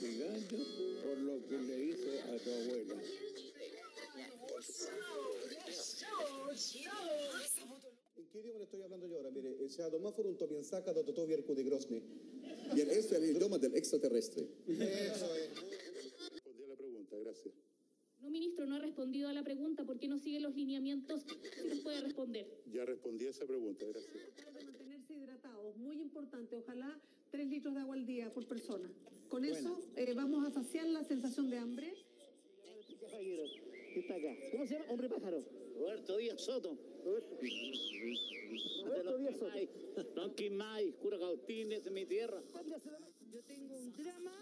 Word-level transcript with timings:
investigando 0.00 0.56
por 1.02 1.18
lo 1.18 1.46
que 1.46 1.58
le 1.58 1.84
hice 1.84 2.22
a 2.22 2.38
tu 2.38 2.50
abuela. 2.50 2.94
¿En 8.16 8.28
qué 8.28 8.38
idioma 8.38 8.58
le 8.58 8.64
estoy 8.64 8.82
hablando 8.82 9.06
yo 9.06 9.16
ahora? 9.16 9.30
Mire, 9.30 9.68
se 9.68 9.90
llama 9.90 10.12
Furunto 10.12 10.48
Piensaca 10.48 10.92
do 10.92 11.04
Toto 11.04 11.26
Viercu 11.26 11.54
de 11.54 11.64
Grosny. 11.64 12.02
Bien, 12.74 12.88
este 12.90 13.16
es 13.16 13.22
el 13.22 13.36
idioma 13.36 13.58
del 13.58 13.74
extraterrestre. 13.76 14.48
Eso 14.66 15.34
es. 15.34 15.50
Respondí 16.32 16.64
a 16.64 16.68
la 16.68 16.76
pregunta, 16.76 17.16
gracias. 17.18 17.54
No, 18.20 18.30
ministro, 18.30 18.66
no 18.66 18.76
ha 18.76 18.78
respondido 18.78 19.28
a 19.28 19.32
la 19.32 19.42
pregunta. 19.42 19.84
¿Por 19.84 19.98
qué 19.98 20.08
no 20.08 20.18
sigue 20.18 20.40
los 20.40 20.54
lineamientos? 20.54 21.22
Si 21.22 21.68
nos 21.68 21.80
puede 21.80 22.00
responder. 22.00 22.46
Ya 22.72 22.84
respondí 22.84 23.26
a 23.26 23.30
esa 23.30 23.46
pregunta, 23.46 23.86
gracias. 23.86 24.14
Tratar 24.36 24.54
de 24.54 24.64
mantenerse 24.64 25.14
hidratados, 25.14 25.76
muy 25.76 26.00
importante. 26.00 26.56
Ojalá 26.56 27.00
tres 27.30 27.48
litros 27.48 27.74
de 27.74 27.80
agua 27.80 27.94
al 27.96 28.06
día 28.06 28.30
por 28.30 28.46
persona. 28.46 28.90
Con 29.30 29.44
eso 29.44 29.80
eh, 29.94 30.12
vamos 30.12 30.44
a 30.44 30.50
saciar 30.50 30.86
la 30.86 31.04
sensación 31.04 31.48
de 31.50 31.58
hambre. 31.58 31.94
Está 33.94 34.14
acá. 34.16 34.34
¿Cómo 34.50 34.66
se 34.66 34.74
llama? 34.74 34.86
Hombre 34.90 35.08
pájaro. 35.08 35.44
Roberto 35.78 36.16
Díaz 36.16 36.40
Soto. 36.40 36.76
Roberto, 37.04 37.36
Díaz 39.18 39.36
Soto. 39.38 40.14
Don 40.16 40.34
Quimay, 40.34 40.92
Cura 41.00 41.18
Cautín, 41.18 41.70
esa 41.70 41.88
es 41.88 41.94
mi 41.94 42.06
tierra. 42.06 42.42
Yo 43.30 43.40
tengo 43.44 43.76
un 43.76 43.92
drama 43.92 44.32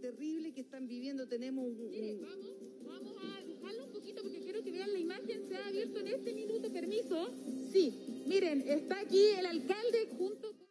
terrible 0.00 0.52
que 0.52 0.62
están 0.62 0.88
viviendo. 0.88 1.28
Tenemos 1.28 1.64
un, 1.64 2.20
Vamos, 2.20 2.52
vamos 2.84 3.14
a 3.22 3.44
dibujarlo 3.44 3.84
un 3.84 3.92
poquito 3.92 4.22
porque 4.22 4.40
quiero 4.40 4.64
que 4.64 4.72
vean 4.72 4.92
la 4.92 4.98
imagen. 4.98 5.48
Se 5.48 5.56
ha 5.56 5.68
abierto 5.68 6.00
en 6.00 6.08
este 6.08 6.34
minuto. 6.34 6.72
Permiso. 6.72 7.30
Sí, 7.70 8.24
miren, 8.26 8.62
está 8.68 8.98
aquí 9.00 9.24
el 9.38 9.46
alcalde 9.46 10.08
junto 10.18 10.61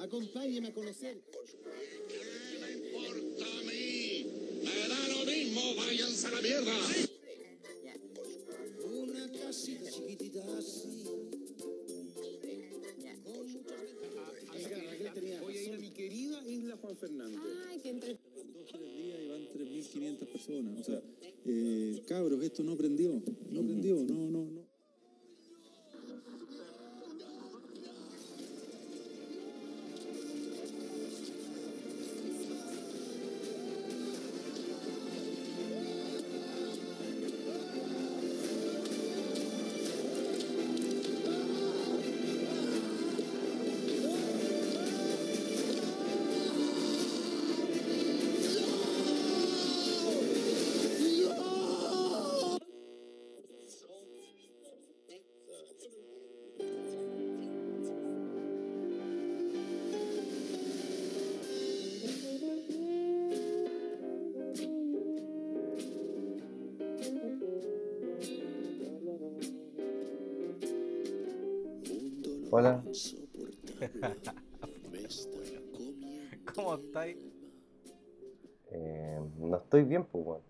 Acompáñeme 0.00 0.68
a 0.68 0.72
conocer. 0.72 1.20
me 2.60 2.72
importa 2.72 3.44
a 3.44 3.62
mí? 3.68 4.26
Me 4.64 4.88
da 4.88 5.08
lo 5.08 5.24
mismo, 5.26 5.60
váyanse 5.76 6.26
a 6.26 6.30
la 6.30 6.40
mierda. 6.40 6.72
Una 8.82 9.30
casita 9.32 9.90
chiquitita 9.90 10.40
así. 10.56 11.04
Voy 15.42 15.56
a 15.56 15.62
ir 15.62 15.74
a 15.74 15.78
mi 15.78 15.90
querida 15.90 16.48
isla 16.48 16.76
Juan 16.78 16.96
Fernández. 16.96 17.40
Ay, 17.68 17.78
que 17.80 17.90
entre... 17.90 18.14
dos, 18.14 18.66
tres 18.72 18.94
días 18.96 19.18
y 19.22 19.28
van 19.28 20.16
3.500 20.18 20.26
personas. 20.32 20.80
O 20.80 20.84
sea, 20.84 21.02
eh, 21.44 22.02
cabros, 22.06 22.42
esto 22.42 22.62
no 22.62 22.74
prendió. 22.74 23.22
No 23.50 23.62
prendió, 23.62 23.96
no, 23.96 24.30
no, 24.30 24.50
no. 24.50 24.59
Hola. 72.50 72.82
¿Cómo 76.54 76.74
estáis? 76.74 77.16
Eh, 78.72 79.20
no 79.38 79.56
estoy 79.58 79.84
bien, 79.84 80.04
pues, 80.04 80.24
weón. 80.24 80.42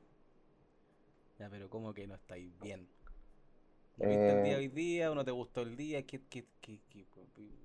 Ya, 1.38 1.48
pero 1.48 1.68
¿cómo 1.70 1.94
que 1.94 2.06
no 2.06 2.14
estáis 2.14 2.52
bien? 2.60 2.86
¿No 3.96 4.08
viste 4.08 4.30
el 4.30 4.42
día 4.42 4.52
Eh, 4.54 4.56
hoy 4.56 4.68
día? 4.68 5.10
¿O 5.10 5.14
no 5.14 5.24
te 5.24 5.30
gustó 5.30 5.62
el 5.62 5.76
día? 5.76 6.04
¿Qué, 6.06 6.20
qué, 6.28 6.46
qué, 6.60 6.80
qué- 6.88 7.06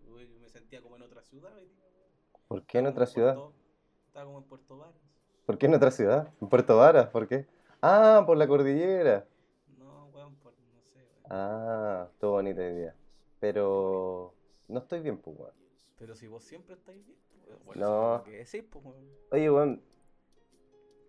uy, 0.10 0.28
me 0.42 0.50
sentía 0.50 0.82
como 0.82 0.96
en 0.96 1.04
otra 1.04 1.22
ciudad 1.22 1.56
hoy 1.58 1.66
día. 1.66 1.86
¿Por 2.48 2.64
qué 2.66 2.80
en 2.80 2.88
otra 2.88 3.06
ciudad? 3.06 3.36
Puerto- 3.36 3.54
estaba 4.08 4.26
como 4.26 4.38
en 4.40 4.44
Puerto 4.46 4.78
Varas. 4.78 4.96
¿Por 5.46 5.58
qué 5.58 5.66
en 5.68 5.76
otra 5.76 5.92
ciudad? 5.92 6.34
¿En 6.42 6.50
Puerto 6.50 6.78
Varas? 6.78 7.08
¿Por 7.10 7.28
qué? 7.28 7.46
Ah, 7.82 8.24
por 8.26 8.38
la 8.38 8.48
cordillera. 8.48 9.26
No, 9.78 10.08
weón, 10.14 10.36
por, 10.36 10.54
no 10.54 10.82
sé, 10.82 11.00
weón. 11.00 11.24
Ah, 11.30 12.08
estuvo 12.12 12.32
bonita 12.32 12.62
idea. 12.62 12.96
Pero 13.40 14.34
no 14.68 14.80
estoy 14.80 15.02
bien, 15.02 15.18
pues, 15.18 15.38
weón. 15.38 15.54
Pero 15.98 16.16
si 16.16 16.28
vos 16.28 16.44
siempre 16.44 16.76
estáis 16.76 17.06
bien, 17.06 17.18
pues, 17.46 17.64
bueno, 17.66 18.18
No. 18.18 18.24
que 18.24 18.32
decís, 18.32 18.64
pues, 18.70 18.84
weón. 18.86 19.06
Oye, 19.32 19.50
weón, 19.52 19.82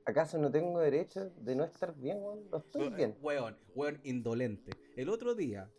¿acaso 0.04 0.38
no 0.38 0.50
tengo 0.50 0.78
derecho 0.81 1.31
de 1.36 1.54
no 1.56 1.65
estar 1.65 1.94
bien, 1.94 2.22
weón? 2.22 2.50
No 2.50 2.59
estoy 2.59 2.82
Weón, 2.82 2.97
bien. 2.97 3.16
Weón, 3.22 3.56
weón, 3.75 4.00
indolente. 4.04 4.72
El 4.97 5.09
otro 5.09 5.34
día, 5.34 5.70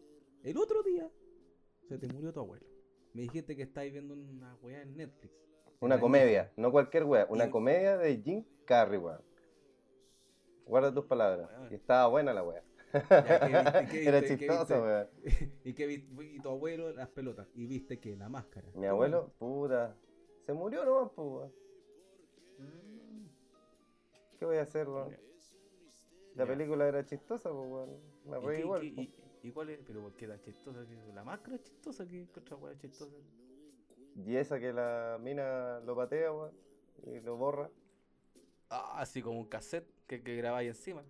el 0.44 0.58
otro 0.58 0.84
día, 0.84 1.10
se 1.88 1.98
te 1.98 2.08
murió 2.08 2.34
tu 2.34 2.40
abuelo. 2.42 2.66
Me 3.14 3.22
dijiste 3.24 3.56
que 3.56 3.64
estáis 3.64 3.92
viendo 3.92 4.14
una 4.14 4.56
weá 4.62 4.82
en 4.82 4.96
Netflix. 4.96 5.34
Una 5.80 6.00
comedia, 6.00 6.52
no 6.58 6.72
cualquier 6.72 7.04
weá, 7.04 7.26
una 7.30 7.46
Y- 7.48 7.52
comedia 7.52 7.98
de 7.98 8.18
Jim 8.18 8.44
Carrey, 8.66 9.00
weón. 9.00 9.22
Guarda 10.66 10.94
tus 10.94 11.06
palabras. 11.06 11.50
Weón. 11.52 11.72
Y 11.72 11.76
estaba 11.76 12.08
buena 12.08 12.34
la 12.34 12.44
weá. 12.44 12.64
Ya, 12.94 13.02
¿qué 13.42 13.48
viste? 13.48 13.88
¿Qué 13.92 14.08
Era 14.08 14.24
chistoso, 14.26 14.82
weón. 14.82 15.08
¿Y, 15.64 15.74
qué 15.74 15.86
viste? 15.88 16.24
y 16.24 16.40
tu 16.40 16.50
abuelo 16.50 16.92
las 16.94 17.10
pelotas. 17.10 17.48
Y 17.56 17.66
viste 17.68 18.00
que 18.00 18.16
la 18.16 18.30
máscara. 18.30 18.68
Mi 18.76 18.88
abuelo, 18.88 19.34
puta, 19.38 19.96
se 20.46 20.54
murió 20.54 20.86
nomás, 20.86 21.12
pues, 21.16 21.28
weón. 21.28 21.52
Mm, 22.60 23.26
¿Qué 24.40 24.46
voy 24.46 24.58
a 24.58 24.62
hacer, 24.62 24.88
weón? 24.88 25.16
La 26.36 26.46
Ya. 26.46 26.52
película 26.52 26.88
era 26.88 27.04
chistosa, 27.06 27.50
pues, 27.50 27.70
weón. 27.70 28.00
Me 28.26 28.38
¿Y, 28.40 28.46
reí 28.46 28.60
igual. 28.62 28.82
qué- 28.82 28.92
po. 28.92 29.02
y- 29.02 29.14
y 29.44 29.52
cuál 29.52 29.70
es? 29.70 29.80
¿Pero 29.86 30.02
por 30.02 30.14
qué 30.16 30.28
tan 30.28 30.42
chistosa? 30.42 30.86
que 30.88 31.14
¿La 31.14 31.24
máscara 31.24 31.56
es 31.58 31.64
chistosa? 31.64 32.08
¿Qué 32.08 32.28
qué 32.34 32.40
otra 32.40 32.56
weá 32.58 32.74
es 32.74 32.80
chistosa? 32.80 33.16
Y 34.26 34.36
esa 34.36 34.60
que 34.60 34.74
la 34.74 35.18
mina 35.22 35.80
lo 35.82 35.96
patea, 35.96 36.32
weón, 36.32 36.52
y 37.06 37.20
lo 37.20 37.38
borra. 37.38 37.70
Ah, 38.70 39.00
así 39.00 39.22
como 39.22 39.40
un 39.40 39.46
cassette 39.46 39.88
que, 40.08 40.22
que 40.24 40.36
grabáis 40.36 40.70
encima. 40.70 41.04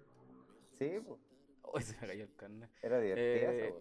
Sí, 0.73 0.99
pues, 1.05 1.19
Uy, 1.73 1.81
se 1.83 1.99
me 2.01 2.07
cayó 2.07 2.23
el 2.23 2.35
carnet. 2.35 2.69
era 2.81 2.99
divertida 2.99 3.51
Eh, 3.53 3.67
esa. 3.69 3.77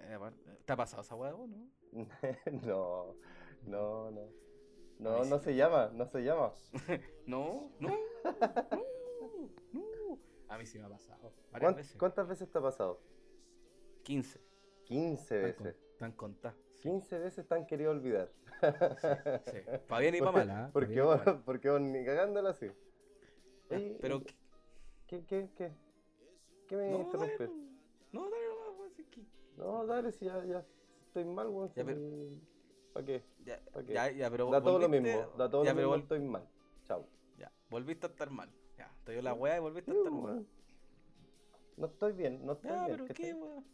Eh, 0.00 0.32
¿Te 0.64 0.72
ha 0.72 0.76
pasado 0.76 1.02
esa 1.02 1.14
weá, 1.16 1.32
vos, 1.32 1.48
no? 1.50 1.68
no, 2.62 3.14
no, 3.64 4.10
no. 4.10 4.28
No, 4.98 5.24
no 5.24 5.38
sí. 5.38 5.44
se 5.44 5.54
llama, 5.56 5.90
no 5.94 6.06
se 6.06 6.20
llama. 6.22 6.52
No, 7.26 7.70
no, 7.78 7.88
no, 8.72 9.48
no. 9.72 10.18
A 10.48 10.58
mí 10.58 10.66
sí 10.66 10.78
me 10.78 10.86
ha 10.86 10.88
pasado. 10.88 11.32
Varias 11.52 11.60
¿Cuán- 11.60 11.76
veces. 11.76 11.96
¿Cuántas 11.98 12.26
veces 12.28 12.50
te 12.50 12.58
ha 12.58 12.62
pasado? 12.62 13.00
15. 14.04 14.40
15 14.84 15.34
Están, 15.36 15.52
con- 15.54 15.64
veces. 15.66 15.82
están 15.92 16.12
contadas. 16.12 16.56
15 16.80 17.18
veces 17.18 17.46
te 17.46 17.54
han 17.54 17.66
querido 17.66 17.90
olvidar. 17.90 18.30
Sí. 19.46 19.58
Para 19.88 20.00
bien 20.00 20.14
y 20.14 20.20
para 20.20 20.32
mal, 20.32 20.50
¿ah? 20.50 20.66
Pa' 20.66 20.72
Porque 20.72 21.00
vos, 21.00 21.24
mal. 21.26 21.42
porque 21.44 21.68
vos 21.70 21.80
ni 21.80 22.04
cagándola 22.04 22.50
así. 22.50 22.66
Ya, 23.70 23.76
Oye, 23.76 23.98
Pero. 24.00 24.22
¿Qué, 25.06 25.24
qué, 25.26 25.50
qué? 25.56 25.72
¿Qué 26.68 26.76
me 26.76 26.90
No, 26.90 26.98
interrumpes? 27.00 27.38
dale, 27.38 27.52
no, 28.12 28.30
dale 28.30 28.48
nomás, 28.48 28.78
weón, 28.78 28.90
si 28.94 29.02
es 29.02 29.08
que- 29.08 29.26
No, 29.56 29.86
dale, 29.86 30.12
si 30.12 30.24
ya, 30.26 30.44
ya 30.44 30.64
estoy 31.06 31.24
mal, 31.24 31.48
weón. 31.48 31.72
Ya, 31.74 31.84
pero- 31.84 32.00
¿Para 32.92 33.06
qué? 33.06 33.24
Ya, 33.44 33.60
¿Pa' 33.72 33.82
qué? 33.82 33.92
ya, 33.94 34.10
ya, 34.10 34.30
pero 34.30 34.50
Da 34.50 34.60
todo 34.62 34.78
lo 34.78 34.88
volviste- 34.88 35.00
mismo, 35.16 35.32
da 35.36 35.50
todo 35.50 35.64
ya, 35.64 35.70
lo 35.72 35.76
pero 35.76 35.88
mismo, 35.88 35.96
vol- 35.96 36.02
estoy 36.02 36.20
mal. 36.20 36.48
Chao. 36.84 37.06
Ya, 37.38 37.52
volviste 37.70 38.06
a 38.06 38.10
estar 38.10 38.30
mal. 38.30 38.50
Ya, 38.76 38.90
te 39.04 39.12
dio 39.12 39.22
la 39.22 39.34
weá 39.34 39.56
y 39.56 39.60
volviste 39.60 39.90
a 39.90 39.94
estar 39.94 40.12
mal. 40.12 40.22
weón. 40.24 40.48
No 41.76 41.86
estoy 41.86 42.12
bien, 42.12 42.44
no 42.44 42.52
estoy 42.52 42.70
Ya, 42.70 42.86
bien. 42.86 42.96
pero 43.04 43.14
qué, 43.14 43.34
weón. 43.34 43.64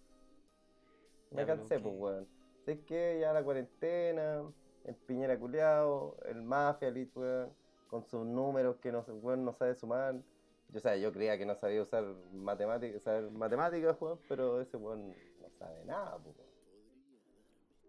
Me 1.30 1.38
Ya, 1.42 1.46
pero 1.46 1.46
cansé, 1.46 1.80
pues, 1.80 1.94
weón. 1.96 2.28
Sé 2.64 2.80
que 2.84 3.18
ya 3.20 3.32
la 3.32 3.42
cuarentena, 3.44 4.42
el 4.84 4.94
Piñera 4.94 5.38
culiao, 5.38 6.16
el 6.26 6.42
Mafia, 6.42 6.88
el 6.88 7.10
weón, 7.14 7.52
con 7.88 8.04
sus 8.04 8.24
números 8.26 8.76
que 8.76 8.92
no, 8.92 9.02
se- 9.04 9.12
weón 9.12 9.44
no 9.44 9.52
sabe 9.54 9.74
sumar. 9.74 10.20
Yo, 10.68 10.78
o 10.78 10.80
sea, 10.80 10.96
yo 10.96 11.12
creía 11.12 11.38
que 11.38 11.46
no 11.46 11.54
sabía 11.56 11.82
usar 11.82 12.04
matemáticas, 12.32 13.02
saber 13.02 13.30
matemáticas, 13.30 13.96
weón, 14.00 14.18
pero 14.28 14.60
ese 14.60 14.76
weón 14.76 15.10
no 15.40 15.50
sabe 15.58 15.84
nada, 15.84 16.16
weón. 16.16 16.36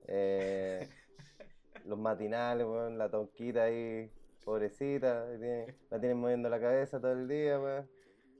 Eh, 0.07 0.88
los 1.86 2.00
matinales, 2.00 2.66
weón, 2.68 2.98
la 2.98 3.10
tonquita 3.10 3.63
ahí, 3.66 4.12
pobrecita, 4.44 5.27
tiene- 5.39 5.75
la 5.89 6.00
tienen 6.00 6.19
moviendo 6.19 6.50
la 6.50 6.60
cabeza 6.60 7.00
todo 7.00 7.13
el 7.13 7.27
día, 7.27 7.60
weón, 7.60 7.89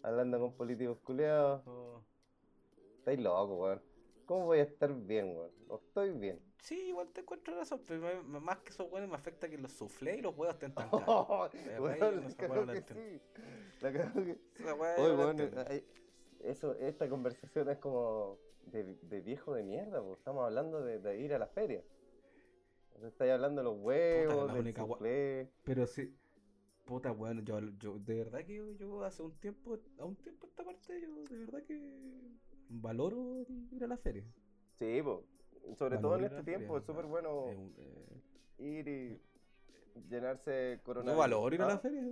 hablando 0.04 0.40
con 0.40 0.54
políticos 0.56 1.00
culiados. 1.04 1.64
Oh, 1.68 2.04
Estáis 3.00 3.20
locos, 3.20 3.58
weón. 3.60 3.82
¿Cómo 4.26 4.46
voy 4.48 4.60
a 4.60 4.64
estar 4.64 4.94
bien, 4.94 5.36
weón? 5.38 5.52
No 5.68 5.78
estoy 5.78 6.12
bien. 6.12 6.40
Sí, 6.66 6.88
igual 6.90 7.10
te 7.10 7.22
encuentro 7.22 7.56
razón, 7.56 7.80
pero 7.86 8.24
me- 8.24 8.40
más 8.40 8.58
que 8.60 8.70
esos 8.72 8.92
huevos 8.92 9.08
me 9.08 9.14
afecta 9.16 9.48
que 9.48 9.56
los 9.60 9.72
suflé 9.72 10.18
y 10.18 10.22
los 10.22 10.36
huevos 10.36 10.56
estén 10.56 10.74
tan 10.74 10.90
caros. 11.08 11.54
La 11.54 12.28
esa 12.28 12.38
cagó 12.38 12.54
hueá 12.54 12.66
no 12.66 12.74
la 12.74 12.82
que 12.82 12.94
sí. 12.94 13.22
La 13.82 13.92
que- 13.92 14.00
Oye, 14.24 14.40
no 14.58 14.66
la 14.66 14.74
weón, 14.74 15.30
entiendo. 15.40 15.64
ay, 15.70 15.86
eso, 16.40 16.74
esta 16.76 17.08
conversación 17.08 17.70
es 17.70 17.78
como 17.78 18.40
de, 18.66 18.96
de 18.96 19.22
viejo 19.22 19.54
de 19.54 19.62
mierda, 19.64 20.02
pues. 20.02 20.18
Estamos 20.18 20.44
hablando 20.44 20.82
de, 20.84 20.98
de 20.98 21.20
ir 21.20 21.36
a 21.36 21.40
la 21.40 21.46
feria. 21.48 21.84
Estáis 23.04 23.32
hablando 23.34 23.62
de 23.62 23.66
los 23.66 23.78
huevos, 23.78 24.52
del 24.52 24.74
soufflé. 24.76 25.52
Pero 25.66 25.86
sí, 25.86 26.18
puta, 26.86 27.12
bueno, 27.12 27.42
yo, 27.44 27.60
yo 27.78 28.00
de 28.00 28.16
verdad 28.16 28.44
que 28.44 28.56
yo, 28.56 28.72
yo 28.72 29.04
hace 29.04 29.22
un 29.22 29.38
tiempo, 29.38 29.78
a 30.00 30.06
un 30.06 30.16
tiempo 30.16 30.48
esta 30.48 30.64
parte, 30.64 31.00
yo 31.00 31.24
de 31.26 31.38
verdad 31.46 31.62
que 31.64 31.78
valoro 32.70 33.46
ir 33.72 33.84
a 33.84 33.88
la 33.88 33.98
feria. 33.98 34.24
Sí, 34.80 35.00
pues. 35.04 35.20
Sobre 35.74 35.98
todo 35.98 36.16
en 36.18 36.24
este 36.26 36.36
la 36.38 36.44
feria, 36.44 36.58
tiempo, 36.58 36.78
es 36.78 36.84
súper 36.86 37.06
bueno 37.06 37.48
eh, 37.50 38.22
ir 38.60 38.88
y 38.88 39.22
llenarse 40.10 40.80
coronavirus. 40.84 41.18
valoro 41.20 41.56
ir 41.56 41.62
a 41.62 41.66
¿Ah? 41.66 41.70
la 41.70 41.80
feria. 41.80 42.04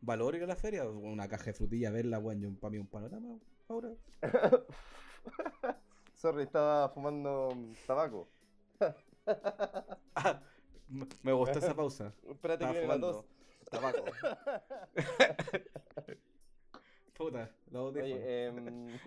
Valoro 0.00 0.36
ir 0.36 0.42
a 0.44 0.46
la 0.46 0.56
feria, 0.56 0.86
una 0.88 1.26
caja 1.28 1.46
de 1.46 1.52
frutilla, 1.54 1.90
verla, 1.90 2.18
weón, 2.18 2.40
yo 2.40 2.52
para 2.60 2.72
mí 2.72 2.78
un 2.78 2.86
panorama 2.86 3.38
ahora. 3.68 3.90
Sorry, 6.14 6.42
estaba 6.42 6.88
fumando 6.90 7.48
tabaco. 7.86 8.28
Ah, 10.14 10.40
me- 11.22 11.32
gustó 11.32 11.58
esa 11.58 11.74
pausa. 11.74 12.12
Espérate 12.28 12.64
que 12.66 12.70
Estaba 12.70 12.72
la 12.74 12.80
fumando 12.82 13.12
tos. 13.12 13.24
Tabaco. 13.70 14.04
Puta, 17.16 17.50
audífonos. 17.72 18.18
Oye, 18.18 18.46
em, 18.46 18.98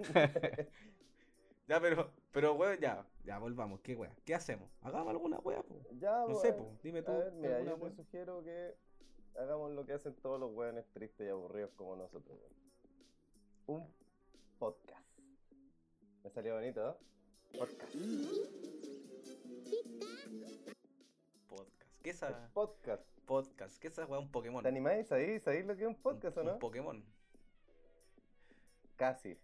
ya, 1.68 1.80
pero, 1.81 2.12
pero, 2.31 2.54
weón, 2.56 2.80
ya, 2.80 3.06
ya, 3.24 3.38
volvamos. 3.40 3.81
¿Qué 3.81 3.96
weón? 3.96 4.14
¿Qué 4.25 4.36
hacemos? 4.36 4.69
Hagamos 4.81 5.10
alguna 5.10 5.38
weá, 5.40 5.62
po. 5.64 5.75
Ya, 6.00 6.25
No 6.28 6.36
sé, 6.36 6.54
po, 6.54 6.78
dime 6.84 7.02
tú. 7.02 7.12
A 7.12 7.18
ver, 7.18 7.34
mira, 7.34 7.62
yo 7.62 7.78
te 7.78 7.92
sugiero 7.92 8.44
que 8.44 8.75
hagamos 9.38 9.72
lo 9.72 9.86
que 9.86 9.94
hacen 9.94 10.16
todos 10.16 10.40
los 10.40 10.54
weones 10.54 10.86
tristes 10.94 11.28
y 11.28 11.30
aburridos 11.30 11.72
como 11.75 11.96
nosotros. 11.96 12.38
Un 13.68 13.86
podcast. 14.58 15.06
Me 16.24 16.30
salió 16.30 16.56
bonito, 16.56 16.84
¿no? 16.84 17.60
Podcast. 17.60 17.94
Podcast. 21.48 22.02
¿Qué 22.02 22.10
es 22.10 22.16
esa? 22.16 22.50
Podcast. 22.54 23.04
Podcast. 23.25 23.78
¿Qué 23.80 23.88
es 23.88 23.94
esa 23.94 24.06
weá? 24.06 24.19
Un 24.19 24.31
Pokémon. 24.31 24.64
¿Te 24.64 24.69
animáis 24.69 25.12
ahí? 25.12 25.40
¿Sabéis 25.40 25.66
lo 25.66 25.75
que 25.75 25.84
es 25.84 25.88
un 25.88 25.96
podcast 25.96 26.38
o 26.38 26.42
Un 26.42 26.48
no? 26.48 26.60
Pokémon. 26.60 27.04
Casi, 28.96 29.38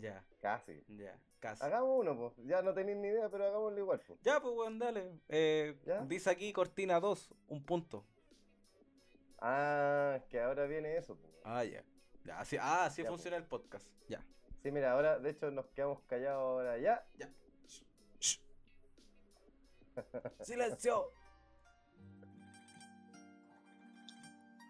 Ya, 0.00 0.24
casi. 0.40 0.82
ya, 0.88 1.18
casi. 1.40 1.64
Hagamos 1.64 2.00
uno, 2.00 2.16
pues. 2.16 2.46
Ya 2.46 2.62
no 2.62 2.74
tenéis 2.74 2.98
ni 2.98 3.08
idea, 3.08 3.28
pero 3.28 3.46
hagámoslo 3.46 3.78
igual, 3.78 4.00
pues. 4.06 4.20
Ya, 4.22 4.40
pues, 4.40 4.54
weón, 4.54 4.78
dale. 4.78 5.20
Eh, 5.28 5.78
¿Ya? 5.86 6.00
Dice 6.04 6.30
aquí 6.30 6.52
Cortina 6.52 7.00
2, 7.00 7.32
un 7.48 7.64
punto. 7.64 8.04
Ah, 9.38 10.18
que 10.28 10.40
ahora 10.40 10.66
viene 10.66 10.96
eso, 10.96 11.16
pues. 11.16 11.32
Ah, 11.44 11.64
ya. 11.64 11.84
Ya, 12.24 12.40
así, 12.40 12.56
ah, 12.58 12.86
así 12.86 13.02
Ya, 13.02 13.08
pues. 13.08 13.16
funciona 13.16 13.36
el 13.36 13.44
podcast. 13.44 13.86
Ya. 14.08 14.24
Sí, 14.62 14.72
mira, 14.72 14.92
ahora, 14.92 15.18
de 15.18 15.30
hecho, 15.30 15.50
nos 15.50 15.66
quedamos 15.66 16.00
callados 16.02 16.40
ahora 16.42 16.78
ya. 16.78 17.06
Ya. 17.18 17.30
¡Silencio! 20.40 21.12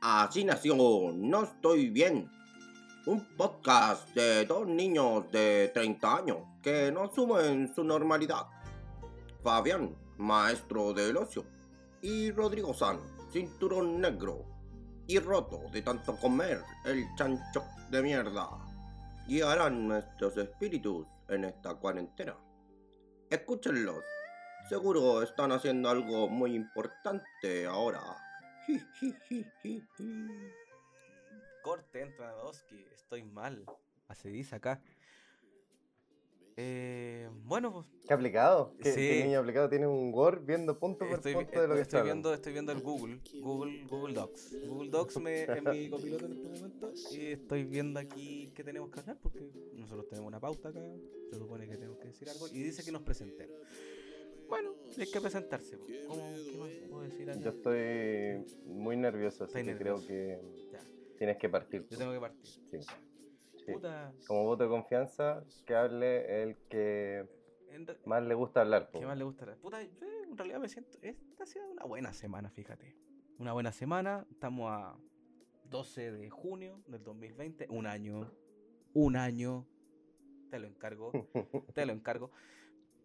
Así 0.02 0.44
nació 0.44 1.12
No 1.14 1.44
Estoy 1.44 1.88
Bien. 1.88 2.30
Un 3.06 3.36
podcast 3.36 4.14
de 4.14 4.46
dos 4.46 4.66
niños 4.66 5.30
de 5.30 5.70
30 5.74 6.16
años 6.16 6.38
que 6.62 6.90
no 6.90 7.02
asumen 7.02 7.70
su 7.74 7.84
normalidad. 7.84 8.46
Fabián, 9.42 9.94
maestro 10.16 10.94
del 10.94 11.18
ocio. 11.18 11.44
Y 12.00 12.30
Rodrigo 12.30 12.72
San, 12.72 12.98
cinturón 13.30 14.00
negro. 14.00 14.46
Y 15.06 15.18
roto 15.18 15.60
de 15.70 15.82
tanto 15.82 16.16
comer 16.16 16.62
el 16.86 17.04
chancho 17.14 17.64
de 17.90 18.00
mierda. 18.00 18.48
Guiarán 19.28 19.86
nuestros 19.86 20.38
espíritus 20.38 21.06
en 21.28 21.44
esta 21.44 21.74
cuarentena. 21.74 22.34
Escúchenlos. 23.28 24.02
Seguro 24.70 25.22
están 25.22 25.52
haciendo 25.52 25.90
algo 25.90 26.26
muy 26.30 26.54
importante 26.54 27.66
ahora. 27.66 28.00
Ji, 28.66 28.80
ji, 29.28 29.44
ji, 29.62 29.84
ji, 31.64 31.70
ji. 31.70 31.70
Corte, 31.70 32.00
entra 32.02 32.26
Nadowski. 32.28 32.84
Estoy 32.94 33.22
mal. 33.24 33.64
Así 34.08 34.28
dice 34.28 34.56
acá. 34.56 34.80
Eh, 36.56 37.28
bueno, 37.42 37.72
pues. 37.72 37.86
¿Qué 38.06 38.14
aplicado? 38.14 38.76
¿Qué, 38.80 38.92
Sí. 38.92 39.00
qué 39.00 39.24
niño 39.24 39.40
aplicado 39.40 39.68
tiene 39.68 39.88
un 39.88 40.14
Word 40.14 40.44
viendo 40.44 40.78
punto 40.78 41.04
por 41.04 41.16
Estoy, 41.16 41.34
punto 41.34 41.60
de 41.60 41.66
lo 41.66 41.74
que 41.74 41.80
estoy 41.80 42.02
viendo, 42.02 42.32
estoy 42.32 42.52
viendo 42.52 42.70
el 42.70 42.80
Google, 42.80 43.20
Google, 43.40 43.84
Google 43.86 44.14
Docs. 44.14 44.68
Google 44.68 44.90
Docs 44.90 45.16
me, 45.20 45.42
es 45.42 45.62
mi 45.64 45.90
copiloto 45.90 46.26
en 46.26 46.32
este 46.32 46.48
momento 46.48 46.92
y 47.10 47.26
estoy 47.32 47.64
viendo 47.64 47.98
aquí 47.98 48.52
qué 48.54 48.62
tenemos 48.62 48.90
que 48.90 49.00
hablar 49.00 49.18
porque 49.20 49.40
nosotros 49.74 50.06
tenemos 50.08 50.28
una 50.28 50.38
pauta 50.38 50.68
acá, 50.68 50.80
se 51.28 51.36
supone 51.36 51.66
que 51.66 51.76
tenemos 51.76 51.98
que 51.98 52.06
decir 52.08 52.28
algo 52.30 52.46
y 52.46 52.62
dice 52.62 52.84
que 52.84 52.92
nos 52.92 53.02
presentemos. 53.02 53.56
Bueno, 54.48 54.74
hay 54.96 55.10
que 55.10 55.20
presentarse. 55.20 55.76
po. 55.76 55.86
¿Cómo, 56.06 56.22
¿Qué 56.36 56.56
más 56.58 56.70
puedo 56.88 57.02
decir 57.02 57.30
acá? 57.30 57.40
Yo 57.40 57.50
estoy 57.50 58.44
muy 58.66 58.96
nervioso, 58.96 59.44
así 59.44 59.64
que 59.64 59.76
creo 59.76 60.06
que 60.06 60.38
Ya, 60.70 60.80
tienes 61.24 61.38
que 61.38 61.48
partir. 61.48 61.86
yo 61.88 61.96
tengo 61.98 62.12
que 62.12 62.20
partir. 62.20 62.44
Sí. 62.46 62.78
Sí. 63.64 63.72
Puta, 63.72 64.12
Como 64.26 64.44
voto 64.44 64.64
de 64.64 64.68
confianza, 64.68 65.42
que 65.64 65.74
hable 65.74 66.42
el 66.42 66.56
que 66.68 67.26
re- 67.70 67.98
más 68.04 68.22
le 68.22 68.34
gusta 68.34 68.60
hablar. 68.60 68.90
¿Qué 68.92 69.06
más 69.06 69.16
le 69.16 69.24
gusta? 69.24 69.56
Puta, 69.62 69.82
yo 69.82 70.06
en 70.28 70.36
realidad 70.36 70.60
me 70.60 70.68
siento. 70.68 70.98
Esta 71.00 71.44
ha 71.44 71.46
sido 71.46 71.70
una 71.70 71.84
buena 71.84 72.12
semana, 72.12 72.50
fíjate. 72.50 72.94
Una 73.38 73.54
buena 73.54 73.72
semana. 73.72 74.26
Estamos 74.30 74.70
a 74.70 74.96
12 75.70 76.12
de 76.12 76.28
junio 76.28 76.82
del 76.88 77.02
2020. 77.02 77.66
Un 77.70 77.86
año. 77.86 78.30
Un 78.92 79.16
año. 79.16 79.66
Te 80.50 80.58
lo 80.58 80.66
encargo. 80.66 81.10
te 81.74 81.86
lo 81.86 81.92
encargo. 81.94 82.30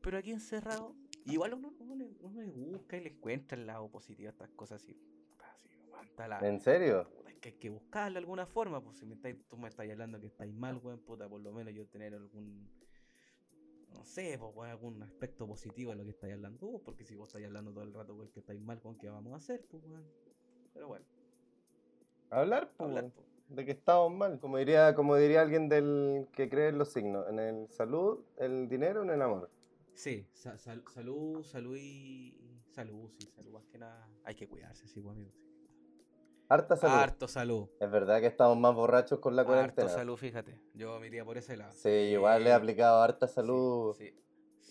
Pero 0.02 0.18
aquí 0.18 0.32
encerrado. 0.32 0.94
Igual 1.26 1.54
uno, 1.54 1.74
uno 1.80 1.96
le, 1.96 2.12
uno 2.20 2.42
le 2.42 2.52
busca 2.52 2.98
y 2.98 3.02
le 3.02 3.10
encuentra 3.12 3.58
el 3.58 3.66
lado 3.66 3.90
positivo 3.90 4.28
a 4.28 4.32
estas 4.32 4.50
cosas 4.52 4.84
así. 4.84 4.98
la- 6.18 6.40
¿En 6.48 6.60
serio? 6.60 7.08
Que 7.40 7.50
hay 7.50 7.56
que 7.56 7.70
buscarle 7.70 8.14
de 8.16 8.20
alguna 8.20 8.46
forma. 8.46 8.82
Pues 8.84 8.98
si 8.98 9.06
me 9.06 9.16
estáis, 9.16 9.36
tú 9.48 9.58
me 9.58 9.68
estás 9.70 9.90
hablando 9.90 10.20
que 10.20 10.28
estáis 10.28 10.54
mal, 10.54 10.78
weón, 10.84 11.00
puta, 11.00 11.28
por 11.30 11.42
lo 11.42 11.52
menos 11.54 11.74
yo 11.74 11.86
tener 11.88 12.14
algún. 12.14 12.70
No 13.94 14.04
sé, 14.06 14.38
pues, 14.40 14.52
weón, 14.56 14.70
algún 14.72 15.04
aspecto 15.04 15.48
positivo 15.48 15.92
en 15.92 15.98
lo 15.98 16.04
que 16.06 16.12
estáis 16.12 16.34
hablando 16.34 16.68
vos, 16.68 16.82
porque 16.86 17.04
si 17.06 17.16
vos 17.16 17.28
estáis 17.30 17.46
hablando 17.48 17.72
todo 17.72 17.84
el 17.84 17.94
rato, 17.94 18.14
weón, 18.16 18.30
que 18.32 18.40
estáis 18.40 18.62
mal, 18.62 18.80
con 18.82 18.98
¿qué 18.98 19.10
vamos 19.10 19.34
a 19.34 19.38
hacer, 19.38 19.66
pues, 19.70 19.84
weón? 19.86 20.06
Pero 20.74 20.88
bueno, 20.88 21.06
Hablar, 22.30 22.72
po, 22.78 22.84
hablar, 22.86 23.12
pues. 23.12 23.26
de 23.50 23.66
que 23.66 23.72
estamos 23.72 24.12
mal. 24.14 24.40
Como 24.40 24.58
diría, 24.58 24.94
como 24.94 25.16
diría 25.16 25.42
alguien 25.42 25.68
del 25.68 26.28
que 26.34 26.48
cree 26.50 26.70
en 26.70 26.78
los 26.78 26.90
signos. 26.94 27.28
En 27.28 27.40
el 27.40 27.68
salud, 27.72 28.20
el 28.38 28.70
dinero, 28.70 29.02
en 29.02 29.10
el 29.10 29.22
amor. 29.22 29.50
Sí, 29.96 30.28
sa- 30.34 30.58
sal- 30.58 30.84
salud, 30.94 31.44
salud 31.44 31.76
y. 31.78 32.36
Salud, 32.72 33.10
sí, 33.18 33.26
salud, 33.36 33.52
más 33.52 33.66
que 33.66 33.80
nada. 33.80 34.08
Hay 34.24 34.36
que 34.36 34.48
cuidarse, 34.48 34.88
sí, 34.88 35.02
pues, 35.02 35.16
amigo. 35.16 35.32
sí. 35.34 35.49
Harta 36.50 36.76
salud. 36.76 36.96
Harto 36.96 37.28
salud. 37.28 37.70
Es 37.80 37.92
verdad 37.92 38.20
que 38.22 38.26
estamos 38.28 38.58
más 38.58 38.74
borrachos 38.74 39.20
con 39.20 39.36
la 39.36 39.44
Harto 39.44 39.54
cuarentena. 39.54 39.90
salud, 39.90 40.18
fíjate. 40.18 40.60
Yo 40.74 41.00
me 41.00 41.08
iría 41.08 41.24
por 41.24 41.38
ese 41.38 41.56
lado. 41.56 41.72
Sí, 41.74 41.90
igual 41.90 42.44
le 42.44 42.50
he 42.50 42.54
aplicado 42.54 43.02
harta 43.02 43.28
salud. 43.28 43.96
sí. 43.96 44.14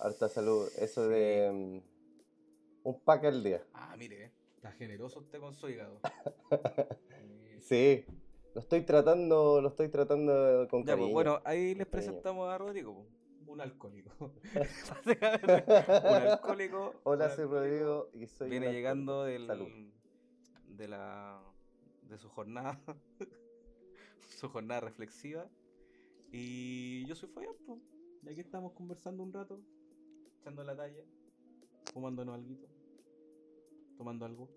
Harta 0.00 0.28
salud. 0.28 0.68
Eso 0.78 1.04
Sí. 1.04 1.10
de 1.10 1.50
mm, 1.52 2.88
un 2.88 3.00
pack 3.00 3.24
al 3.24 3.42
día. 3.42 3.64
Ah, 3.74 3.96
mire, 3.98 4.26
eh, 4.26 4.32
está 4.56 4.70
generoso 4.72 5.20
usted 5.20 5.40
con 5.40 5.54
su 5.54 5.68
hígado. 5.68 6.00
Eh, 7.10 7.58
Sí. 7.60 8.04
Lo 8.54 8.60
estoy 8.60 8.80
tratando, 8.82 9.60
lo 9.60 9.68
estoy 9.68 9.88
tratando 9.88 10.66
con 10.70 10.80
Ya, 10.80 10.86
pues, 10.86 10.96
cariño. 10.96 11.12
bueno, 11.12 11.40
ahí 11.44 11.74
les 11.74 11.86
cariño. 11.86 11.90
presentamos 11.90 12.48
a 12.48 12.58
Rodrigo, 12.58 12.94
po, 12.94 13.52
un 13.52 13.60
alcohólico. 13.60 14.10
Un 15.04 16.14
alcohólico. 16.14 16.94
Hola, 17.04 17.26
un 17.26 17.30
soy 17.30 17.42
alcohólico, 17.44 17.54
Rodrigo 17.54 18.10
y 18.14 18.26
soy 18.26 18.50
Viene 18.50 18.72
llegando 18.72 19.24
del, 19.24 19.46
Salud. 19.46 19.68
de 20.68 20.88
la 20.88 21.40
de 22.08 22.18
su 22.18 22.28
jornada, 22.28 22.80
su 24.38 24.48
jornada 24.48 24.80
reflexiva. 24.80 25.48
Y 26.32 27.06
yo 27.06 27.14
soy 27.14 27.28
Fabián, 27.30 27.54
po, 27.66 27.78
y 28.22 28.28
aquí 28.28 28.40
estamos 28.40 28.72
conversando 28.72 29.22
un 29.22 29.32
rato, 29.32 29.60
echando 30.40 30.62
la 30.64 30.76
talla, 30.76 31.04
fumándonos 31.92 32.34
algo, 32.34 32.56
tomando 33.96 34.26
algo. 34.26 34.48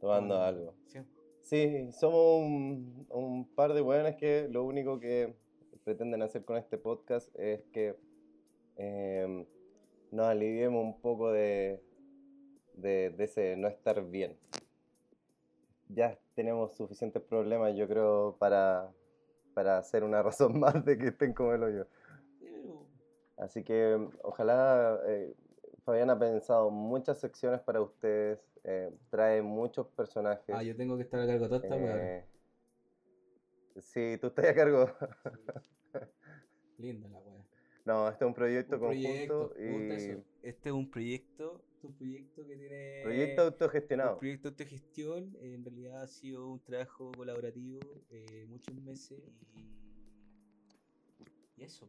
Tomando 0.00 0.40
algo. 0.42 0.74
Sí. 0.86 1.00
Sí, 1.42 1.92
somos 1.92 2.42
un, 2.42 3.06
un 3.08 3.48
par 3.54 3.72
de 3.72 3.80
hueones 3.80 4.16
que 4.16 4.48
lo 4.50 4.64
único 4.64 5.00
que 5.00 5.34
pretenden 5.82 6.20
hacer 6.20 6.44
con 6.44 6.58
este 6.58 6.76
podcast 6.76 7.34
es 7.38 7.62
que 7.72 7.96
em, 8.76 9.46
nos 10.10 10.26
aliviemos 10.26 10.84
un 10.84 11.00
poco 11.00 11.32
de, 11.32 11.82
de, 12.74 13.10
de 13.10 13.24
ese 13.24 13.56
no 13.56 13.68
estar 13.68 14.04
bien. 14.10 14.36
Ya 15.88 16.18
tenemos 16.34 16.74
suficientes 16.76 17.22
problemas, 17.22 17.74
yo 17.76 17.88
creo, 17.88 18.36
para, 18.38 18.90
para 19.54 19.78
hacer 19.78 20.04
una 20.04 20.22
razón 20.22 20.58
más 20.60 20.84
de 20.84 20.98
que 20.98 21.08
estén 21.08 21.32
como 21.32 21.52
el 21.52 21.62
hoyo. 21.62 21.86
Sí, 22.38 22.46
Así 23.36 23.62
que 23.62 24.08
ojalá 24.22 25.00
eh, 25.06 25.34
Fabián 25.84 26.10
ha 26.10 26.18
pensado 26.18 26.70
muchas 26.70 27.18
secciones 27.18 27.60
para 27.60 27.80
ustedes, 27.80 28.38
eh, 28.64 28.92
trae 29.10 29.40
muchos 29.42 29.86
personajes. 29.88 30.54
Ah, 30.54 30.62
yo 30.62 30.76
tengo 30.76 30.96
que 30.96 31.02
estar 31.04 31.20
a 31.20 31.26
cargo 31.26 31.44
de 31.44 31.48
toda 31.48 31.62
esta 31.62 31.76
eh, 31.76 32.24
sí, 33.80 34.18
tú 34.20 34.26
estás 34.28 34.46
a 34.46 34.54
cargo. 34.54 34.90
Linda 36.78 37.08
la 37.08 37.18
weá. 37.18 37.37
No, 37.88 38.06
este 38.06 38.22
es 38.22 38.28
un 38.28 38.34
proyecto 38.34 38.74
Un 38.74 38.80
proyecto, 38.82 39.48
conjunto 39.48 39.54
puta, 39.54 39.94
y. 39.98 40.22
Este 40.42 40.68
es 40.68 40.74
un 40.74 40.90
proyecto, 40.90 41.64
un 41.82 41.94
proyecto 41.94 42.46
que 42.46 42.56
tiene... 42.56 43.00
proyecto 43.02 43.42
autogestionado. 43.42 44.12
Un 44.12 44.18
proyecto 44.18 44.50
de 44.50 44.52
autogestión, 44.52 45.36
en 45.40 45.64
realidad 45.64 46.02
ha 46.02 46.06
sido 46.06 46.46
un 46.48 46.60
trabajo 46.60 47.10
colaborativo, 47.16 47.80
eh, 48.10 48.44
muchos 48.46 48.74
meses 48.74 49.18
y... 49.56 49.64
Y 51.56 51.64
eso. 51.64 51.88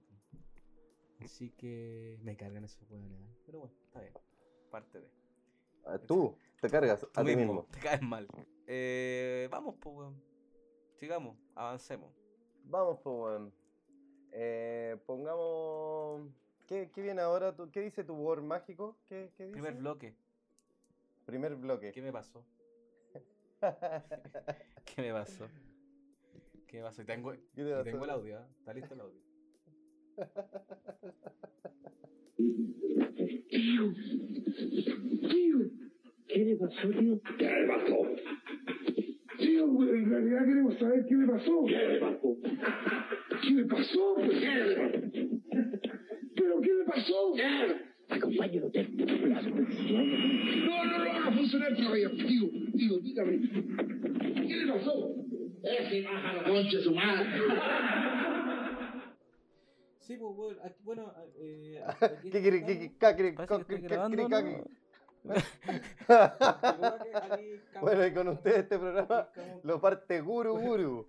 Así 1.19 1.49
que 1.49 2.17
me 2.23 2.37
cargan 2.37 2.63
esos 2.63 2.89
hueones. 2.89 3.19
¿eh? 3.19 3.35
Pero 3.45 3.59
bueno, 3.59 3.75
está 3.83 3.99
bien. 3.99 4.13
Parte 4.71 5.01
de. 5.01 5.07
Ah, 5.83 5.99
Tú 5.99 6.33
te 6.61 6.69
cargas 6.69 7.01
Tú 7.01 7.09
a 7.13 7.25
ti 7.25 7.35
mismo. 7.35 7.67
Te 7.71 7.79
caes 7.79 8.01
mal. 8.01 8.25
Eh, 8.67 9.49
vamos, 9.51 9.75
pues, 9.81 9.97
weón. 9.97 10.23
Sigamos, 10.95 11.35
avancemos. 11.55 12.13
Vamos, 12.63 12.99
pues, 13.03 13.15
weón. 13.15 13.58
Eh, 14.31 14.97
pongamos. 15.05 16.21
¿Qué, 16.67 16.89
qué 16.93 17.01
viene 17.01 17.21
ahora? 17.21 17.55
¿Tú- 17.55 17.69
¿Qué 17.71 17.81
dice 17.81 18.03
tu 18.03 18.13
word 18.13 18.43
mágico? 18.43 18.95
¿Qué, 19.07 19.31
qué 19.37 19.45
dice? 19.45 19.53
Primer 19.53 19.73
bloque. 19.75 20.13
Primer 21.25 21.55
bloque. 21.55 21.91
¿Qué 21.91 22.01
me 22.01 22.11
pasó? 22.11 22.43
¿Qué 24.85 25.01
me 25.01 25.11
pasó? 25.11 25.47
¿Qué 26.67 26.77
me 26.77 26.83
pasó? 26.83 27.01
Y 27.01 27.05
tengo, 27.05 27.31
¿Qué 27.31 27.39
te 27.55 27.61
y 27.61 27.71
pasó? 27.71 27.83
tengo 27.83 28.03
el 28.05 28.09
audio, 28.11 28.37
¿ah? 28.39 28.47
Está 28.59 28.73
listo 28.73 28.93
el 28.93 29.01
audio. 29.01 29.19
Tío, 33.49 33.93
tío, 35.29 35.57
¿qué 36.27 36.45
le 36.45 36.55
pasó, 36.57 36.89
tío? 36.89 37.19
¿Qué 37.37 37.45
le 37.45 37.67
pasó? 37.67 37.97
Tío, 39.49 39.65
en 39.65 40.09
realidad 40.11 40.45
queremos 40.45 40.77
saber 40.77 41.05
qué 41.09 41.15
le 41.15 41.25
pasó. 41.25 41.65
¿Qué 41.65 41.75
le 41.75 41.99
pasó? 41.99 42.37
¿Qué 43.41 43.49
le 43.49 43.65
pasó? 43.65 44.15
Pues, 44.15 44.39
¿Qué 44.39 44.45
le 44.45 44.75
pasó? 44.75 44.91
¿Pero 46.35 46.61
qué 46.61 46.71
le 46.71 46.83
pasó? 46.85 47.33
Acompáñalo, 48.09 48.67
usted. 48.67 48.89
No, 48.89 50.85
no, 50.85 50.97
no, 50.99 51.19
no 51.25 51.31
funciona 51.35 51.75
todavía. 51.75 52.09
Tío, 52.11 52.45
tío, 52.77 52.99
dígame. 52.99 53.39
¿Qué 54.47 54.55
le 54.55 54.71
pasó? 54.71 55.15
Ese 55.63 56.03
pájaro 56.03 56.43
concha 56.53 56.79
su 56.81 56.93
madre. 56.93 57.25
Sí, 60.01 60.15
pues, 60.17 60.57
aquí- 60.63 60.81
bueno, 60.83 61.11
eh, 61.39 61.81
aquí 62.01 62.29
¿Qué 62.29 62.41
quiere? 62.41 62.65
¿Qué 62.65 62.91
quiere? 63.15 63.81
Grabando, 63.81 64.29
¿no? 64.29 64.63
Bueno, 67.81 68.05
y 68.05 68.13
con 68.13 68.27
ustedes 68.29 68.59
este 68.59 68.79
programa 68.79 69.29
lo 69.63 69.79
parte 69.79 70.21
Guru 70.21 70.59
Guru. 70.59 71.07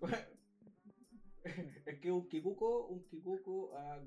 Es 1.87 1.99
que 2.01 2.13
un 2.13 2.29
kikuko, 2.29 2.89
un 2.89 3.03
kikuko 3.07 3.75
a 3.75 3.99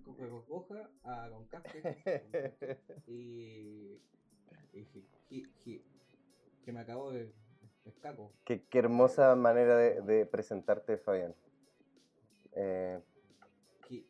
coja, 0.48 0.88
a 1.04 1.30
con 1.32 1.48
casque 1.48 1.82
y, 3.08 4.00
que 6.64 6.72
me 6.72 6.80
acabo 6.80 7.12
de 7.12 7.34
escaco. 7.86 8.32
Qué, 8.46 8.64
qué 8.70 8.80
hermosa 8.80 9.36
manera 9.36 9.76
de, 9.78 10.02
de 10.02 10.26
presentarte, 10.28 10.98
Fabián. 10.98 11.36
Eh, 12.56 13.00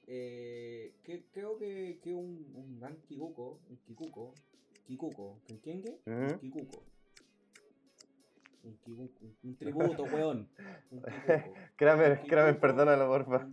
eh, 0.07 0.93
que, 1.03 1.25
creo 1.31 1.57
que, 1.57 1.99
que 2.01 2.13
un, 2.13 2.53
un 2.55 2.79
gran 2.79 2.97
kikuko, 3.01 3.59
un 3.69 3.77
kikuko, 3.77 4.33
kikuko. 4.85 5.39
Un 5.49 5.57
Ujú. 6.05 6.39
kikuko. 6.39 6.83
Un, 9.43 9.57
tributo, 9.57 10.03
weón. 10.13 10.49
Un 10.91 11.01
kikuko. 11.01 11.53
Kramer, 11.75 12.19
Un 12.21 12.27
Kramer, 12.27 12.59
perdónalo, 12.59 13.07
porfa. 13.07 13.47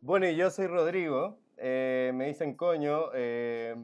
Bueno, 0.00 0.28
y 0.28 0.36
yo 0.36 0.50
soy 0.50 0.66
Rodrigo. 0.66 1.38
eh, 1.56 2.12
me 2.14 2.26
dicen 2.26 2.54
coño. 2.56 3.10
eh, 3.14 3.74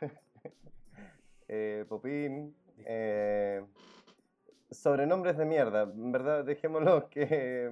eh, 1.48 1.84
Popín. 1.88 2.54
eh, 2.86 3.62
sobrenombres 4.70 5.36
de 5.36 5.44
mierda. 5.44 5.82
En 5.82 6.12
verdad, 6.12 6.44
dejémoslo 6.44 7.08
que. 7.10 7.70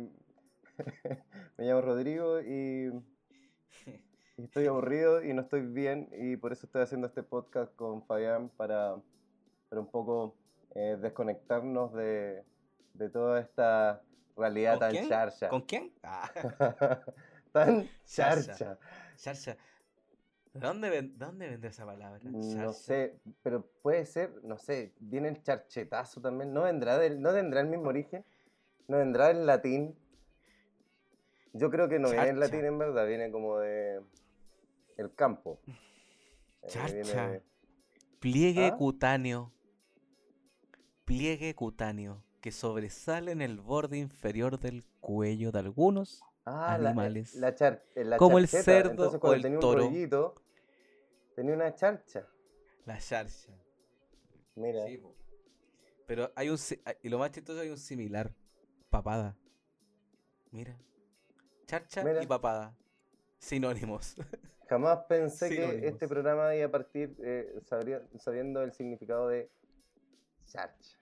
me 1.57 1.65
llamo 1.65 1.81
Rodrigo 1.81 2.41
y. 2.43 2.91
estoy 4.45 4.67
aburrido 4.67 5.23
y 5.25 5.33
no 5.33 5.43
estoy 5.43 5.63
bien. 5.63 6.09
Y 6.13 6.37
por 6.37 6.53
eso 6.53 6.67
estoy 6.67 6.83
haciendo 6.83 7.07
este 7.07 7.23
podcast 7.23 7.75
con 7.77 8.05
Fabián 8.05 8.49
para, 8.51 8.97
para 9.69 9.81
un 9.81 9.91
poco 9.91 10.37
eh, 10.75 10.97
desconectarnos 11.01 11.93
de, 11.95 12.45
de 12.95 13.11
toda 13.11 13.41
esta 13.41 14.03
realidad 14.37 14.73
¿Con 14.75 14.81
tan 14.81 14.91
quién? 14.91 15.09
charcha. 15.09 15.49
¿Con 15.49 15.61
quién? 15.63 15.93
Ah. 16.03 16.31
tan 17.53 17.89
Charcha. 18.05 18.55
charcha. 18.55 18.79
Charcha. 19.17 19.57
¿De 20.53 20.61
dónde, 20.61 20.89
ven- 20.89 21.19
dónde 21.19 21.49
vendrá 21.49 21.69
esa 21.71 21.85
palabra? 21.85 22.19
No 22.23 22.41
Charcha. 22.55 22.73
sé, 22.73 23.21
pero 23.43 23.67
puede 23.83 24.07
ser, 24.07 24.43
no 24.43 24.57
sé, 24.57 24.95
viene 25.01 25.29
el 25.29 25.43
charchetazo 25.43 26.21
también, 26.23 26.55
no 26.55 26.63
vendrá 26.63 26.97
del, 26.99 27.21
no 27.21 27.33
tendrá 27.35 27.61
el 27.61 27.67
mismo 27.67 27.89
origen, 27.89 28.25
no 28.89 28.97
vendrá 28.97 29.31
el 29.31 29.45
latín. 29.45 29.95
Yo 31.53 31.71
creo 31.71 31.89
que 31.89 31.99
no 31.99 32.11
viene 32.11 32.29
en 32.29 32.41
latín 32.41 32.65
en 32.65 32.79
verdad, 32.79 33.07
viene 33.07 33.31
como 33.31 33.59
de 33.59 34.01
el 34.97 35.15
campo. 35.15 35.61
Viene 35.65 35.79
Charcha. 36.69 37.43
Pliegue 38.21 38.67
¿Ah? 38.69 38.77
cutáneo. 38.77 39.53
Pliegue 41.05 41.55
cutáneo 41.55 42.25
que 42.41 42.51
sobresale 42.53 43.33
en 43.33 43.43
el 43.43 43.61
borde 43.61 43.99
inferior 43.99 44.59
del 44.59 44.85
cuello 45.01 45.53
de 45.53 45.59
algunos 45.61 46.23
Ah, 46.45 46.79
la- 46.79 46.91
animales. 46.91 47.35
la, 47.35 47.55
char- 47.55 47.83
eh, 47.95 48.05
la 48.05 48.17
como 48.19 48.39
el 48.39 48.47
cerdo 48.49 48.91
entonces 48.91 49.21
o 49.23 49.35
el 49.35 49.43
tenía 49.43 49.59
toro. 49.59 49.87
un 49.87 49.93
rollito, 49.93 50.35
tenía 51.35 51.55
una 51.55 51.75
charcha. 51.75 52.27
La 52.85 52.99
charcha. 52.99 53.53
Mira, 54.55 54.87
Sí. 54.87 55.03
Pero 56.07 56.33
hay 56.37 56.49
un. 56.51 56.59
Y 57.03 57.09
lo 57.09 57.19
más 57.19 57.33
chistoso 57.33 57.61
hay 57.61 57.69
un 57.71 57.79
similar. 57.79 58.33
Papada. 58.91 59.37
Mira. 60.53 60.79
Charcha 61.67 62.05
Mira. 62.05 62.23
y 62.23 62.27
papada. 62.27 62.77
Sinónimos. 63.39 64.15
jamás 64.69 65.01
pensé 65.09 65.49
que 65.49 65.87
este 65.87 66.07
programa 66.09 66.55
iba 66.55 66.67
a 66.67 66.71
partir 66.71 67.17
eh, 67.23 67.55
sabría- 67.65 68.03
sabiendo 68.19 68.63
el 68.63 68.73
significado 68.73 69.29
de 69.29 69.51
charcha. 70.47 70.99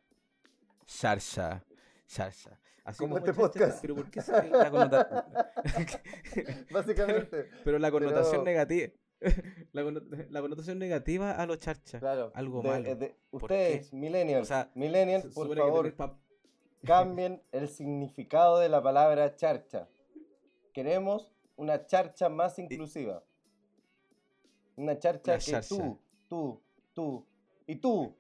Charcha. 0.87 1.65
Charcha. 2.07 2.61
Así 2.85 2.99
Como 2.99 3.17
este 3.19 3.33
podcast. 3.33 3.81
Pero 3.81 3.95
¿por 3.95 4.11
qué 4.11 4.21
la 4.51 4.71
connota- 4.71 5.27
Básicamente. 6.71 7.49
Pero 7.65 7.79
la 7.79 7.91
connotación 7.91 8.33
Pero- 8.33 8.45
negativa. 8.45 8.93
La, 9.73 9.83
conno- 9.83 10.03
la 10.29 10.41
connotación 10.43 10.79
negativa 10.79 11.31
a 11.33 11.47
los 11.47 11.59
charcha. 11.59 11.99
Claro. 11.99 12.31
Algo 12.35 12.61
de- 12.61 12.69
malo. 12.69 12.87
eh, 12.91 12.95
de- 12.95 13.17
¿Por 13.31 13.45
ustedes, 13.45 13.93
millennials, 13.95 14.43
O 14.43 14.45
sea, 14.45 14.71
millennials, 14.75 15.25
por 15.35 15.57
favor, 15.57 15.95
cambien 16.85 17.43
el 17.53 17.69
significado 17.69 18.59
de 18.59 18.69
la 18.69 18.83
palabra 18.83 19.35
charcha. 19.35 19.89
Queremos 20.75 21.33
una 21.57 21.87
charcha 21.87 22.29
más 22.29 22.59
inclusiva. 22.59 23.23
Una 24.77 24.99
charcha 24.99 25.33
La 25.33 25.39
que 25.39 25.45
charcha. 25.53 25.69
tú, 25.69 25.99
tú, 26.29 26.61
tú 26.95 27.25
y 27.67 27.77
tú 27.77 28.15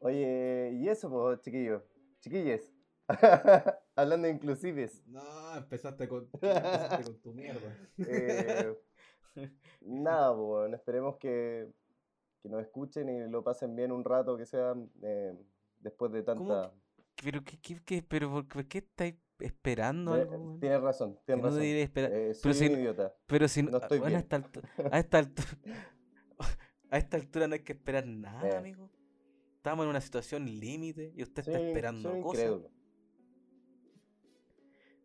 Oye, 0.00 0.72
y 0.74 0.88
eso, 0.88 1.08
pues, 1.08 1.40
chiquillos, 1.40 1.82
chiquilles, 2.20 2.72
hablando 3.96 4.26
de 4.26 4.34
inclusives. 4.34 5.02
No, 5.06 5.56
empezaste 5.56 6.08
con, 6.08 6.28
empezaste 6.32 7.04
con 7.04 7.18
tu 7.20 7.32
mierda. 7.32 7.76
Eh, 7.98 8.76
nada, 9.82 10.34
pues, 10.34 10.46
bueno, 10.46 10.76
esperemos 10.76 11.16
que, 11.18 11.68
que 12.42 12.48
nos 12.48 12.60
escuchen 12.62 13.08
y 13.08 13.28
lo 13.30 13.42
pasen 13.44 13.76
bien 13.76 13.92
un 13.92 14.04
rato, 14.04 14.36
que 14.36 14.46
sea 14.46 14.74
eh, 15.02 15.36
después 15.80 16.10
de 16.12 16.22
¿Cómo 16.24 16.48
tanta... 16.48 16.72
Pero 17.22 17.42
qué, 17.44 17.58
qué, 17.58 17.80
qué- 17.84 18.02
pero 18.02 18.30
por, 18.30 18.48
por 18.48 18.64
qué 18.66 18.78
estáis 18.78 19.14
esperando 19.38 20.16
Eh, 20.16 20.22
algo? 20.22 20.56
Tienes 20.60 20.80
razón, 20.80 21.18
tienes 21.24 21.42
no 21.42 21.48
razón. 21.48 21.62
debería 21.62 21.84
esperar. 21.84 22.10
Eh, 22.12 22.32
pero 22.42 22.54
soy 22.54 22.66
si, 22.68 22.72
un 22.72 22.80
idiota. 22.80 23.14
pero 23.26 23.48
si 23.48 23.62
No 23.62 23.78
estoy 23.78 23.98
bueno, 23.98 24.16
a 24.16 24.20
esta 24.20 24.36
altura, 24.36 24.68
a 24.92 24.98
esta 24.98 25.18
altura, 25.18 25.48
a 26.90 26.98
esta 26.98 27.16
altura 27.16 27.48
no 27.48 27.54
hay 27.54 27.60
que 27.60 27.72
esperar 27.72 28.06
nada, 28.06 28.48
Eh. 28.48 28.56
amigo. 28.56 28.90
Estamos 29.56 29.84
en 29.84 29.90
una 29.90 30.00
situación 30.00 30.44
límite 30.46 31.12
y 31.16 31.22
usted 31.22 31.40
está 31.46 31.58
Soy- 31.58 31.68
esperando 31.68 32.10
soy 32.10 32.20
cosas. 32.20 32.40
incrédulo. 32.42 32.70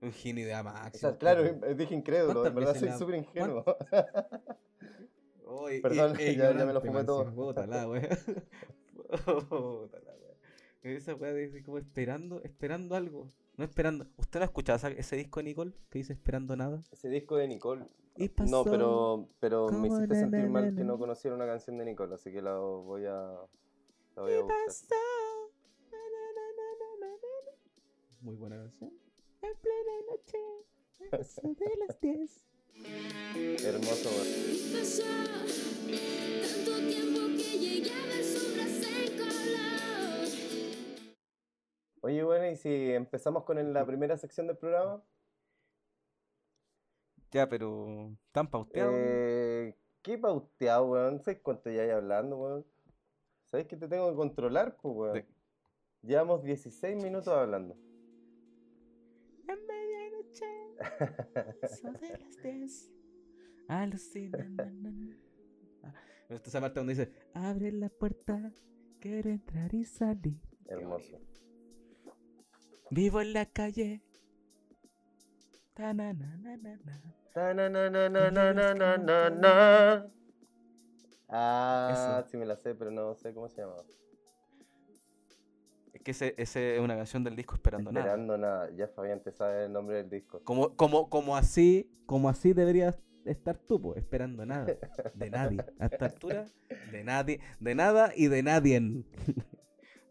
Un 0.02 0.12
genio 0.12 0.46
de 0.48 0.56
O 0.56 0.64
máximo. 0.64 1.00
sea, 1.10 1.18
claro, 1.18 1.42
pero- 1.44 1.66
eh, 1.72 1.76
dije 1.76 1.96
incrédulo, 1.96 2.46
en 2.46 2.54
¿Cuántas 2.54 2.56
verdad 2.56 2.76
soy 2.80 2.90
la- 2.90 2.98
súper 2.98 3.16
ingenuo. 3.16 3.64
Oye, 5.46 5.82
Perdón, 5.82 6.16
eh, 6.20 6.36
ya- 6.36 6.52
ya 6.58 6.66
me 6.66 6.74
lo 6.74 6.82
fumé 6.82 7.04
todo. 7.04 7.24
encima. 7.24 7.54
Esa 10.96 11.15
weá 11.15 11.34
de 11.34 11.63
como 11.63 11.77
esperando, 11.77 12.41
esperando 12.44 12.96
algo. 12.96 13.32
No 13.58 13.65
esperando. 13.65 14.08
¿Usted 14.17 14.39
no 14.39 14.44
ha 14.44 14.46
escuchado 14.46 14.88
ese 14.89 15.15
disco 15.15 15.39
de 15.39 15.44
Nicole 15.46 15.74
que 15.89 16.00
dice 16.00 16.13
esperando 16.13 16.56
nada? 16.56 16.82
Ese 16.91 17.10
disco 17.10 17.38
de 17.38 17.48
Nicole. 17.48 17.86
Y 18.15 18.27
No, 18.27 18.34
pasó 18.36 18.63
pero, 18.65 19.29
pero 19.39 19.70
me 19.70 19.88
hiciste 19.88 20.15
sentir 20.15 20.48
mal 20.50 20.74
que 20.75 20.84
no 20.84 20.98
conociera 20.98 21.36
una 21.36 21.46
canción 21.46 21.77
de 21.77 21.86
Nicole, 21.86 22.15
así 22.15 22.32
que 22.32 22.41
la 22.41 22.58
voy 22.58 23.06
a, 23.06 23.12
la 24.15 24.22
voy 24.22 24.34
a 24.34 24.41
buscar. 24.41 24.98
Muy 28.22 28.36
buena 28.36 28.58
canción. 28.58 28.91
En 29.41 29.53
plena 29.58 29.91
noche, 30.10 30.38
a 31.12 31.15
eso 31.17 31.41
de 31.41 31.65
las 31.88 32.00
10. 32.01 32.46
Hermoso, 33.65 34.10
weón. 34.10 34.27
Pasó 34.74 35.03
tanto 36.41 36.88
tiempo 36.89 37.20
que 37.38 37.60
llegué 37.60 37.91
a 37.91 38.06
ver 38.08 38.24
Oye, 42.08 42.24
bueno, 42.24 42.50
y 42.50 42.56
si 42.56 42.94
empezamos 42.94 43.44
con 43.44 43.74
la 43.74 43.86
primera 43.86 44.16
sección 44.16 44.48
del 44.48 44.56
programa. 44.56 45.04
Ya, 47.32 47.50
pero. 47.50 48.16
¿Tan 48.32 48.50
pauteado? 48.50 48.94
Eh, 48.96 49.76
¿Qué 50.02 50.18
pauteado, 50.18 50.86
weón? 50.86 51.22
¿Sabes 51.22 51.42
cuánto 51.42 51.70
ya 51.70 51.82
hay 51.82 51.90
hablando, 51.90 52.38
weón? 52.38 52.66
¿Sabes 53.44 53.68
que 53.68 53.76
te 53.76 53.90
tengo 53.90 54.10
que 54.10 54.16
controlar, 54.16 54.78
pues, 54.78 54.96
weón? 54.96 55.26
Llevamos 56.02 56.44
16 56.44 56.96
minutos 56.96 57.28
hablando. 57.28 57.76
En 59.50 59.68
medianoche, 59.68 60.46
de 62.00 62.20
las 62.20 62.42
10. 62.42 62.92
Alucina. 63.68 64.38
na, 64.48 64.66
na, 64.72 64.92
na. 64.92 65.18
Ah, 65.84 65.94
Me 66.30 66.36
gusta 66.36 66.48
esa 66.48 66.62
parte 66.62 66.80
donde 66.80 66.94
dice: 66.94 67.12
Abre 67.34 67.74
la 67.74 67.90
puerta, 67.90 68.54
quiero 69.02 69.30
entrar 69.30 69.74
y 69.74 69.84
salir. 69.84 70.40
Hermoso. 70.68 71.20
Vivo 72.89 73.22
en 73.22 73.34
la 73.34 73.46
calle. 73.46 74.01
Ah, 81.29 82.24
sí 82.29 82.38
me 82.38 82.46
la 82.46 82.56
sé, 82.56 82.74
pero 82.74 82.89
no 82.89 83.13
sé 83.15 83.34
cómo 83.34 83.50
se 83.50 83.62
llama. 83.62 83.74
Es 85.94 86.01
que 86.01 86.12
ese, 86.12 86.34
ese 86.38 86.75
es 86.75 86.82
una 86.82 86.96
canción 86.96 87.24
del 87.24 87.36
disco 87.36 87.56
Esperando, 87.56 87.89
Esperando 87.89 88.38
nada. 88.38 88.38
Esperando 88.38 88.38
nada, 88.38 88.77
ya 88.77 88.88
Fabián 88.88 89.22
te 89.22 89.32
sabe 89.32 89.65
el 89.65 89.74
nombre 89.74 89.98
del 89.98 90.10
disco. 90.10 90.41
Como, 90.46 90.75
como, 90.75 91.10
como 91.10 91.36
así, 91.36 91.91
como 92.06 92.29
así 92.29 92.53
deberías 92.53 92.98
estar 93.25 93.58
tú, 93.58 93.82
pues, 93.82 93.98
esperando 93.98 94.46
nada, 94.46 94.74
de 95.13 95.29
nadie. 95.29 95.65
A 95.79 95.88
esta 95.88 96.06
altura, 96.06 96.46
de 96.91 97.03
nadie, 97.03 97.41
de 97.60 97.75
nada 97.75 98.13
y 98.15 98.27
de 98.27 98.41
nadie. 98.41 99.03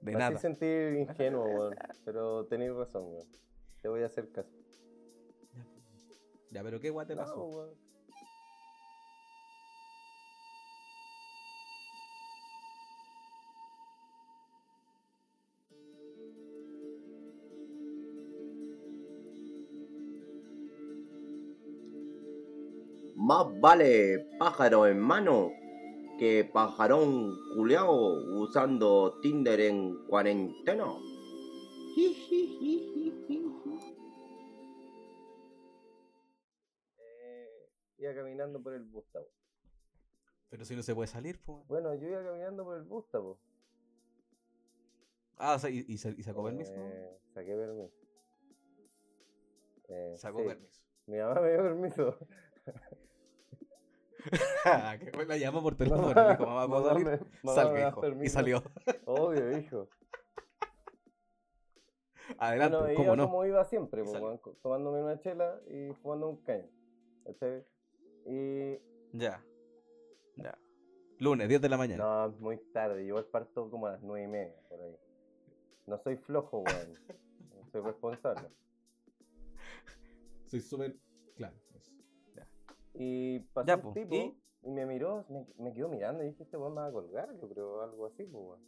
De 0.07 0.13
Me 0.13 0.19
nada. 0.19 0.39
sentir 0.39 0.95
ingenuo, 0.99 1.45
weón. 1.45 1.75
Pero 2.05 2.47
tenéis 2.47 2.73
razón, 2.73 3.05
weón. 3.13 3.27
Te 3.83 3.89
voy 3.89 4.03
a 4.03 4.07
hacer 4.07 4.31
caso. 4.31 4.51
Ya, 6.51 6.63
pero 6.63 6.81
qué 6.81 6.91
guay 6.91 7.07
te 7.07 7.15
No, 7.17 7.23
pasó. 7.23 7.45
weón. 7.45 7.71
Más 23.17 23.47
vale 23.61 24.27
pájaro 24.39 24.87
en 24.87 25.01
mano 25.01 25.51
que 26.19 26.45
pajarón 26.53 27.35
culeado 27.55 28.41
usando 28.41 29.19
Tinder 29.21 29.61
en 29.61 30.07
cuarentena. 30.07 30.87
Eh, 36.99 37.69
iba 37.99 38.15
caminando 38.15 38.63
por 38.63 38.75
el 38.75 38.85
Bustavo. 38.85 39.29
Pero 40.49 40.65
si 40.65 40.77
no 40.77 40.83
se 40.83 40.95
puede 40.95 41.09
salir, 41.09 41.41
pues. 41.43 41.67
Bueno, 41.67 41.95
yo 41.95 42.09
iba 42.09 42.23
caminando 42.23 42.65
por 42.65 42.77
el 42.77 42.85
Bustavo. 42.85 43.39
Ah, 45.39 45.59
y, 45.69 45.81
y, 45.81 45.95
y 45.95 45.99
sacó 46.23 46.45
permiso. 46.45 46.73
Eh, 46.75 47.19
saqué 47.35 47.55
permiso. 47.55 47.95
Eh, 49.89 50.15
Sacó 50.17 50.41
sí. 50.41 50.47
permiso. 50.47 50.83
Mi 51.07 51.19
mamá 51.19 51.41
me 51.41 51.51
dio 51.53 51.63
permiso. 51.63 52.19
La 55.29 55.37
llamó 55.37 55.63
por 55.63 55.77
teléfono. 55.77 56.13
Y 58.23 58.29
salió. 58.29 58.63
Obvio, 59.05 59.59
hijo. 59.59 59.89
Adelante, 62.39 62.77
Bueno, 62.77 62.95
¿cómo 62.97 63.17
no? 63.17 63.27
como 63.27 63.45
iba 63.45 63.65
siempre, 63.65 64.03
pues, 64.03 64.21
tomándome 64.63 65.03
una 65.03 65.19
chela 65.21 65.61
y 65.69 65.93
fumando 66.03 66.29
un 66.31 66.43
caño. 66.43 66.69
¿cachai? 67.25 67.65
Y. 68.27 68.79
Ya. 69.13 69.43
Ya. 70.37 70.59
Lunes, 71.19 71.49
10 71.49 71.61
de 71.63 71.69
la 71.69 71.77
mañana. 71.77 72.05
No, 72.05 72.29
muy 72.41 72.59
tarde. 72.73 73.07
Yo 73.07 73.25
parto 73.31 73.71
como 73.71 73.87
a 73.87 73.93
las 73.93 74.03
nueve 74.03 74.25
y 74.25 74.29
media, 74.29 74.57
por 74.69 74.81
ahí. 74.83 74.97
No 75.87 75.99
soy 75.99 76.17
flojo, 76.17 76.59
weón. 76.59 76.93
soy 77.73 77.81
responsable. 77.81 78.49
Soy 80.47 80.61
súper. 80.61 80.97
Claro. 81.37 81.57
Y 82.99 83.41
pasó 83.53 83.67
Ya, 83.67 83.77
un 83.77 83.83
po, 83.83 83.93
tipo 83.93 84.15
¿y? 84.15 84.41
y, 84.63 84.71
me 84.71 84.87
miró, 84.87 85.25
me, 85.29 85.47
me 85.59 85.73
quedó 85.73 85.89
mirando 85.89 86.23
y 86.25 86.29
dije, 86.29 86.43
este 86.45 86.57
weón 86.57 86.75
me 86.75 86.81
va 86.81 86.87
a 86.89 86.93
colgar, 86.93 87.29
yo 87.41 87.49
creo, 87.49 87.83
algo 87.83 88.07
así, 88.07 88.25
pues, 88.25 88.45
weón. 88.45 88.61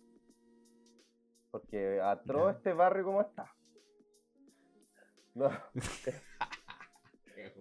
Porque 1.50 2.00
atroz 2.00 2.52
Ya. 2.52 2.56
este 2.58 2.72
barrio 2.74 3.04
como 3.04 3.20
está. 3.22 3.54
No. 5.34 5.48
Qué. 7.34 7.52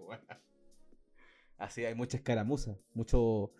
Así 1.57 1.83
hay 1.85 1.95
mucha 1.95 2.17
escaramuza, 2.17 2.77
mucho, 2.93 3.51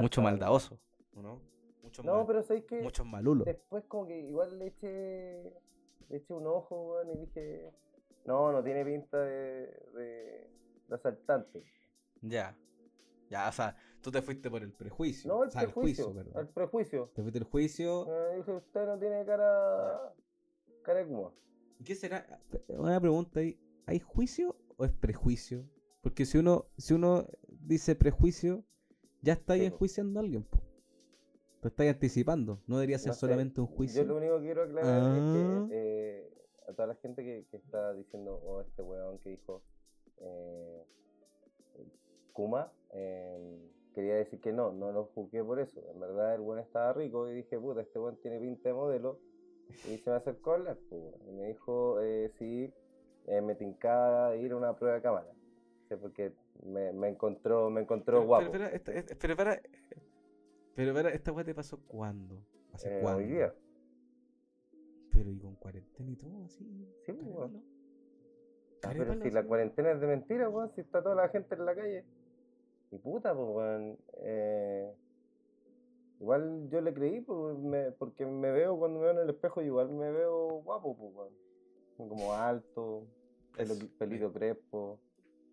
mucho 0.00 0.20
Harta- 0.20 0.22
maldadoso, 0.22 0.80
¿o 1.14 1.22
¿no? 1.22 1.40
Mucho 1.82 2.02
No, 2.02 2.14
mal- 2.16 2.26
pero 2.26 2.42
sabéis 2.42 2.64
que 2.64 2.80
muchos 2.82 3.06
malulos. 3.06 3.44
después 3.44 3.84
como 3.84 4.06
que 4.06 4.18
igual 4.20 4.58
le 4.58 4.66
eché, 4.68 5.52
le 6.08 6.16
eché 6.16 6.32
un 6.34 6.46
ojo, 6.46 6.94
weón, 6.94 7.10
y 7.10 7.18
dije, 7.18 7.72
no, 8.24 8.50
no 8.50 8.62
tiene 8.64 8.84
pinta 8.84 9.18
de, 9.20 9.66
de, 9.94 10.50
de 10.88 10.94
asaltante. 10.94 11.64
Ya. 12.28 12.56
Ya, 13.28 13.48
o 13.48 13.52
sea, 13.52 13.76
tú 14.02 14.10
te 14.12 14.22
fuiste 14.22 14.48
por 14.50 14.62
el 14.62 14.72
prejuicio. 14.72 15.28
No, 15.32 15.42
el 15.42 15.48
o 15.48 15.50
sea, 15.50 15.62
el 15.62 15.72
prejuicio, 15.72 16.04
juicio, 16.06 16.22
perdón. 16.24 16.40
el 16.46 16.48
prejuicio. 16.52 17.10
Te 17.14 17.22
fuiste 17.22 17.38
el 17.38 17.44
juicio. 17.44 18.06
Eh, 18.08 18.36
dije, 18.36 18.52
usted 18.52 18.86
no 18.86 18.98
tiene 18.98 19.24
cara, 19.24 20.14
cara 20.82 20.98
de 21.00 21.06
kuma. 21.06 21.32
¿Y 21.80 21.84
qué 21.84 21.94
será? 21.94 22.40
Una 22.68 23.00
pregunta 23.00 23.40
ahí. 23.40 23.58
¿Hay 23.86 23.98
juicio 24.00 24.56
o 24.76 24.84
es 24.84 24.92
prejuicio? 24.92 25.64
Porque 26.02 26.24
si 26.24 26.38
uno, 26.38 26.66
si 26.78 26.94
uno 26.94 27.26
dice 27.48 27.96
prejuicio, 27.96 28.64
ya 29.22 29.32
está 29.32 29.54
ahí 29.54 29.60
Sí, 29.60 29.66
enjuiciando 29.66 30.20
a 30.20 30.22
alguien. 30.22 30.44
Po. 30.44 30.60
Lo 31.62 31.68
estáis 31.68 31.92
anticipando. 31.92 32.62
No 32.68 32.76
debería 32.78 32.98
ser 32.98 33.08
No 33.08 33.14
sé, 33.14 33.20
solamente 33.20 33.60
un 33.60 33.66
juicio. 33.66 34.02
Yo 34.02 34.08
lo 34.08 34.16
único 34.18 34.36
que 34.38 34.44
quiero 34.44 34.62
aclarar 34.62 35.02
Ah. 35.02 35.16
es 35.64 35.68
que 35.68 35.76
eh, 35.76 36.34
a 36.68 36.72
toda 36.74 36.86
la 36.88 36.94
gente 36.94 37.24
que, 37.24 37.46
que 37.50 37.56
está 37.56 37.92
diciendo, 37.94 38.40
oh, 38.44 38.60
este 38.60 38.82
weón 38.82 39.18
que 39.18 39.30
dijo 39.30 39.64
eh, 40.18 40.84
Kuma, 42.36 42.70
eh, 42.92 43.70
quería 43.94 44.16
decir 44.16 44.38
que 44.42 44.52
no, 44.52 44.70
no 44.70 44.92
lo 44.92 45.06
juzgué 45.06 45.42
por 45.42 45.58
eso. 45.58 45.80
En 45.90 45.98
verdad 45.98 46.34
el 46.34 46.42
weón 46.42 46.60
estaba 46.60 46.92
rico 46.92 47.30
y 47.30 47.34
dije, 47.34 47.58
puta, 47.58 47.80
este 47.80 47.98
weón 47.98 48.18
tiene 48.20 48.38
pinta 48.38 48.68
de 48.68 48.74
modelo. 48.74 49.18
Y 49.90 49.96
se 49.96 50.10
me 50.10 50.16
acercó 50.16 50.52
a 50.52 50.54
hablar, 50.56 50.78
pues, 50.90 51.02
y 51.26 51.32
me 51.32 51.46
dijo, 51.48 51.98
eh, 52.02 52.30
sí, 52.38 52.70
eh, 53.26 53.40
me 53.40 53.54
tincaba 53.54 54.36
ir 54.36 54.52
a 54.52 54.56
una 54.56 54.76
prueba 54.76 54.96
de 54.96 55.02
cámara. 55.02 55.32
Sí, 55.88 55.94
porque 55.96 56.34
me, 56.62 56.92
me 56.92 57.08
encontró, 57.08 57.70
me 57.70 57.80
encontró 57.80 58.18
Pero, 58.18 58.26
guapo. 58.26 58.50
pero, 58.52 58.64
espera, 58.66 58.76
esta- 58.76 58.92
esta- 58.92 59.14
pero, 59.18 59.32
espera, 59.32 59.60
pero, 60.74 60.90
espera, 60.90 61.08
¿esta 61.10 61.32
weá 61.32 61.44
te 61.44 61.54
pasó 61.54 61.80
cuándo? 61.88 62.44
¿Hace 62.74 62.98
Eh, 62.98 63.00
cuándo? 63.00 63.18
hoy 63.22 63.28
día. 63.28 63.54
Pero 65.10 65.30
y 65.30 65.38
con 65.38 65.54
cuarentena 65.56 66.10
y 66.12 66.16
todo 66.16 66.44
así. 66.44 66.64
Sí, 67.06 67.12
carépalo. 67.12 67.30
weón. 67.34 67.62
Ah, 68.82 68.92
pero 68.96 69.14
si 69.14 69.30
la 69.30 69.42
cuarentena 69.44 69.90
es 69.92 70.00
de 70.00 70.06
mentira, 70.06 70.48
weón, 70.50 70.70
si 70.74 70.82
está 70.82 71.02
toda 71.02 71.14
la 71.16 71.28
gente 71.30 71.54
en 71.54 71.64
la 71.64 71.74
calle. 71.74 72.04
Y 72.90 72.98
puta, 72.98 73.34
pues, 73.34 73.48
weón. 73.48 73.98
eh, 74.22 74.92
igual 76.20 76.68
yo 76.70 76.80
le 76.80 76.94
creí, 76.94 77.20
pues, 77.20 77.58
me- 77.58 77.92
porque 77.92 78.24
me 78.26 78.50
veo 78.50 78.78
cuando 78.78 78.98
me 79.00 79.06
veo 79.06 79.14
en 79.14 79.20
el 79.22 79.30
espejo, 79.30 79.60
igual 79.62 79.90
me 79.90 80.10
veo 80.10 80.62
guapo, 80.62 80.96
pues, 80.96 81.14
weón. 81.14 82.08
Como 82.10 82.32
alto, 82.34 83.06
pelo, 83.56 83.74
pelito 83.98 84.32
crespo, 84.32 84.98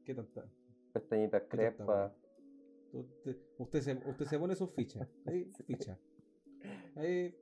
¿Qué 0.04 0.14
tanta? 0.14 0.46
pestañitas 0.92 1.42
¿Qué 1.44 1.48
tanta 1.58 1.74
crespas. 1.76 2.12
Usted, 2.92 3.38
usted, 3.58 3.82
se, 3.82 3.94
usted 4.10 4.26
se 4.26 4.38
pone 4.40 4.56
sus 4.56 4.70
fichas. 4.72 5.08
Ahí, 5.26 5.46
ficha. 5.68 5.98
Ahí, 6.96 7.34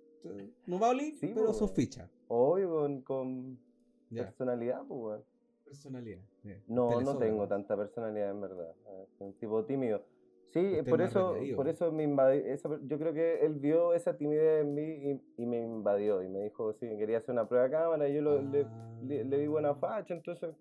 no 0.67 0.79
va 0.79 0.87
a 0.87 0.89
oler, 0.91 1.13
Sí, 1.15 1.27
pero 1.33 1.47
pues, 1.47 1.57
sus 1.57 1.71
weón. 1.71 1.75
fichas. 1.75 2.09
Obvio, 2.27 2.69
con, 2.69 3.01
con 3.01 3.59
personalidad, 4.15 4.85
pues, 4.87 4.99
weón. 5.01 5.23
Personalidad. 5.71 6.19
No, 6.67 6.99
no 6.99 7.17
tengo 7.17 7.47
tanta 7.47 7.77
personalidad, 7.77 8.29
en 8.31 8.41
verdad. 8.41 8.75
eh, 8.89 9.05
Soy 9.17 9.27
un 9.27 9.33
tipo 9.35 9.63
tímido. 9.63 10.03
Sí, 10.49 10.59
Usted 10.79 10.89
por 10.89 11.01
eso, 11.01 11.29
retraído. 11.31 11.55
por 11.55 11.67
eso 11.69 11.91
me 11.93 12.03
invadió, 12.03 12.43
yo 12.85 12.99
creo 12.99 13.13
que 13.13 13.45
él 13.45 13.53
vio 13.53 13.93
esa 13.93 14.17
timidez 14.17 14.63
en 14.63 14.73
mí 14.75 14.81
y, 14.83 15.21
y 15.43 15.45
me 15.45 15.59
invadió 15.63 16.21
y 16.23 16.27
me 16.27 16.43
dijo 16.43 16.73
si 16.73 16.89
quería 16.97 17.19
hacer 17.19 17.31
una 17.31 17.47
prueba 17.47 17.65
de 17.67 17.71
cámara 17.71 18.09
y 18.09 18.15
yo 18.15 18.21
lo- 18.21 18.41
le, 18.41 18.65
le, 19.01 19.23
le 19.23 19.37
di 19.37 19.47
buena 19.47 19.73
facha, 19.75 20.13
entonces 20.13 20.53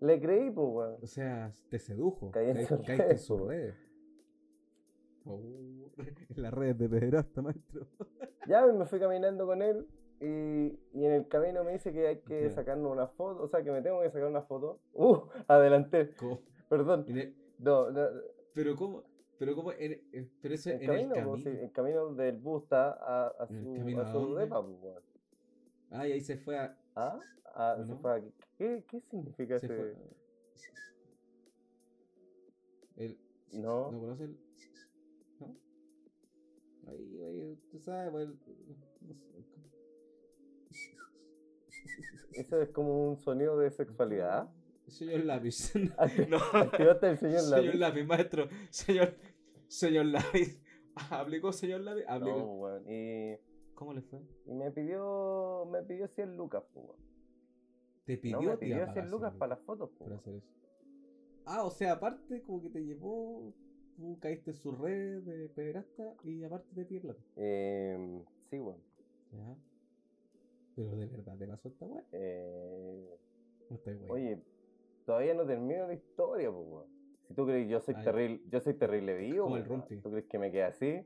le 0.00 0.20
creí, 0.20 0.50
pues, 0.50 0.68
weón. 0.70 0.96
O 1.02 1.06
sea, 1.06 1.50
te 1.70 1.78
sedujo. 1.78 2.30
Caí 2.32 2.50
en 2.50 2.56
caíste 2.56 3.12
en 3.12 3.38
po. 3.38 3.48
redes. 3.48 3.74
Oh, 5.24 5.40
en 5.96 6.42
las 6.42 6.52
redes 6.52 6.76
de 6.76 6.88
pederasta, 6.90 7.40
maestro. 7.40 7.86
Ya 8.46 8.66
me 8.66 8.84
fui 8.84 9.00
caminando 9.00 9.46
con 9.46 9.62
él 9.62 9.86
y, 10.20 10.78
y 10.92 11.04
en 11.04 11.12
el 11.12 11.28
camino 11.28 11.62
me 11.64 11.72
dice 11.72 11.92
que 11.92 12.06
hay 12.08 12.18
que 12.20 12.50
sacarnos 12.50 12.90
una 12.92 13.06
foto, 13.08 13.42
o 13.42 13.48
sea, 13.48 13.62
que 13.62 13.70
me 13.70 13.82
tengo 13.82 14.00
que 14.02 14.10
sacar 14.10 14.28
una 14.28 14.42
foto. 14.42 14.80
Uh, 14.94 15.18
adelanté. 15.48 16.14
¿Cómo? 16.16 16.40
Perdón. 16.68 17.04
El- 17.08 17.34
No, 17.58 17.90
no, 17.90 18.06
Pero 18.54 18.76
cómo, 18.76 19.04
pero 19.38 19.54
cómo, 19.54 19.72
en- 19.72 20.00
en- 20.12 20.30
pero 20.42 20.54
eso 20.54 20.70
el 20.70 20.80
en 20.82 20.86
camino, 20.86 21.14
el 21.14 21.24
po, 21.24 21.30
camino. 21.32 21.50
sí, 21.50 21.58
el 21.64 21.72
camino 21.72 22.14
del 22.14 22.36
bus 22.38 22.62
está 22.64 22.90
a, 22.92 23.26
a 23.28 23.46
¿En 23.50 23.88
el 23.88 23.94
su, 23.94 24.00
a 24.00 24.12
su 24.12 24.34
depa, 24.34 24.62
pues. 24.64 24.94
Ah, 25.90 26.06
y 26.06 26.12
ahí 26.12 26.20
se 26.20 26.36
fue 26.36 26.58
a. 26.58 26.76
¿Ah? 26.94 27.18
Ah, 27.54 27.76
¿O 27.80 27.84
se 27.84 27.94
fue 27.96 28.12
a- 28.12 28.22
¿Qué, 28.58 28.84
¿Qué 28.88 29.00
significa 29.00 29.58
Se 29.58 29.66
ese? 29.66 29.76
fue. 29.76 29.96
El, 32.96 33.18
No. 33.52 33.90
¿No 33.92 34.00
conoce 34.00 34.24
el.? 34.24 34.38
¿No? 35.40 35.56
Ahí, 36.88 37.22
ahí, 37.22 37.58
tú 37.70 37.78
sabes, 37.78 38.10
pues. 38.10 38.28
el- 38.28 38.76
Eso 42.32 42.60
es 42.60 42.68
como 42.70 43.08
un 43.10 43.16
sonido 43.16 43.58
de 43.58 43.70
sexualidad. 43.70 44.48
Señor 44.86 45.24
lápiz. 45.24 45.72
No. 46.28 46.38
activaste 46.54 47.10
el 47.10 47.18
señor 47.18 47.40
Señor 47.40 47.64
lápiz. 47.64 47.78
lápiz, 47.78 48.04
maestro. 48.04 48.48
Señor, 48.70 49.14
señor 49.66 50.06
lápiz. 50.06 50.60
¿Aplicó 51.10 51.52
señor 51.52 51.80
lápiz? 51.82 52.04
Aplicó. 52.08 52.80
No. 52.84 52.90
Y, 52.92 53.38
¿Cómo 53.74 53.92
le 53.92 54.02
fue? 54.02 54.20
y 54.46 54.54
me 54.54 54.70
pidió 54.70 55.66
me 55.70 55.82
pidió 55.82 56.08
100 56.08 56.36
lucas, 56.36 56.64
pues. 56.72 56.86
Te 58.04 58.16
pidió 58.16 58.40
No, 58.40 58.50
me 58.50 58.56
pidió 58.56 58.78
pagar 58.78 58.92
100 58.94 59.10
lucas 59.10 59.34
para 59.34 59.50
las 59.56 59.60
fotos, 59.64 59.90
pues. 59.98 60.08
por 60.10 60.18
hacer 60.18 60.34
eso. 60.36 60.48
Ah, 61.44 61.64
o 61.64 61.70
sea, 61.70 61.92
aparte, 61.92 62.42
como 62.42 62.60
que 62.62 62.70
te 62.70 62.80
llevó. 62.84 63.52
Tú 63.96 64.16
caíste 64.20 64.50
en 64.52 64.56
su 64.56 64.72
red 64.72 65.22
de 65.22 65.48
pederasta 65.48 66.14
y 66.22 66.44
aparte 66.44 66.68
te 66.74 66.84
pidió 66.84 67.02
plata. 67.02 67.20
Eh, 67.36 68.22
sí, 68.50 68.58
weón. 68.60 68.78
Ya. 69.32 69.56
Pero 70.78 70.96
de 70.96 71.06
verdad 71.06 71.36
te 71.36 71.46
pasó 71.48 71.68
esta 71.68 71.86
weá. 71.86 72.04
Eh, 72.12 73.18
No 73.68 73.76
estoy 73.76 73.94
weón. 73.94 74.10
oye, 74.12 74.42
todavía 75.04 75.34
no 75.34 75.44
termino 75.44 75.88
la 75.88 75.94
historia, 75.94 76.52
pues, 76.52 76.64
weón. 76.68 76.86
Si 77.26 77.34
tú 77.34 77.44
crees 77.46 77.66
que 77.66 77.72
yo 77.72 77.80
soy 77.80 77.94
terrible, 77.96 78.40
yo 78.48 78.60
soy 78.60 78.74
terrible 78.74 79.16
vivo, 79.16 79.44
Como 79.44 79.56
el. 79.56 79.64
Rumpi. 79.64 79.96
¿Tú 80.00 80.10
crees 80.10 80.26
que 80.26 80.38
me 80.38 80.52
queda 80.52 80.68
así? 80.68 81.04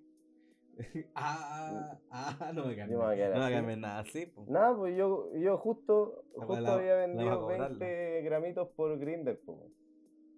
ah, 1.14 1.98
ah, 2.10 2.52
no 2.54 2.66
me 2.66 2.74
quedar 2.76 2.90
No 2.90 2.98
me 3.38 3.44
así. 3.46 3.54
cambies 3.54 3.78
nada 3.78 3.98
así, 4.00 4.26
po. 4.26 4.44
Nada, 4.46 4.76
pues 4.76 4.94
yo, 4.96 5.34
yo 5.36 5.56
justo, 5.56 6.22
justo 6.34 6.60
la- 6.60 6.74
había 6.74 6.96
vendido 6.96 7.40
cobrarla. 7.40 7.68
20 7.78 8.22
gramitos 8.22 8.68
por 8.76 8.98
Grindr, 8.98 9.40
pues. 9.46 9.58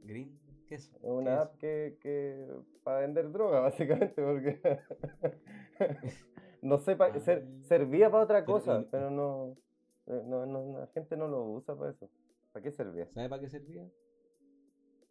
Green, 0.02 0.38
¿qué 0.68 0.76
es? 0.76 0.92
Es 0.92 1.10
una 1.10 1.40
app 1.42 1.56
que, 1.58 1.98
que 2.00 2.46
para 2.84 3.00
vender 3.00 3.32
droga, 3.32 3.60
básicamente, 4.14 4.22
porque 4.22 4.60
no 6.64 6.78
sé, 6.78 6.96
pa- 6.96 7.18
ser- 7.20 7.46
servía 7.62 8.10
para 8.10 8.24
otra 8.24 8.44
cosa, 8.44 8.84
pero 8.90 9.10
no, 9.10 9.56
eh, 10.06 10.22
no, 10.24 10.46
no, 10.46 10.78
la 10.80 10.86
gente 10.88 11.16
no 11.16 11.28
lo 11.28 11.44
usa 11.44 11.76
para 11.76 11.90
eso. 11.92 12.08
¿Para 12.52 12.62
qué 12.62 12.72
servía? 12.72 13.06
¿Sabe 13.12 13.28
para 13.28 13.40
qué 13.40 13.48
servía? 13.50 13.86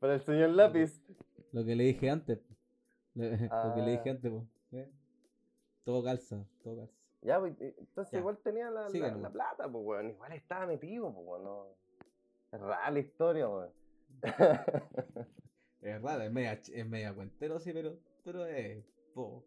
para 0.00 0.14
el 0.14 0.20
señor 0.20 0.50
lápiz. 0.50 1.00
Lo 1.52 1.64
que 1.64 1.74
le 1.76 1.84
dije 1.84 2.10
antes. 2.10 2.38
Lo 3.14 3.22
que 3.74 3.82
le 3.82 3.90
dije 3.92 4.10
Ah. 4.10 4.12
antes. 4.12 4.32
¿eh? 4.72 4.90
Todo 5.84 6.02
calza, 6.04 6.44
todo 6.62 6.76
calza. 6.78 6.94
Ya, 7.22 7.40
pues, 7.40 7.58
eh, 7.60 7.74
entonces 7.78 8.12
Ya. 8.12 8.18
igual 8.18 8.38
tenía 8.38 8.70
la, 8.70 8.88
la, 8.88 9.30
plata, 9.30 9.68
pues, 9.70 9.84
weón. 9.84 10.10
Igual 10.10 10.32
estaba 10.32 10.66
metido, 10.66 11.12
pues, 11.12 11.26
weón. 11.26 11.44
No. 11.44 11.66
Es 12.52 12.60
rara 12.60 12.90
la 12.90 12.98
historia, 12.98 13.48
weón. 13.48 13.70
Es 15.80 16.00
raro, 16.02 16.22
es 16.22 16.32
media, 16.32 16.52
es 16.52 16.86
media 16.88 17.14
cuentero, 17.14 17.58
sí, 17.60 17.72
pero, 17.72 17.96
pero 18.24 18.44
es. 18.46 18.84
po, 19.14 19.44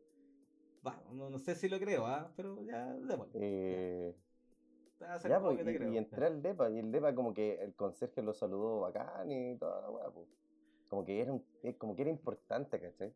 va, 0.85 1.01
no, 1.13 1.29
no 1.29 1.39
sé 1.39 1.55
si 1.55 1.69
lo 1.69 1.79
creo, 1.79 2.05
¿ah? 2.05 2.31
Pero 2.35 2.61
ya, 2.63 2.93
démosle. 2.93 3.31
Eh, 3.35 4.15
ya, 4.99 5.39
pues, 5.39 5.59
y, 5.59 5.63
creo. 5.63 5.93
y 5.93 5.97
entré 5.97 6.25
al 6.25 6.41
depa, 6.41 6.69
y 6.69 6.79
el 6.79 6.91
depa 6.91 7.13
como 7.13 7.33
que 7.33 7.61
el 7.61 7.73
conserje 7.75 8.21
lo 8.21 8.33
saludó 8.33 8.81
bacán 8.81 9.31
y 9.31 9.55
toda 9.57 9.81
la 9.81 9.89
weá, 9.89 10.09
pues. 10.09 10.27
Como 10.89 11.03
que 11.03 11.21
era 11.21 11.33
un, 11.33 11.43
eh, 11.63 11.75
como 11.77 11.95
que 11.95 12.03
era 12.03 12.11
importante, 12.11 12.79
¿cachai? 12.79 13.13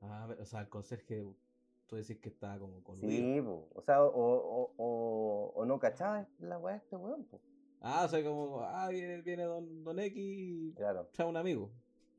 Ah, 0.00 0.26
pero, 0.28 0.42
o 0.42 0.44
sea, 0.44 0.60
el 0.60 0.68
conserje, 0.68 1.24
tú 1.86 1.96
decís 1.96 2.18
que 2.18 2.28
estaba 2.28 2.58
como 2.58 2.82
con 2.82 2.96
Sí, 2.96 3.40
pues. 3.42 3.58
O 3.74 3.82
sea, 3.82 4.02
o, 4.02 4.08
o, 4.08 4.72
o, 4.76 5.52
o 5.54 5.64
no 5.64 5.78
cachaba 5.78 6.26
la 6.40 6.58
weá 6.58 6.74
de 6.74 6.80
este 6.80 6.96
weón, 6.96 7.24
pues. 7.24 7.42
Ah, 7.80 8.04
o 8.04 8.08
sea, 8.08 8.22
como, 8.24 8.60
ah, 8.62 8.88
viene, 8.88 9.22
viene 9.22 9.44
don, 9.44 9.84
don 9.84 9.98
X 10.00 10.16
y 10.16 10.72
Claro. 10.74 11.06
trae 11.12 11.28
un 11.28 11.36
amigo. 11.36 11.70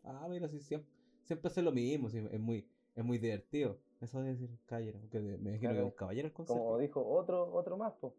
Ah, 0.04 0.26
mira, 0.30 0.48
sí, 0.48 0.60
siempre, 0.60 0.90
siempre 1.30 1.48
hace 1.48 1.62
lo 1.62 1.72
mismo, 1.72 2.10
sí, 2.10 2.18
es 2.18 2.40
muy, 2.40 2.68
es 2.96 3.06
muy 3.06 3.20
divertido. 3.20 3.78
Eso 4.02 4.20
de 4.24 4.32
decir 4.32 4.50
caballero, 4.66 5.00
porque 5.00 5.20
me 5.20 5.36
imagino 5.36 5.60
que 5.60 5.60
Claro, 5.60 5.80
es 5.80 5.86
un 5.86 5.92
caballero 5.92 6.28
el. 6.28 6.34
Como 6.34 6.78
dijo 6.80 7.08
otro, 7.08 7.54
otro 7.54 7.78
más, 7.78 7.94
pues. 8.02 8.14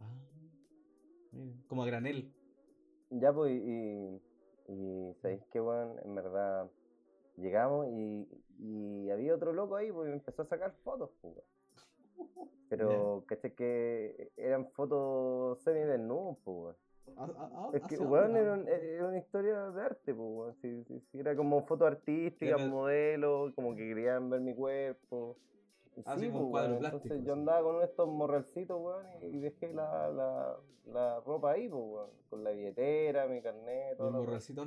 Ah, 0.00 0.10
como 1.68 1.84
a 1.84 1.86
granel. 1.86 2.32
Ya, 3.10 3.32
pues, 3.32 3.52
y, 3.52 4.20
y 4.68 5.14
¿sabéis 5.20 5.42
qué, 5.52 5.60
weón? 5.60 6.00
En 6.04 6.16
verdad, 6.16 6.68
llegamos 7.36 7.86
y, 7.92 8.26
y 8.58 9.10
había 9.10 9.36
otro 9.36 9.52
loco 9.52 9.76
ahí, 9.76 9.92
pues, 9.92 10.08
y 10.08 10.12
empezó 10.12 10.42
a 10.42 10.46
sacar 10.46 10.72
fotos, 10.82 11.10
pues. 11.20 11.34
Pero, 12.68 13.22
caché 13.28 13.54
que 13.54 14.32
eran 14.36 14.68
fotos 14.72 15.60
semi-desnudos, 15.62 16.38
pues, 16.42 16.76
Es 17.74 17.82
que, 17.82 17.94
¿hacia 17.96 18.06
weón, 18.06 18.36
era, 18.36 18.54
un- 18.54 18.68
era 18.68 19.06
una 19.08 19.18
historia 19.18 19.70
de 19.70 19.82
arte, 19.82 20.14
pues, 20.14 20.28
weón. 20.30 20.54
Si, 20.62 20.84
si- 20.84 21.00
si 21.00 21.18
era 21.20 21.34
como 21.36 21.62
foto 21.66 21.86
artística, 21.86 22.56
pero- 22.56 22.68
modelo, 22.68 23.52
como 23.54 23.74
que 23.74 23.88
querían 23.88 24.30
ver 24.30 24.40
mi 24.40 24.54
cuerpo. 24.54 25.36
Y 25.96 26.02
Ah, 26.06 26.16
sí, 26.18 26.26
como 26.28 26.32
pues, 26.38 26.44
un 26.44 26.50
cuadro 26.50 26.68
weón, 26.70 26.78
plástico, 26.80 27.02
Entonces 27.04 27.20
sí. 27.20 27.26
yo 27.26 27.32
andaba 27.34 27.62
con 27.62 27.82
estos 27.82 28.08
morralcitos, 28.08 28.80
weón, 28.80 29.06
y 29.22 29.38
dejé 29.40 29.72
la, 29.74 30.08
la, 30.10 30.56
la 30.86 31.20
ropa 31.20 31.52
ahí, 31.52 31.68
pues, 31.68 31.82
weón. 31.84 32.10
Con 32.30 32.44
la 32.44 32.50
billetera, 32.50 33.26
mi 33.26 33.42
carnet, 33.42 33.96
todo. 33.98 34.08
El 34.08 34.14
morralcito. 34.14 34.66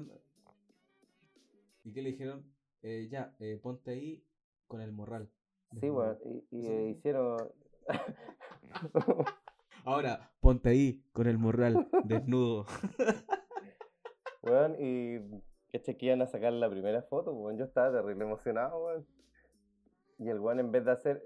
¿Y 1.84 1.94
qué 1.94 2.02
le 2.02 2.12
dijeron? 2.12 2.44
Eh, 2.84 3.08
ya, 3.10 3.34
eh, 3.40 3.60
ponte 3.62 3.92
ahí 3.92 4.24
con 4.68 4.82
el 4.82 4.92
morral. 4.92 5.30
Sí, 5.80 5.90
weón, 5.90 6.18
y, 6.26 6.44
y, 6.52 6.68
eh, 6.68 6.90
hicieron... 6.90 7.52
Ahora, 9.86 10.32
ponte 10.42 10.70
ahí 10.70 11.06
con 11.14 11.28
el 11.28 11.38
morral 11.38 11.88
desnudo. 12.06 12.66
Weón, 14.42 14.76
y 14.80 15.20
caché 15.72 15.96
que 15.96 16.08
iban 16.08 16.24
a 16.24 16.28
sacar 16.28 16.52
la 16.54 16.68
primera 16.70 17.04
foto, 17.04 17.34
weón. 17.34 17.58
Yo 17.58 17.66
estaba 17.66 17.92
terrible 17.92 18.26
emocionado, 18.26 18.84
weón. 18.84 19.06
Y 20.18 20.30
el 20.30 20.40
weón 20.40 20.60
en 20.60 20.72
vez 20.72 20.86
de 20.86 20.92
hacer. 20.92 21.24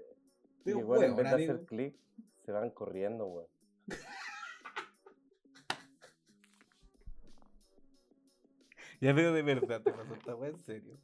Y 0.66 0.70
el 0.70 0.84
weón 0.84 1.04
en 1.04 1.16
vez 1.16 1.30
de 1.30 1.44
hacer 1.44 1.64
clic, 1.64 1.96
se 2.44 2.52
van 2.52 2.68
corriendo, 2.70 3.26
weón. 3.26 3.48
ya 9.00 9.14
veo 9.14 9.32
de 9.32 9.42
verdad, 9.42 9.80
te 9.82 9.90
pasó 9.90 10.14
esta 10.14 10.32
en 10.46 10.58
serio. 10.58 10.98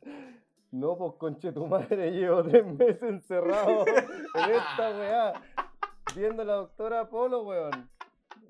No, 0.73 0.99
pues 0.99 1.15
conche 1.19 1.53
tu 1.53 1.67
madre, 1.67 2.11
llevo 2.11 2.43
tres 2.43 2.67
meses 2.67 3.03
encerrado 3.03 3.87
en 3.87 4.51
esta 4.51 4.91
weá. 4.91 5.43
Viendo 6.17 6.45
la 6.45 6.55
doctora 6.55 7.11
Polo, 7.11 7.43
weón. 7.43 7.91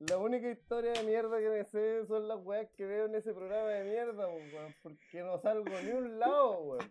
La 0.09 0.18
única 0.18 0.48
historia 0.48 0.92
de 0.92 1.02
mierda 1.02 1.40
que 1.40 1.48
me 1.48 1.64
sé 1.64 2.07
son 2.07 2.29
las 2.29 2.38
weas 2.44 2.70
que 2.76 2.87
veo 2.87 3.07
en 3.07 3.16
ese 3.16 3.35
programa 3.35 3.70
de 3.70 3.83
mierda, 3.90 4.31
pues, 4.31 4.55
weón. 4.55 4.72
Porque 4.85 5.22
no 5.24 5.40
salgo 5.40 5.64
ni 5.83 5.90
un 5.90 6.16
lado, 6.20 6.61
weón. 6.61 6.88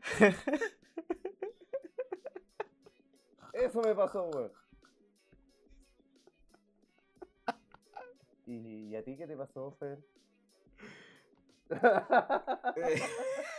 Eso 3.53 3.81
me 3.81 3.95
pasó, 3.95 4.25
weón. 4.25 4.51
¿Y, 8.45 8.89
y 8.89 8.95
a 8.97 9.03
ti 9.03 9.15
qué 9.15 9.27
te 9.27 9.37
pasó, 9.37 9.71
Fer? 9.79 9.99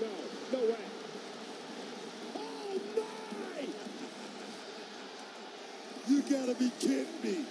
No, 0.00 0.06
no 0.52 0.58
way. 0.70 0.98
Oh 2.36 2.80
my! 2.96 3.68
You 6.08 6.22
gotta 6.22 6.54
be 6.54 6.70
kidding 6.80 7.06
me. 7.22 7.44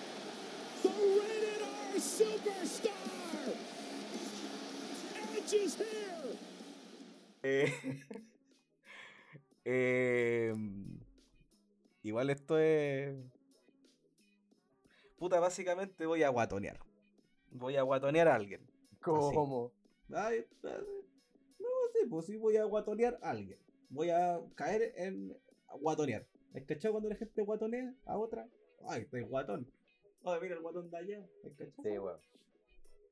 The 0.81 0.89
rated 0.89 1.61
R 1.61 1.99
superstar! 1.99 3.53
Edge 5.15 5.53
is 5.53 5.75
here! 5.77 6.37
Eh, 7.43 7.71
em, 10.49 10.99
igual 12.01 12.31
esto 12.31 12.57
es. 12.57 13.15
Puta, 15.19 15.39
básicamente 15.39 16.07
voy 16.07 16.23
a 16.23 16.29
guatonear. 16.29 16.79
Voy 17.51 17.75
a 17.75 17.83
guatonear 17.83 18.27
a 18.27 18.33
alguien. 18.33 18.65
¿Cómo? 19.01 19.71
Ay, 20.11 20.47
ay, 20.63 20.83
no 21.59 21.67
sé, 21.93 22.07
pues 22.09 22.25
sí 22.25 22.37
voy 22.37 22.57
a 22.57 22.63
guatonear 22.63 23.19
a 23.21 23.29
alguien. 23.29 23.59
Voy 23.89 24.09
a 24.09 24.39
caer 24.55 24.93
en 24.97 25.37
guatonear. 25.79 26.25
¿Has 26.55 26.63
cachado 26.65 26.93
cuando 26.93 27.09
la 27.09 27.15
gente 27.15 27.41
guatonea 27.41 27.93
a 28.05 28.17
otra? 28.17 28.47
Ay, 28.87 29.01
estoy 29.03 29.21
guatón. 29.21 29.71
Ay, 30.23 30.39
mira 30.41 30.55
el 30.55 30.61
guatón 30.61 30.89
de 30.89 30.97
allá. 30.97 31.25
¿Has 31.45 31.53
cachado? 31.53 31.83
Sí, 31.83 31.89
weón. 31.99 32.19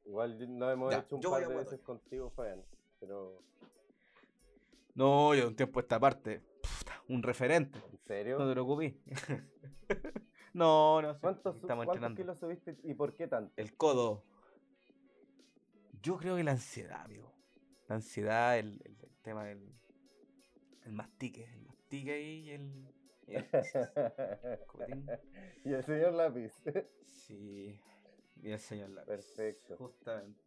Igual 0.05 0.59
lo 0.59 0.71
hemos 0.71 0.91
Ya, 0.93 0.99
hecho 0.99 1.15
un 1.15 1.21
yo 1.21 1.29
voy 1.29 1.35
par 1.41 1.45
a 1.45 1.47
de 1.47 1.53
guatonear. 1.55 1.71
veces 1.71 1.85
contigo, 1.85 2.29
Fabián. 2.31 2.63
Pero, 2.99 3.41
No, 4.93 5.33
yo 5.35 5.47
un 5.47 5.55
tiempo 5.55 5.79
esta 5.79 5.99
parte. 5.99 6.41
puta, 6.61 7.03
un 7.09 7.21
referente. 7.23 7.79
¿en 7.91 7.97
serio? 7.99 8.37
No 8.39 8.45
te 8.47 8.51
preocupes. 8.53 8.93
no, 10.53 11.01
no 11.01 11.13
sé. 11.13 11.19
¿Cuántos, 11.21 11.55
Estamos 11.57 11.85
¿Cuántos 11.85 12.13
kilos 12.15 12.39
subiste 12.39 12.77
y 12.83 12.93
por 12.93 13.15
qué 13.15 13.27
tanto? 13.27 13.53
El 13.57 13.75
codo. 13.75 14.23
Yo 16.01 16.17
creo 16.17 16.35
que 16.35 16.43
la 16.43 16.51
ansiedad, 16.51 17.01
amigo. 17.01 17.33
La 17.87 17.95
ansiedad, 17.95 18.57
el, 18.59 18.81
el- 18.85 18.97
el 19.01 19.17
tema 19.21 19.45
del 19.45 19.73
el 20.83 20.91
mastique. 20.93 21.45
El 21.51 21.61
mastique 21.63 22.11
ahí 22.13 22.39
y 22.41 22.49
el. 22.51 22.94
Y 23.27 23.35
el- 23.35 23.45
copetín. 24.67 25.05
y 25.63 25.73
el 25.73 25.83
señor 25.83 26.13
lápiz. 26.13 26.53
Sí. 27.05 27.79
Y 28.41 28.51
el 28.51 28.59
señor 28.59 28.89
Lápiz. 28.91 29.07
Perfecto. 29.07 29.77
Justamente. 29.77 30.39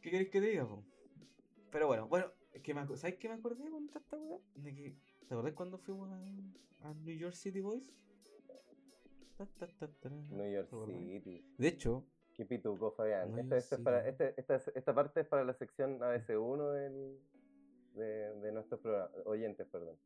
¿Qué 0.00 0.10
queréis 0.10 0.30
que 0.30 0.40
te 0.40 0.46
diga, 0.48 0.66
po? 0.66 0.82
Pero 1.70 1.86
bueno, 1.86 2.08
bueno, 2.08 2.32
es 2.52 2.60
que 2.62 2.74
me 2.74 2.84
¿sabes 2.96 3.16
qué 3.16 3.28
me 3.28 3.34
acordé 3.36 3.70
con 3.70 3.84
esta 3.94 4.16
weá? 4.16 4.38
De 4.56 4.74
que, 4.74 4.96
¿te 5.28 5.34
acordás 5.34 5.52
cuando 5.54 5.78
fuimos 5.78 6.10
a, 6.10 6.88
a 6.88 6.94
New 6.94 7.16
York 7.16 7.34
City 7.34 7.60
Boys? 7.60 7.92
Ta, 9.36 9.46
ta, 9.46 9.66
ta, 9.68 9.88
tará. 10.00 10.14
New 10.30 10.50
York. 10.52 10.68
City. 10.86 11.44
De 11.56 11.68
hecho, 11.68 12.04
Qué 12.34 12.46
pituco, 12.46 12.90
Fabián. 12.92 13.28
Este, 13.38 13.42
York 13.42 13.52
este 13.58 13.74
es 13.76 13.80
para, 13.82 14.02
City. 14.10 14.24
esta, 14.36 14.54
es- 14.56 14.72
esta 14.74 14.94
parte 14.94 15.20
es 15.20 15.26
para 15.26 15.44
la 15.44 15.52
sección 15.52 15.98
ABC1 16.00 16.72
del, 16.72 17.20
de, 17.94 18.40
de 18.40 18.52
nuestros 18.52 18.80
oyentes, 19.26 19.66
perdón. 19.68 19.96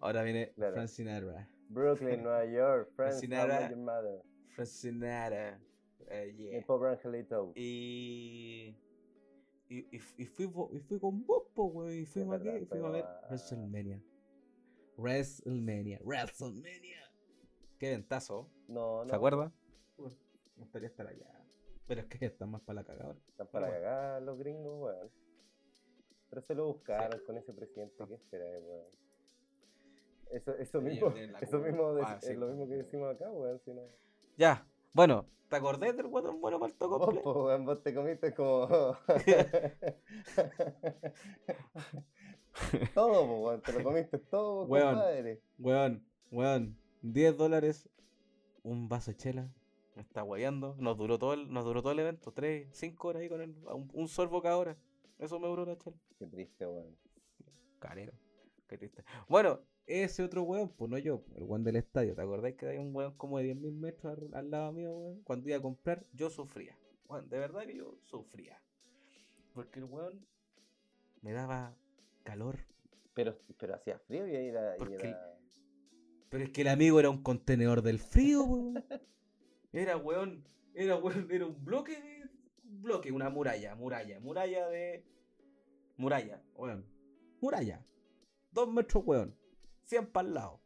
Ahora 0.00 0.22
viene 0.22 0.52
Claro. 0.54 0.74
Frank 0.74 0.88
Sinatra. 0.88 1.48
Brooklyn, 1.68 2.22
Nueva 2.22 2.44
York, 2.46 2.90
Your 2.96 3.76
Mother, 3.76 5.60
eh, 6.08 6.32
mi 6.36 6.50
yeah. 6.50 6.66
pobre 6.66 6.90
angelito. 6.90 7.52
Y. 7.54 8.76
Y, 9.68 9.78
y, 9.78 10.00
y 10.18 10.26
fui, 10.26 10.50
y 10.72 10.78
fui 10.80 11.00
con 11.00 11.24
vos, 11.26 11.44
po, 11.54 11.64
weón. 11.64 11.92
Y 11.92 12.04
fuimos 12.04 12.38
aquí 12.38 12.48
y 12.48 12.66
fuimos 12.66 12.90
a 12.90 12.92
ver 12.92 13.04
WrestleMania. 13.28 14.02
WrestleMania. 14.96 16.00
WrestleMania. 16.04 17.10
Qué 17.78 17.90
ventazo. 17.90 18.50
No, 18.68 19.04
no. 19.04 19.10
¿Se 19.10 19.16
acuerda? 19.16 19.52
Me 19.98 20.62
gustaría 20.62 20.88
estar 20.88 21.06
allá. 21.06 21.26
Pero 21.86 22.02
es 22.02 22.06
que 22.06 22.26
están 22.26 22.50
más 22.50 22.60
para 22.62 22.82
la 22.82 22.84
cagada. 22.84 23.16
Están 23.28 23.48
para 23.48 23.68
bueno. 23.68 23.82
cagar 23.82 24.22
los 24.22 24.38
gringos, 24.38 24.80
weón. 24.80 25.10
Pero 26.30 26.42
se 26.42 26.54
lo 26.54 26.66
buscaron 26.66 27.20
con 27.26 27.36
ese 27.36 27.52
presidente 27.52 28.06
que 28.06 28.14
espera, 28.14 28.44
weón. 28.60 28.86
Eso, 30.30 30.54
eso 30.56 30.80
mismo, 30.80 31.12
eso 31.40 31.58
mismo 31.60 31.94
Ah, 32.02 32.18
es 32.22 32.36
lo 32.36 32.46
pues. 32.46 32.50
mismo 32.56 32.68
que 32.68 32.74
decimos 32.76 33.14
acá, 33.14 33.30
weón. 33.30 33.60
Si 33.64 33.72
no... 33.72 33.82
Ya. 34.36 34.66
Bueno, 34.92 35.26
¿te 35.48 35.56
acordás 35.56 35.96
del 35.96 36.08
guatón 36.08 36.40
bueno 36.40 36.58
para 36.58 36.72
el 36.72 36.78
Vos, 36.78 36.90
tocople? 36.90 37.20
po, 37.20 37.44
weón, 37.46 37.64
vos 37.64 37.82
te 37.82 37.94
comiste 37.94 38.34
como. 38.34 38.66
todo, 42.94 43.26
po, 43.26 43.44
weón, 43.46 43.60
te 43.62 43.72
lo 43.72 43.82
comiste 43.84 44.18
todo, 44.18 44.64
Weón. 44.64 44.94
compadre. 44.94 45.40
Weón, 45.58 46.04
weón. 46.30 46.78
10 47.02 47.36
dólares. 47.36 47.88
Un 48.62 48.88
vaso 48.88 49.10
de 49.10 49.16
chela. 49.16 49.52
Me 49.94 50.02
está 50.02 50.22
guayando. 50.22 50.74
Nos 50.78 50.96
duró 50.96 51.18
todo 51.18 51.34
el, 51.34 51.52
nos 51.52 51.64
duró 51.64 51.82
todo 51.82 51.92
el 51.92 51.98
evento. 52.00 52.32
3, 52.32 52.68
5 52.72 53.08
horas 53.08 53.22
ahí 53.22 53.28
con 53.28 53.40
el, 53.42 53.50
un, 53.66 53.90
un 53.92 54.08
sorbo 54.08 54.40
cada 54.42 54.56
hora. 54.56 54.76
Eso 55.18 55.38
me 55.38 55.46
duró 55.48 55.64
la 55.66 55.76
chela. 55.76 55.96
Qué 56.18 56.26
triste, 56.26 56.66
weón. 56.66 56.96
Carero. 57.78 58.14
Qué 58.66 58.78
triste. 58.78 59.04
Bueno, 59.28 59.60
ese 59.86 60.22
otro 60.22 60.42
weón, 60.42 60.70
pues 60.70 60.90
no 60.90 60.98
yo, 60.98 61.24
el 61.36 61.44
weón 61.44 61.64
del 61.64 61.76
estadio. 61.76 62.14
¿Te 62.14 62.22
acordáis 62.22 62.56
que 62.56 62.66
hay 62.66 62.78
un 62.78 62.94
weón 62.94 63.14
como 63.16 63.38
de 63.38 63.54
10.000 63.54 63.72
metros 63.72 64.18
al, 64.18 64.34
al 64.34 64.50
lado 64.50 64.72
mío, 64.72 64.92
weón? 64.92 65.22
Cuando 65.22 65.48
iba 65.48 65.58
a 65.58 65.62
comprar, 65.62 66.06
yo 66.12 66.30
sufría. 66.30 66.76
Weón, 67.08 67.28
de 67.28 67.38
verdad 67.38 67.66
que 67.66 67.76
yo 67.76 67.98
sufría. 68.02 68.60
Porque 69.52 69.78
el 69.78 69.84
weón 69.84 70.26
me 71.22 71.32
daba 71.32 71.76
calor. 72.22 72.58
Pero, 73.14 73.38
pero 73.58 73.74
hacía 73.74 73.98
frío 73.98 74.26
y 74.26 74.34
era. 74.34 74.76
Y 74.78 74.92
era... 74.94 75.38
Pero 76.30 76.44
es 76.44 76.50
que 76.50 76.62
el 76.62 76.68
amigo 76.68 76.98
era 76.98 77.10
un 77.10 77.22
contenedor 77.22 77.82
del 77.82 77.98
frío, 77.98 78.42
weón. 78.44 78.84
Era 79.72 79.96
weón, 79.96 80.44
era 80.72 80.96
weón, 80.96 81.28
era 81.30 81.46
un 81.46 81.64
bloque 81.64 82.00
de. 82.00 82.30
Un 82.64 82.82
bloque, 82.82 83.12
una 83.12 83.30
muralla, 83.30 83.74
muralla, 83.74 84.20
muralla 84.20 84.68
de. 84.68 85.04
Muralla, 85.96 86.42
weón. 86.56 86.86
Muralla. 87.40 87.84
Dos 88.50 88.72
metros, 88.72 89.04
weón. 89.06 89.36
100 89.84 90.06
para 90.12 90.28
el 90.28 90.34
lado. 90.34 90.60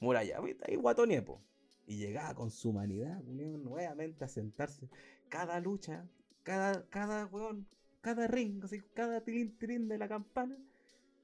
Muralla, 0.00 0.40
¿viste? 0.40 0.64
Ahí 0.70 0.76
guatoniepo. 0.76 1.40
Y 1.86 1.98
llegaba 1.98 2.34
con 2.34 2.50
su 2.50 2.70
humanidad, 2.70 3.20
weón, 3.26 3.62
nuevamente 3.64 4.24
a 4.24 4.28
sentarse. 4.28 4.88
Cada 5.28 5.60
lucha, 5.60 6.06
cada, 6.42 6.88
cada 6.88 7.26
weón, 7.26 7.66
cada 8.00 8.26
ring, 8.26 8.62
así, 8.64 8.80
cada 8.94 9.20
tilín 9.22 9.56
tilín 9.58 9.88
de 9.88 9.98
la 9.98 10.08
campana. 10.08 10.56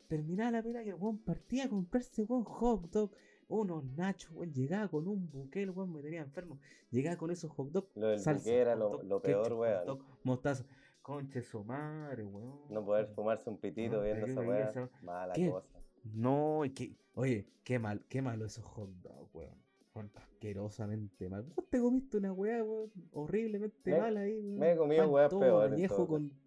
Terminaba 0.08 0.50
la 0.50 0.62
pelea 0.62 0.82
y 0.82 0.88
el 0.88 0.96
weón 0.96 1.18
partía 1.18 1.64
a 1.64 1.68
comprarse 1.68 2.24
weón 2.24 2.44
hot 2.44 2.90
dog, 2.90 3.12
unos 3.48 3.84
nachos, 3.96 4.30
weón. 4.32 4.52
Llegaba 4.52 4.88
con 4.88 5.08
un 5.08 5.30
buque, 5.30 5.62
el 5.62 5.70
weón 5.70 5.92
me 5.92 6.02
tenía 6.02 6.20
enfermo. 6.20 6.58
Llegaba 6.90 7.16
con 7.16 7.30
esos 7.30 7.50
hot 7.52 7.70
dog. 7.70 7.88
Lo 7.94 8.08
del 8.08 8.20
salsa, 8.20 8.40
buque 8.42 8.58
era 8.58 8.74
lo, 8.76 8.88
dog, 8.90 9.04
lo 9.04 9.22
ketchup, 9.22 9.42
peor, 9.42 9.48
hot 9.52 9.58
weón. 9.60 9.86
dog, 9.86 10.04
mostaza. 10.24 10.64
Conche 11.00 11.40
su 11.42 11.64
madre, 11.64 12.24
weón. 12.24 12.60
No 12.68 12.84
poder 12.84 13.06
fumarse 13.06 13.48
un 13.48 13.56
pitito 13.56 13.96
No, 13.96 14.02
viendo 14.02 14.26
esa 14.26 14.70
esa- 14.70 14.90
Mala 15.02 15.32
¿Qué? 15.32 15.50
cosa. 15.50 15.79
No, 16.04 16.64
y 16.64 16.70
que, 16.70 16.96
oye, 17.14 17.46
qué 17.64 17.78
mal, 17.78 18.04
qué 18.08 18.22
malo 18.22 18.46
esos 18.46 18.64
hot 18.64 18.90
dogs, 19.02 19.30
weón. 19.34 19.60
Son 19.92 20.10
asquerosamente 20.14 21.28
mal. 21.28 21.42
¿Vos 21.56 21.68
te 21.68 21.80
comiste 21.80 22.16
una 22.18 22.32
weá, 22.32 22.62
weón? 22.64 22.90
Horriblemente 23.12 23.90
Me- 23.90 23.98
mala 23.98 24.20
ahí, 24.20 24.38
weón. 24.38 24.58
me 24.58 24.72
he 24.72 24.76
comido 24.76 25.12
peores, 25.38 25.72
añejo 25.72 26.02
entonces. 26.02 26.08
con. 26.08 26.40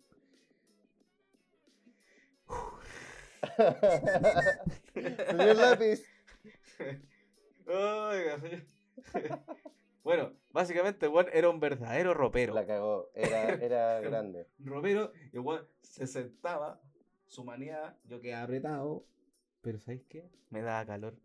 Señor 4.94 5.56
lápiz. 5.56 6.04
Bueno, 10.04 10.34
básicamente, 10.52 11.08
weón, 11.08 11.28
era 11.32 11.50
un 11.50 11.62
verdadero 11.62 12.14
ropero. 12.14 12.54
La 12.54 12.66
cagó. 12.66 13.10
Era, 13.16 13.54
era 13.54 14.00
grande. 14.02 14.50
Ropero, 14.60 15.14
y 15.32 15.38
el 15.38 15.40
weón 15.44 15.66
se 15.82 16.08
sentaba, 16.08 16.82
su 17.26 17.46
manía, 17.46 17.98
yo 18.04 18.20
quedaba 18.20 18.44
apretado. 18.44 19.06
Pero 19.64 19.80
¿sabéis 19.80 20.04
qué? 20.10 20.30
Me 20.52 20.62
daba 20.62 20.86
calor. 20.86 21.16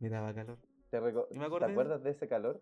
Me 0.00 0.08
daba 0.08 0.32
calor. 0.34 0.58
¿Te, 0.90 1.00
reco- 1.00 1.26
Y 1.30 1.34
me 1.34 1.40
¿te 1.40 1.46
acordé 1.46 1.72
acuerdas 1.72 2.02
de 2.02 2.10
ese 2.10 2.28
calor? 2.28 2.60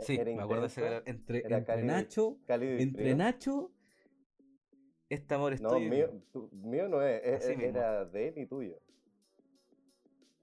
Sí, 0.00 0.18
me 0.18 0.42
acuerdo 0.42 0.62
de 0.62 0.68
ese 0.68 0.80
calor. 0.82 1.02
Entre, 1.06 1.42
cálido 1.42 1.86
Nacho, 1.86 2.36
cálido 2.46 2.78
entre. 2.78 3.14
Nacho, 3.14 3.70
este 5.08 5.34
amor 5.34 5.52
No, 5.58 5.70
estoy. 5.70 5.90
mío, 5.90 6.10
tu- 6.32 6.48
mío 6.52 6.88
no 6.88 7.02
es, 7.02 7.20
mismo. 7.48 7.64
era 7.64 8.04
de 8.04 8.28
él 8.28 8.38
y 8.38 8.46
tuyo. 8.46 8.78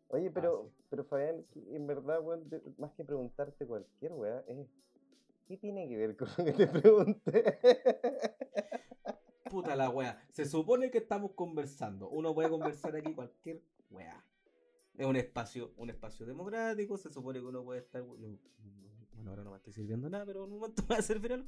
Oye, 0.09 0.31
pero, 0.31 0.71
pero 0.89 1.03
Fabián, 1.05 1.45
en 1.71 1.88
verdad, 1.88 2.21
weón, 2.21 2.43
más 2.77 2.91
que 2.93 3.03
preguntarte 3.03 3.65
cualquier 3.65 4.13
weá, 4.13 4.43
es, 4.47 4.67
¿qué 5.47 5.57
tiene 5.57 5.88
que 5.89 5.97
ver 5.97 6.15
con 6.17 6.27
lo 6.38 6.45
que 6.45 6.53
te 6.53 6.67
pregunté? 6.67 7.59
Puta 9.49 9.75
la 9.75 9.89
wea. 9.89 10.21
Se 10.31 10.45
supone 10.45 10.89
que 10.91 10.97
estamos 10.99 11.31
conversando. 11.31 12.10
Uno 12.10 12.34
puede 12.34 12.49
conversar 12.49 12.95
aquí 12.95 13.13
cualquier 13.13 13.62
wea. 13.89 14.23
Es 14.97 15.05
un 15.05 15.15
espacio, 15.15 15.73
un 15.77 15.89
espacio 15.89 16.25
democrático. 16.25 16.97
Se 16.97 17.12
supone 17.12 17.39
que 17.39 17.45
uno 17.45 17.63
puede 17.63 17.81
estar. 17.81 18.01
Bueno, 18.01 18.38
ahora 19.27 19.43
no 19.43 19.51
me 19.51 19.58
estoy 19.58 19.73
sirviendo 19.73 20.10
nada, 20.10 20.25
pero 20.25 20.45
en 20.45 20.51
un 20.51 20.60
momento 20.60 20.84
me 20.84 20.95
va 20.95 20.99
a 20.99 21.01
servir 21.03 21.34
algo. 21.34 21.47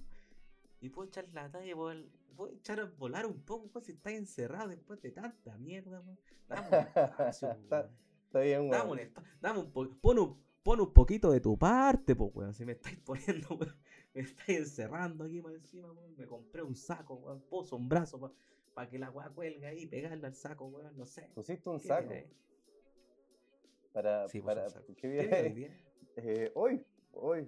Y 0.79 0.89
puedo 0.89 1.07
echar 1.07 1.25
la 1.33 1.49
talla, 1.49 1.75
puedo, 1.75 2.03
puedo 2.36 2.53
echar 2.53 2.79
a 2.79 2.86
volar 2.86 3.25
un 3.25 3.41
poco, 3.41 3.67
pues, 3.71 3.86
si 3.86 3.93
estás 3.93 4.13
encerrado 4.13 4.69
después 4.69 5.01
de 5.01 5.12
tanta 5.12 5.57
mierda, 5.57 5.99
weón. 6.01 6.19
Dame 6.47 6.67
un 6.67 6.73
espacio, 7.03 7.51
Está, 7.63 7.89
está 8.25 8.39
bien, 8.41 8.69
Dame 8.69 8.91
un, 8.91 8.99
dame 9.41 9.60
un 9.60 9.71
po- 9.71 9.89
pon 9.99 10.19
un, 10.19 10.38
pon 10.62 10.79
un 10.81 10.93
poquito 10.93 11.31
de 11.31 11.39
tu 11.39 11.57
parte, 11.57 12.15
pues, 12.15 12.29
weón. 12.36 12.53
Si 12.53 12.63
me 12.63 12.73
estáis 12.73 12.97
poniendo, 12.99 13.47
weón, 13.55 13.75
me 14.17 14.23
estáis 14.23 14.60
encerrando 14.60 15.25
aquí 15.25 15.41
más 15.41 15.53
encima, 15.53 15.91
weón. 15.91 16.15
Me 16.17 16.25
compré 16.25 16.63
un 16.63 16.75
saco, 16.75 17.13
weón. 17.15 17.39
Puso 17.41 17.75
un 17.75 17.88
brazo 17.88 18.34
para 18.73 18.89
que 18.89 18.97
la 18.97 19.12
weá 19.12 19.30
cuelgue 19.30 19.67
ahí, 19.67 19.86
pegarle 19.86 20.25
al 20.25 20.34
saco, 20.34 20.65
weón. 20.65 20.97
No 20.97 21.06
sé. 21.06 21.30
Pusiste 21.36 21.69
un 21.69 21.80
¿Qué 21.80 21.88
saco. 21.88 22.13
Para, 23.93 24.27
Sí, 24.27 24.41
para, 24.41 24.67
saco. 24.69 24.88
¿qué 24.95 24.95
¿Qué 24.95 25.53
día? 25.53 25.77
Eh, 26.15 26.51
hoy, 26.56 26.84
hoy. 27.12 27.47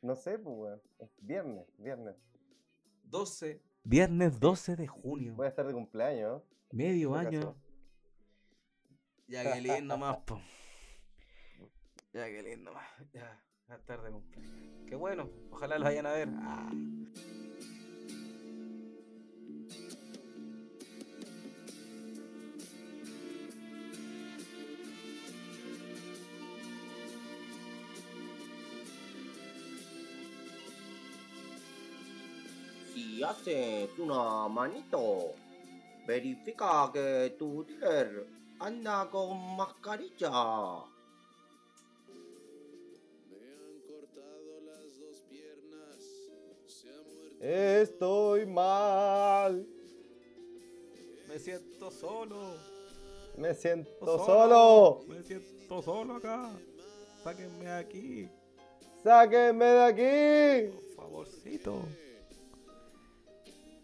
No 0.00 0.16
sé, 0.16 0.38
pues, 0.38 0.56
weón. 0.56 0.82
Es 0.98 1.10
viernes, 1.20 1.66
viernes. 1.76 2.16
12. 3.04 3.60
Viernes 3.84 4.40
12 4.40 4.76
de 4.76 4.86
junio. 4.86 5.34
Voy 5.34 5.44
a 5.44 5.50
estar 5.50 5.66
de 5.66 5.74
cumpleaños. 5.74 6.42
Medio 6.72 7.14
año. 7.14 7.54
Ya 9.28 9.52
que 9.52 9.60
leer 9.60 9.82
nomás, 9.84 10.16
po. 10.24 10.40
Ya, 12.14 12.26
qué 12.26 12.42
lindo. 12.42 12.72
Ya, 13.12 13.44
la 13.68 13.78
tarde 13.78 14.10
cumpleaños. 14.10 14.86
Qué 14.86 14.94
bueno, 14.94 15.30
ojalá 15.50 15.78
los 15.78 15.84
vayan 15.84 16.06
a 16.06 16.12
ver. 16.12 16.28
Ah. 16.42 16.70
Si 32.92 33.22
haces 33.22 33.90
una 33.98 34.48
manito, 34.48 35.32
verifica 36.06 36.90
que 36.92 37.34
tu 37.38 37.64
dealer 37.64 38.26
anda 38.60 39.08
con 39.10 39.56
mascarilla. 39.56 40.93
Estoy 47.40 48.46
mal. 48.46 49.66
Me 51.28 51.38
siento 51.38 51.90
solo. 51.90 52.54
Me 53.36 53.54
siento 53.54 54.18
solo. 54.24 55.00
Me 55.08 55.22
siento 55.22 55.82
solo 55.82 56.16
acá. 56.16 56.50
Sáquenme 57.22 57.64
de 57.64 57.72
aquí. 57.72 58.28
Sáquenme 59.02 59.64
de 59.64 59.82
aquí. 59.82 60.76
Por 60.76 60.94
favorcito. 60.94 61.82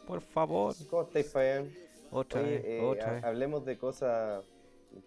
Por 0.07 0.21
favor. 0.21 0.75
¿Cómo 0.89 1.03
estáis, 1.03 1.31
Fabián? 1.31 1.73
Otra 2.11 2.41
Oye, 2.41 2.51
vez, 2.51 2.65
eh, 2.65 2.81
otra 2.83 3.13
vez. 3.13 3.25
Hablemos 3.25 3.65
de 3.65 3.79
cosas 3.79 4.45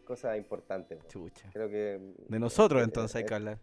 cosas 0.05 0.37
importantes. 0.37 0.99
Chucha. 1.07 1.49
Creo 1.51 1.69
que. 1.69 2.13
De 2.27 2.39
nosotros 2.39 2.81
eh, 2.81 2.85
entonces 2.85 3.15
hay 3.15 3.23
eh, 3.23 3.25
que 3.25 3.33
hablar. 3.33 3.59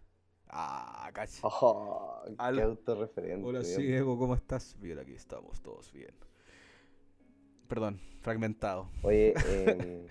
Ah, 0.53 1.09
cacha. 1.13 1.41
Oh, 1.43 2.23
qué 2.55 2.63
autorreferente. 2.63 3.47
Hola, 3.47 3.63
sí. 3.63 3.93
Ego, 3.93 4.19
¿cómo 4.19 4.35
estás? 4.35 4.77
Bien, 4.81 4.99
aquí 4.99 5.15
estamos 5.15 5.61
todos 5.63 5.93
bien. 5.93 6.11
Perdón, 7.69 8.01
fragmentado. 8.21 8.89
Oye, 9.03 9.33
em, 9.49 10.07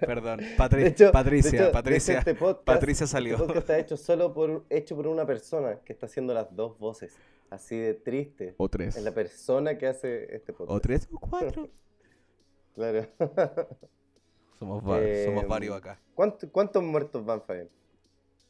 Perdón, 0.00 0.40
Patri- 0.58 0.84
hecho- 0.88 1.10
Patricia, 1.12 1.62
hecho- 1.62 1.72
Patricia, 1.72 2.18
este 2.18 2.36
podcast- 2.38 2.64
Patricia 2.64 3.06
salió. 3.06 3.34
Este 3.36 3.46
podcast 3.46 3.62
está 3.70 3.78
hecho 3.78 3.96
solo 3.96 4.34
por, 4.34 4.66
hecho 4.68 4.94
por 4.94 5.06
una 5.06 5.24
persona 5.24 5.80
que 5.82 5.94
está 5.94 6.04
haciendo 6.06 6.34
las 6.34 6.54
dos 6.54 6.78
voces. 6.78 7.16
Así 7.48 7.78
de 7.78 7.94
triste. 7.94 8.54
O 8.58 8.68
tres. 8.68 8.96
Es 8.96 9.02
la 9.02 9.12
persona 9.12 9.78
que 9.78 9.86
hace 9.86 10.34
este 10.36 10.52
podcast. 10.52 10.76
O 10.76 10.80
tres 10.80 11.08
o 11.12 11.18
cuatro. 11.18 11.68
Claro. 12.74 13.08
Somos, 14.58 14.82
va- 14.84 15.00
somos 15.24 15.42
Em, 15.42 15.48
varios 15.48 15.76
acá. 15.76 15.98
¿cuánto- 16.14 16.48
¿Cuántos 16.52 16.80
muertos 16.82 17.24
van, 17.24 17.42
Fabián? 17.42 17.68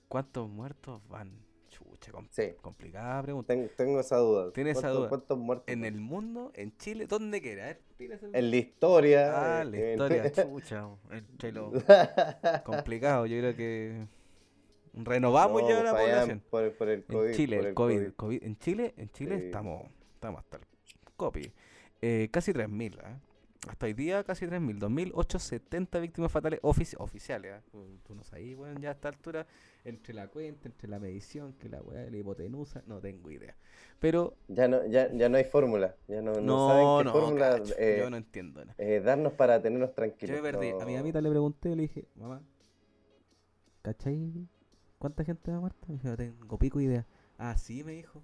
¿Cuántos 0.08 0.48
muertos 0.48 1.00
van? 1.08 1.30
Chucha, 1.70 2.10
com- 2.12 2.26
Sí. 2.30 2.54
complicada 2.62 3.22
pregunta. 3.22 3.52
Tengo, 3.54 3.68
tengo 3.76 4.00
esa 4.00 4.16
duda. 4.16 4.52
¿Tienes 4.52 4.72
esa 4.78 4.82
¿Cuántos- 4.88 4.98
duda? 5.00 5.08
¿Cuántos 5.10 5.38
muertos? 5.38 5.64
¿En 5.68 5.84
el 5.84 6.00
mundo? 6.00 6.50
¿En 6.54 6.76
Chile? 6.78 7.06
¿Dónde 7.06 7.40
quiera? 7.42 7.64
A 7.64 7.66
ver, 7.66 7.80
tírase 7.96 8.26
el- 8.26 8.34
En 8.34 8.50
la 8.50 8.56
historia. 8.56 9.58
Ah, 9.60 9.64
la 9.64 9.76
en- 9.76 9.90
historia, 9.92 10.32
chucha. 10.32 10.88
Entre 11.10 11.52
lo 11.52 11.70
complicado, 12.64 13.26
yo 13.26 13.38
creo 13.38 13.54
que 13.56 14.06
renovamos 14.94 15.62
No, 15.62 15.68
ya 15.68 15.82
la 15.82 15.92
Fabián, 15.92 16.10
población. 16.10 16.42
por- 16.50 16.76
por 16.76 16.88
el 16.88 17.04
COVID, 17.04 17.28
en 17.28 17.34
Chile, 17.34 17.56
por 17.56 17.64
el 17.64 17.68
el 17.68 17.74
COVID, 17.74 17.96
COVID. 17.98 18.12
COVID. 18.14 18.42
En 18.44 18.58
Chile, 18.58 18.94
en 18.96 19.10
Chile 19.10 19.38
Sí. 19.38 19.44
estamos, 19.46 19.82
estamos 20.14 20.40
hasta 20.40 20.56
el 20.56 20.62
copy. 21.16 21.52
Eh, 22.00 22.28
casi 22.32 22.52
3.000, 22.52 22.94
¿eh? 22.98 23.16
Hasta 23.68 23.86
hoy 23.86 23.92
día 23.92 24.24
casi 24.24 24.46
3.000, 24.46 24.78
2.870 24.78 26.00
víctimas 26.00 26.32
fatales 26.32 26.60
ofici- 26.62 26.96
oficiales. 26.98 27.60
¿eh? 27.60 27.98
Tú, 28.06 28.14
no 28.14 28.24
sabes, 28.24 28.56
bueno, 28.56 28.80
ya 28.80 28.88
a 28.88 28.92
esta 28.92 29.08
altura, 29.08 29.46
entre 29.84 30.14
la 30.14 30.28
cuenta, 30.28 30.68
entre 30.68 30.88
la 30.88 30.98
medición, 30.98 31.52
que 31.52 31.68
la 31.68 31.82
weá 31.82 32.00
de 32.00 32.10
la 32.10 32.16
hipotenusa, 32.16 32.82
no 32.86 32.98
tengo 33.00 33.30
idea. 33.30 33.54
Pero 34.00 34.36
Ya 34.48 34.68
no, 34.68 34.86
ya, 34.86 35.12
ya 35.12 35.28
no 35.28 35.36
hay 35.36 35.44
fórmula. 35.44 35.94
Ya 36.08 36.22
no, 36.22 36.32
no, 36.32 36.40
No, 36.40 36.66
saben 36.68 36.86
qué 36.98 37.04
no, 37.04 37.12
fórmula 37.12 37.50
cacho, 37.58 37.74
eh, 37.78 37.98
yo 37.98 38.10
no 38.10 38.16
entiendo 38.16 38.62
eh, 38.78 39.00
darnos 39.00 39.32
para 39.34 39.60
tenernos 39.60 39.90
Yo 39.90 39.94
tranquilos. 39.96 40.36
me 40.36 40.42
perdí. 40.42 40.70
A 40.70 40.84
mi 40.86 40.92
No. 40.92 40.98
mamita 41.00 41.20
le 41.20 41.28
pregunté, 41.30 41.76
le 41.76 41.82
dije, 41.82 42.08
mamá, 42.16 42.42
¿cachai? 43.82 44.48
¿Cuánta 44.98 45.24
gente 45.24 45.50
ha 45.52 45.60
muerto? 45.60 45.86
Me 45.88 45.94
dijo, 45.94 46.08
no 46.08 46.16
tengo 46.16 46.58
pico 46.58 46.80
idea. 46.80 47.06
Ah, 47.36 47.56
sí, 47.56 47.84
me 47.84 47.92
dijo. 47.92 48.22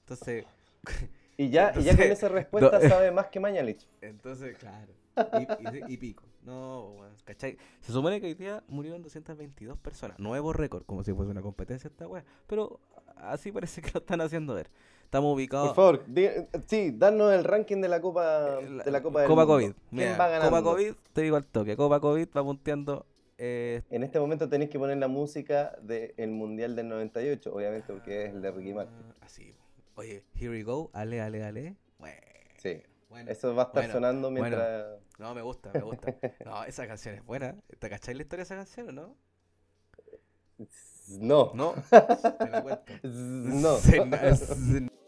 Entonces. 0.00 0.46
Y 1.36 1.50
ya, 1.50 1.72
y 1.76 1.82
ya 1.82 1.96
con 1.96 2.04
esa 2.06 2.28
respuesta 2.28 2.80
sabe 2.88 3.10
más 3.10 3.26
que 3.28 3.40
Mañalich. 3.40 3.86
Entonces, 4.00 4.56
claro. 4.58 4.92
Y, 5.38 5.42
y- 5.88 5.94
y 5.94 5.96
pico. 5.96 6.24
No, 6.42 6.96
¿cachai? 7.24 7.56
Se 7.80 7.92
supone 7.92 8.20
que 8.20 8.26
hoy 8.26 8.34
día 8.34 8.62
murieron 8.68 9.02
222 9.02 9.78
personas. 9.78 10.18
Nuevo 10.18 10.52
récord, 10.52 10.84
como 10.84 11.02
si 11.04 11.12
fuese 11.12 11.30
una 11.30 11.40
competencia 11.42 11.88
esta 11.88 12.06
weá. 12.06 12.24
Pero 12.46 12.80
así 13.16 13.50
parece 13.52 13.80
que 13.80 13.90
lo 13.94 14.00
están 14.00 14.20
haciendo 14.20 14.54
ver. 14.54 14.68
Estamos 15.04 15.32
ubicados. 15.34 15.68
Por 15.68 15.76
favor, 15.76 16.04
di- 16.06 16.28
sí, 16.66 16.92
danos 16.96 17.32
el 17.32 17.44
ranking 17.44 17.80
de 17.80 17.88
la 17.88 18.00
Copa, 18.00 18.56
de 18.60 18.90
la 18.90 19.02
Copa 19.02 19.20
del 19.20 19.28
Copa 19.28 19.42
Mundo. 19.46 19.54
COVID. 19.54 19.70
¿Quién 19.72 19.78
Mira, 19.90 20.16
va 20.16 20.28
ganando? 20.28 20.50
Copa 20.56 20.70
COVID, 20.72 20.92
te 21.12 21.22
digo 21.22 21.36
al 21.36 21.44
toque. 21.44 21.76
Copa 21.76 22.00
COVID 22.00 22.28
va 22.36 22.42
punteando. 22.42 23.06
eh, 23.38 23.82
En 23.90 24.02
este 24.02 24.18
momento 24.18 24.48
tenéis 24.48 24.70
que 24.70 24.78
poner 24.78 24.98
la 24.98 25.06
música 25.08 25.76
del 25.82 26.30
Mundial 26.32 26.74
del 26.74 26.88
98, 26.88 27.54
obviamente, 27.54 27.92
porque 27.92 28.24
es 28.26 28.34
el 28.34 28.42
de 28.42 28.50
Ricky 28.50 28.74
Martin. 28.74 28.96
así. 29.20 29.54
Oye, 29.96 30.24
here 30.34 30.50
we 30.50 30.62
go. 30.62 30.90
Ale, 30.92 31.20
ale, 31.20 31.44
ale. 31.44 31.76
Bueno. 31.98 32.20
Sí. 32.58 32.82
Bueno, 33.08 33.30
Eso 33.30 33.54
va 33.54 33.62
a 33.62 33.66
estar 33.66 33.82
bueno, 33.82 33.92
sonando 33.94 34.30
bueno. 34.30 34.56
mientras. 34.56 35.00
No, 35.18 35.34
me 35.34 35.42
gusta, 35.42 35.70
me 35.72 35.82
gusta. 35.82 36.16
No, 36.44 36.64
esa 36.66 36.86
canción 36.88 37.14
es 37.14 37.24
buena. 37.24 37.54
¿Te 37.78 37.88
cacháis 37.88 38.16
la 38.16 38.22
historia 38.22 38.40
de 38.40 38.44
esa 38.44 38.56
canción 38.56 38.88
o 38.88 38.92
no? 38.92 39.16
No. 41.08 41.52
No. 41.54 41.74
Te 41.90 42.48
la 42.50 42.62
cuento. 42.62 42.92
No. 43.04 43.78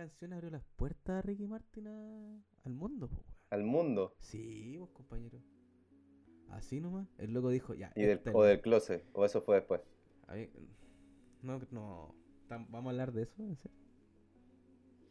canción 0.00 0.32
abrió 0.32 0.50
las 0.50 0.64
puertas 0.76 1.18
a 1.18 1.22
Ricky 1.22 1.46
Martin 1.46 1.86
a- 1.88 2.42
al 2.64 2.72
mundo, 2.72 3.08
po, 3.08 3.16
weón. 3.16 3.34
Al 3.50 3.64
mundo. 3.64 4.14
Sí, 4.18 4.76
vos, 4.78 4.90
compañero. 4.90 5.38
Así 6.48 6.80
nomás. 6.80 7.06
El 7.18 7.32
loco 7.32 7.50
dijo, 7.50 7.74
ya. 7.74 7.92
Y 7.94 8.02
del, 8.02 8.20
es 8.24 8.34
o 8.34 8.42
del 8.42 8.60
closet. 8.60 9.04
O 9.12 9.24
eso 9.24 9.42
fue 9.42 9.56
después. 9.56 9.80
A 10.26 10.34
ver, 10.34 10.50
no, 11.42 11.60
no. 11.70 12.14
¿Vamos 12.48 12.86
a 12.86 12.90
hablar 12.90 13.12
de 13.12 13.22
eso? 13.22 13.42
¿En 13.42 13.56
serio? 13.56 13.76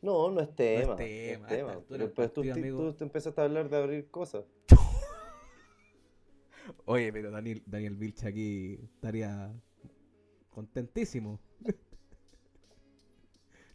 No, 0.02 0.32
no 0.32 0.42
es 0.42 0.56
tema. 0.56 0.96
tema, 0.96 0.96
no 0.96 0.96
es 0.96 1.40
a 1.40 1.44
esta 1.44 1.48
tema. 1.56 1.82
Pero, 1.88 2.12
tú- 2.12 2.94
tú 2.94 3.04
empezaste 3.04 3.42
a 3.42 3.44
hablar 3.44 3.70
de 3.70 3.78
abrir 3.78 4.10
cosas. 4.10 4.46
Oye, 6.86 7.12
pero 7.12 7.32
Daniel, 7.32 7.64
Daniel 7.66 7.96
Vilch 7.96 8.24
aquí 8.26 8.80
estaría 8.84 9.52
contentísimo. 10.50 11.40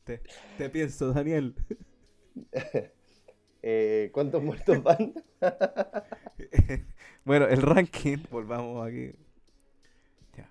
Te, 0.05 0.23
te 0.59 0.69
pienso, 0.71 1.13
Daniel. 1.13 1.55
Eh, 3.67 4.11
¿Cuántos 4.13 4.43
muertos 4.43 4.83
van? 4.83 5.15
bueno, 7.25 7.47
el 7.47 7.63
ranking, 7.63 8.19
volvamos 8.31 8.87
aquí. 8.87 9.13
Ya. 10.37 10.51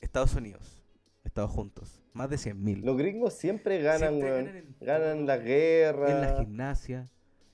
Estados 0.00 0.34
Unidos, 0.34 0.82
Estados 1.22 1.50
juntos, 1.50 2.02
más 2.14 2.30
de 2.30 2.36
100.000. 2.36 2.80
Los 2.82 2.96
gringos 2.96 3.34
siempre 3.34 3.82
ganan, 3.82 4.14
Siempre 4.14 4.30
ganan 4.30 4.56
en 4.56 4.76
Ganan 4.80 5.26
la 5.26 5.36
guerra. 5.36 6.10
En 6.10 6.20
la 6.22 6.36
gimnasia, 6.40 7.10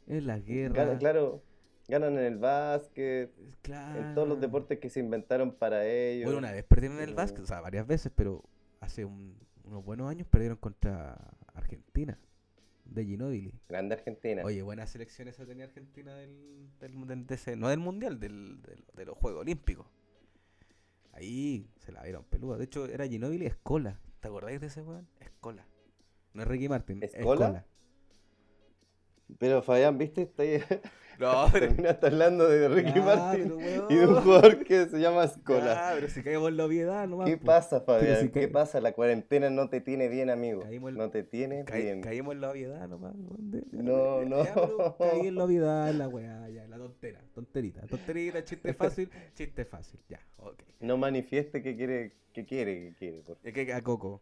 en 0.07 0.27
la 0.29 0.39
guerra. 0.39 0.85
Gana- 0.85 0.99
claro, 0.99 1.43
ganan 1.89 2.13
en 2.19 2.25
el 2.25 2.39
básquet. 2.39 3.33
En 3.37 4.15
todos 4.15 4.29
los 4.29 4.37
Claro. 4.37 4.37
deportes 4.37 4.79
que 4.79 4.89
se 4.89 5.01
inventaron 5.01 5.51
para 5.53 5.85
ellos. 5.85 6.27
Bueno, 6.27 6.39
una 6.39 6.53
vez 6.53 6.63
perdieron 6.63 6.99
en 6.99 7.05
el 7.05 7.11
Eh, 7.11 7.15
básquet, 7.15 7.43
o 7.43 7.47
sea, 7.47 7.61
varias 7.61 7.89
veces, 7.89 8.13
pero 8.15 8.45
hace 8.81 9.05
un- 9.05 9.37
unos 9.67 9.85
buenos 9.85 10.09
años 10.11 10.27
perdieron 10.29 10.57
contra 10.59 11.17
Argentina, 11.55 12.19
de 12.85 13.05
Ginóbili. 13.05 13.53
Grande 13.69 13.95
Argentina. 13.97 14.43
Oye, 14.45 14.63
buenas 14.63 14.91
selecciones 14.91 15.35
esa 15.35 15.47
tenía 15.47 15.65
Argentina 15.65 16.15
del, 16.15 16.71
del, 16.79 17.07
del- 17.07 17.27
de 17.27 17.35
ese- 17.35 17.57
no 17.57 17.69
del 17.69 17.81
Mundial, 17.81 18.19
del, 18.21 18.63
del- 18.63 18.85
de 18.95 19.05
los 19.05 19.17
Juegos 19.19 19.41
Olímpicos. 19.43 19.87
Ahí 21.13 21.69
se 21.79 21.93
la 21.93 22.03
vieron 22.03 22.25
peluda. 22.25 22.59
De 22.59 22.65
hecho, 22.65 22.87
era 22.87 23.07
Ginóbili 23.07 23.47
Escola. 23.47 23.99
¿Te 24.21 24.29
acordáis 24.29 24.61
de 24.61 24.67
ese 24.69 24.83
weón? 24.83 25.09
Escola. 25.21 25.67
No 26.35 26.43
es 26.43 26.49
Ricky 26.49 26.69
Martin. 26.69 27.03
¿Escola? 27.03 27.47
Escola. 27.47 27.67
Pero 29.39 29.63
Fabián, 29.63 29.99
¿viste? 29.99 30.23
Está 30.23 30.43
ahí- 30.43 30.61
No, 31.19 31.49
pero- 31.53 31.67
Terminaste 31.69 32.07
hablando 32.07 32.49
de 32.49 32.69
Ricky 32.69 33.01
Martin 33.01 33.55
pero, 33.59 33.87
y 33.91 33.95
de 33.97 34.07
un 34.07 34.15
jugador 34.23 34.65
que 34.65 34.87
se 34.87 34.99
llama 34.99 35.27
Scola. 35.29 35.89
Ah, 35.91 35.93
pero 35.95 36.09
si 36.09 36.23
caemos 36.23 36.49
en 36.51 36.57
la 36.57 36.65
obviedad 36.67 37.07
nomás. 37.09 37.29
¿Qué 37.29 37.39
pasa, 37.39 37.81
Fabián? 37.81 38.21
si 38.21 38.29
¿Qué 38.31 38.49
pasa? 38.49 38.81
La 38.81 38.93
cuarentena 38.93 39.49
no 39.51 39.69
te 39.69 39.81
tiene 39.81 40.09
bien, 40.09 40.31
amigo. 40.31 40.61
Caímos 40.63 40.93
No 40.93 41.11
te 41.11 41.23
tiene 41.23 41.65
bien. 41.65 42.01
caímos 42.03 42.35
en 42.35 42.41
la 42.41 42.51
obviedad 42.51 42.89
nomás. 42.89 43.15
No, 43.73 44.23
no. 44.25 44.45
Ya, 44.45 44.55
pero 44.55 44.97
caí 44.99 45.27
en 45.29 45.35
la 45.37 45.45
obviedad, 45.45 45.91
en 45.91 45.99
la 45.99 46.09
weá, 46.09 46.49
ya, 46.51 46.67
la 46.67 46.77
tontera, 46.79 47.21
tonterita, 47.35 47.83
tonterita, 47.87 48.45
chiste 48.45 48.73
fácil, 48.75 49.11
chiste 49.35 49.65
fácil, 49.65 50.01
ya, 50.09 50.21
ok. 50.39 50.63
No 50.81 50.97
manifieste 50.97 51.63
que 51.63 51.77
quiere, 51.77 52.13
que 52.33 52.45
quiere, 52.45 52.81
que 52.91 52.95
quiere. 52.95 53.23
por- 53.23 53.39
Es 53.43 53.53
que 53.55 53.73
a 53.73 53.81
Coco. 53.83 54.21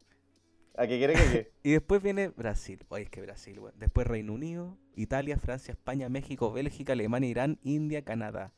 ¿A 0.76 0.86
qué 0.86 0.98
quiere 0.98 1.14
que 1.14 1.20
qué? 1.32 1.52
Y 1.62 1.72
después 1.72 2.02
viene 2.02 2.28
Brasil. 2.28 2.84
Oye, 2.88 3.04
es 3.04 3.10
que 3.10 3.20
Brasil, 3.20 3.58
weón. 3.58 3.74
Después 3.78 4.06
Reino 4.06 4.32
Unido, 4.32 4.76
Italia, 4.96 5.38
Francia, 5.38 5.72
España, 5.72 6.08
México, 6.08 6.52
Bélgica, 6.52 6.92
Alemania, 6.92 7.30
Irán, 7.30 7.58
India, 7.62 8.02
Canadá. 8.02 8.52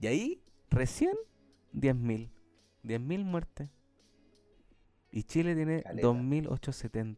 Y 0.00 0.06
ahí, 0.06 0.42
recién, 0.70 1.16
10.000. 1.74 2.28
10.000 2.84 3.24
muertes. 3.24 3.68
Y 5.10 5.24
Chile 5.24 5.54
tiene 5.54 5.82
Caleta. 5.82 6.08
2.870. 6.08 7.16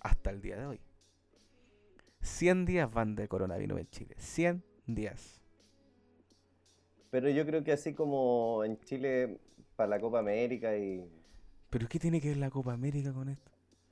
Hasta 0.00 0.30
el 0.30 0.40
día 0.40 0.56
de 0.56 0.66
hoy. 0.66 0.80
100 2.20 2.64
días 2.64 2.92
van 2.92 3.14
de 3.14 3.28
coronavirus 3.28 3.80
en 3.80 3.90
Chile. 3.90 4.14
100 4.18 4.64
días. 4.86 5.40
Pero 7.10 7.28
yo 7.28 7.44
creo 7.46 7.62
que 7.62 7.72
así 7.72 7.94
como 7.94 8.64
en 8.64 8.78
Chile 8.80 9.38
para 9.76 9.88
la 9.88 10.00
Copa 10.00 10.18
América 10.20 10.76
y... 10.76 11.08
¿Pero 11.74 11.88
qué 11.88 11.98
tiene 11.98 12.20
que 12.20 12.28
ver 12.28 12.36
la 12.36 12.50
Copa 12.50 12.72
América 12.72 13.12
con 13.12 13.28
esto? 13.28 13.50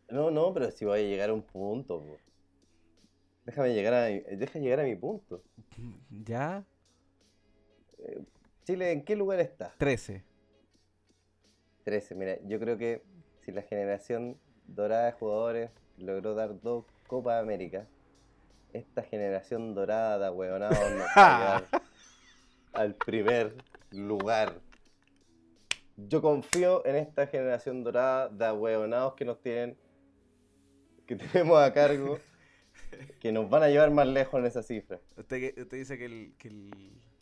No, 0.09 0.31
no, 0.31 0.55
pero 0.55 0.71
si 0.71 0.85
voy 0.85 1.01
a 1.01 1.03
llegar 1.03 1.31
a 1.31 1.33
un 1.33 1.43
punto. 1.43 1.99
po. 1.99 2.17
Déjame 3.45 3.75
llegar 3.75 3.93
a 3.93 4.09
mi, 4.09 4.21
deja 4.37 4.61
llegar 4.61 4.79
a 4.79 4.85
mi 4.85 4.95
punto. 4.95 5.43
¿Ya? 6.09 6.65
Chile, 8.65 8.93
¿en 8.93 9.05
qué 9.05 9.17
lugar 9.17 9.41
está? 9.41 9.75
13. 9.79 10.23
13, 11.83 12.15
mira, 12.15 12.39
yo 12.45 12.61
creo 12.61 12.79
que 12.79 13.03
si 13.41 13.51
la 13.51 13.63
generación 13.63 14.39
dorada 14.69 15.07
de 15.07 15.13
jugadores 15.15 15.73
logró 15.99 16.37
dar 16.37 16.61
dos 16.61 16.85
Copas 17.09 17.43
América, 17.43 17.89
esta 18.73 19.03
generación 19.03 19.75
dorada 19.75 20.31
de 20.31 20.31
huevonados 20.31 20.79
nos 20.79 21.09
va 21.09 21.11
a 21.17 21.39
llegar 21.39 21.83
al 22.75 22.95
primer 22.95 23.57
lugar. 23.91 24.61
Yo 26.09 26.23
confío 26.23 26.85
en 26.87 26.97
esta 26.97 27.27
generación 27.27 27.85
dorada 27.85 28.29
de 28.29 28.45
ahueonados 28.47 29.15
que 29.15 29.25
nos 29.25 29.41
tienen, 29.41 29.77
que 31.07 31.17
tenemos 31.17 31.61
a 31.61 31.73
cargo, 31.73 32.19
que 33.21 33.33
nos 33.33 33.49
van 33.51 33.63
a 33.65 33.69
llevar 33.69 33.91
más 33.91 34.07
lejos 34.07 34.39
en 34.41 34.47
esa 34.47 34.63
cifra. 34.63 35.01
Usted, 35.17 35.59
usted 35.59 35.77
dice 35.77 35.99
que 35.99 36.05
el, 36.07 36.35
que 36.39 36.49
el, 36.49 36.71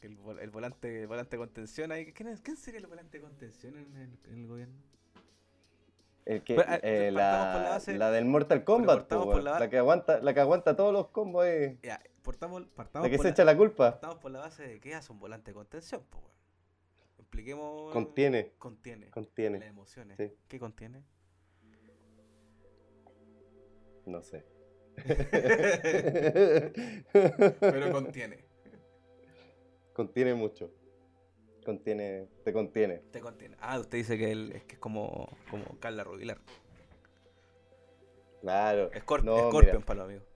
que 0.00 0.06
el, 0.06 0.18
vol- 0.18 0.40
el 0.40 0.50
volante 0.50 1.02
el 1.02 1.06
volante 1.06 1.36
de 1.36 1.38
contención 1.38 1.92
ahí. 1.92 2.12
¿quién, 2.12 2.28
es- 2.28 2.40
quién 2.40 2.56
sería 2.56 2.80
el 2.80 2.86
volante 2.86 3.18
de 3.18 3.22
contención 3.24 3.76
en 3.76 3.96
el, 3.96 4.18
en 4.32 4.40
el 4.42 4.46
gobierno? 4.48 4.74
El 6.26 6.42
que, 6.44 6.54
Pero, 6.54 6.68
ah, 6.70 6.78
eh, 6.82 7.10
la 7.10 7.54
la, 7.62 7.68
base- 7.70 7.96
la 7.98 8.10
del 8.10 8.24
Mortal 8.26 8.62
Kombat, 8.62 9.08
po, 9.08 9.38
la 9.40 9.68
que 9.70 9.78
aguanta, 9.78 10.20
la 10.20 10.34
que 10.34 10.40
aguanta 10.40 10.76
todos 10.76 10.92
los 10.92 11.08
combos 11.08 11.44
ahí. 11.46 11.78
Ya, 11.82 12.00
partamos, 12.22 12.62
partamos 12.76 13.06
La 13.06 13.10
que 13.10 13.16
por 13.16 13.26
se 13.26 13.32
echa 13.32 13.44
la 13.44 13.56
culpa. 13.56 13.92
Partamos 13.92 14.18
por 14.18 14.30
la 14.30 14.40
base 14.40 14.62
de 14.68 14.80
que 14.80 14.94
hace 14.94 15.10
un 15.12 15.18
volante 15.18 15.50
de 15.50 15.54
contención, 15.54 16.02
pues, 16.10 16.22
weón. 16.22 16.39
Expliquemos. 17.30 17.92
Contiene. 17.92 18.54
Contiene. 18.58 19.08
Contiene. 19.08 19.60
Las 19.60 19.68
emociones. 19.68 20.16
Sí. 20.18 20.32
¿Qué 20.48 20.58
contiene? 20.58 21.04
No 24.04 24.20
sé. 24.20 24.44
Pero 27.12 27.92
contiene. 27.92 28.44
Contiene 29.92 30.34
mucho. 30.34 30.72
Contiene, 31.64 32.26
te 32.44 32.52
contiene. 32.52 32.98
Te 33.12 33.20
contiene. 33.20 33.56
Ah, 33.60 33.78
usted 33.78 33.98
dice 33.98 34.18
que 34.18 34.32
él 34.32 34.50
es 34.52 34.64
que 34.64 34.72
es 34.74 34.80
como, 34.80 35.28
como 35.50 35.64
Carla 35.78 36.02
Rubilar. 36.02 36.40
Claro. 38.40 38.90
Scorp- 38.90 39.22
No, 39.22 39.38
Scorpion 39.50 39.76
mira. 39.76 39.86
para 39.86 39.98
los 40.00 40.08
amigos. 40.08 40.26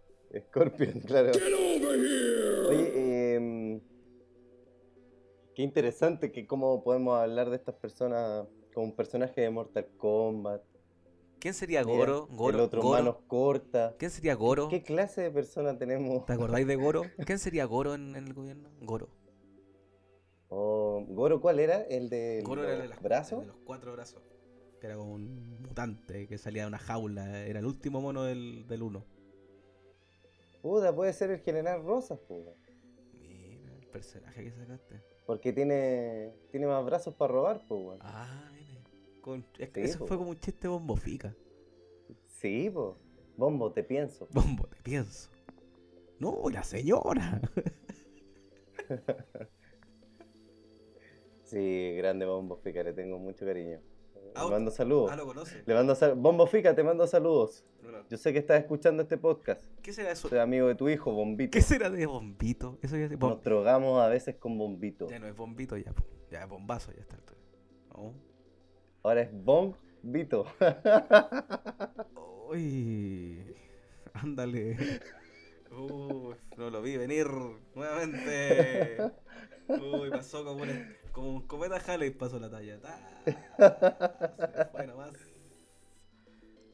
Scorpion, 0.49 1.01
claro. 1.07 1.32
Oye, 2.68 3.34
em, 3.34 3.53
qué 5.55 5.62
interesante 5.62 6.32
que 6.32 6.46
cómo 6.46 6.82
podemos 6.82 7.18
hablar 7.18 7.50
de 7.50 7.57
estas 7.57 7.74
personas 7.76 8.46
como 8.72 8.86
un 8.86 8.96
personaje 8.96 9.40
de 9.40 9.50
Mortal 9.50 9.86
Kombat. 9.96 10.62
¿Quién 11.38 11.55
sería 11.55 11.84
Mira, 11.84 11.96
Goro? 11.98 12.26
Goro, 12.28 12.57
el 12.59 12.64
otro 12.64 12.80
Goro. 12.82 12.98
manos 12.98 13.16
cortas. 13.26 13.94
¿Quién 13.98 14.11
sería 14.11 14.34
Goro? 14.34 14.68
¿Qué 14.68 14.82
clase 14.82 15.20
de 15.22 15.30
persona 15.30 15.76
tenemos? 15.78 16.24
¿Te 16.26 16.32
acordáis 16.32 16.66
de 16.66 16.76
Goro? 16.76 17.02
¿Quién 17.26 17.38
sería 17.38 17.64
Goro 17.66 17.94
en, 17.94 18.16
en 18.16 18.26
el 18.26 18.34
gobierno? 18.34 18.70
Goro. 18.80 19.09
Oh, 20.48 21.05
Goro, 21.09 21.40
¿cuál 21.40 21.61
era? 21.61 21.82
¿El 21.82 22.09
de 22.09 22.42
Goro 22.44 22.62
los 22.62 22.70
era 22.70 22.82
de, 22.82 22.88
las- 22.88 23.02
brazos? 23.02 23.40
el 23.42 23.48
de 23.48 23.52
los 23.52 23.57
cuatro 23.64 23.92
brazos. 23.92 24.22
Que 24.80 24.86
era 24.86 24.96
como 24.96 25.14
un 25.14 25.61
mutante 25.62 26.26
que 26.26 26.38
salía 26.38 26.62
de 26.62 26.68
una 26.68 26.78
jaula. 26.78 27.44
Era 27.46 27.61
el 27.61 27.66
último 27.66 28.00
mono 28.00 28.22
del, 28.24 28.66
del 28.66 28.82
uno. 28.82 29.05
Puta, 30.62 30.94
puede 30.94 31.12
ser 31.12 31.30
el 31.30 31.40
general 31.40 31.82
Rosas, 31.84 32.18
weón. 32.28 32.55
Mira, 33.20 33.70
el 33.74 33.86
personaje 33.88 34.44
que 34.44 34.50
sacaste. 34.52 35.02
Porque 35.27 35.53
tiene, 35.53 36.35
tiene 36.51 36.66
más 36.66 36.85
brazos 36.85 37.14
para 37.14 37.33
robar, 37.33 37.64
pues, 37.66 37.81
weón. 37.81 37.99
Ah, 38.03 38.51
mire. 38.53 38.83
Con- 39.22 39.45
es 39.59 39.70
que 39.70 39.85
Sí, 39.85 39.91
eso 39.91 40.01
po. 40.01 40.07
fue 40.07 40.16
como 40.18 40.31
un 40.31 40.39
chiste 40.39 40.68
bombofica. 40.68 41.35
Sí, 42.27 42.70
pues. 42.72 42.95
Bombo, 43.37 43.72
te 43.72 43.83
pienso. 43.83 44.29
Bombo, 44.33 44.66
te 44.66 44.77
pienso. 44.83 45.31
No, 46.18 46.49
la 46.51 46.62
señora. 46.62 47.41
Sí, 51.45 51.95
grande 51.97 52.27
Bombo 52.27 52.57
Fica, 52.57 52.83
le 52.83 52.93
tengo 52.93 53.18
mucho 53.18 53.45
cariño. 53.45 53.81
Le 54.35 54.51
mando 54.51 54.70
saludos. 54.70 55.11
ah, 55.12 55.16
lo 55.16 55.26
conoce. 55.26 55.62
Le 55.64 55.74
mando 55.74 55.95
sal- 55.95 56.14
Bombo 56.16 56.47
Fica, 56.47 56.74
te 56.74 56.82
mando 56.82 57.07
saludos. 57.07 57.64
Yo 58.11 58.16
sé 58.18 58.32
que 58.32 58.39
estás 58.41 58.61
escuchando 58.61 59.03
este 59.03 59.16
podcast. 59.16 59.62
¿Qué 59.82 59.93
será 59.93 60.11
eso? 60.11 60.28
Soy 60.28 60.39
amigo 60.39 60.66
de 60.68 60.74
tu 60.74 60.89
hijo, 60.89 61.12
Bombito. 61.12 61.51
¿Qué 61.53 61.62
será 61.62 61.89
de 61.91 62.05
bombito? 62.07 62.78
Eso 62.82 62.97
ya, 62.97 63.09
bom- 63.09 63.30
Nos 63.30 63.43
drogamos 63.43 64.03
a 64.03 64.09
veces 64.09 64.37
con 64.37 64.59
Bombito. 64.59 65.09
ya 65.09 65.18
no 65.18 65.26
es 65.26 65.37
bombito, 65.37 65.76
ya, 65.76 65.93
ya 66.30 66.43
es 66.43 66.49
bombazo, 66.49 66.93
ya 66.93 67.01
está. 67.01 67.16
No. 67.95 68.12
Ahora 69.03 69.20
es 69.22 69.30
Bombito. 69.32 70.47
Uy, 72.51 73.55
ándale. 74.12 74.76
Uy, 75.70 76.35
no 76.57 76.70
lo 76.70 76.82
vi 76.82 76.97
venir 76.97 77.26
nuevamente. 77.74 78.99
Uy, 79.68 80.11
pasó 80.11 80.45
como 80.45 80.62
un, 80.62 80.70
como 81.15 81.31
un 81.31 81.47
cometa 81.47 81.77
Halley, 81.77 82.11
pasó 82.11 82.39
la 82.39 82.51
talla. 82.51 82.79
Ta. 82.81 82.99
Se 83.25 84.65
fue 84.73 84.87
nomás. 84.87 85.12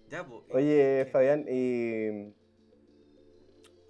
Ya, 0.09 0.27
pues. 0.27 0.43
Oye, 0.51 1.07
Fabián, 1.13 1.45
y 1.49 2.33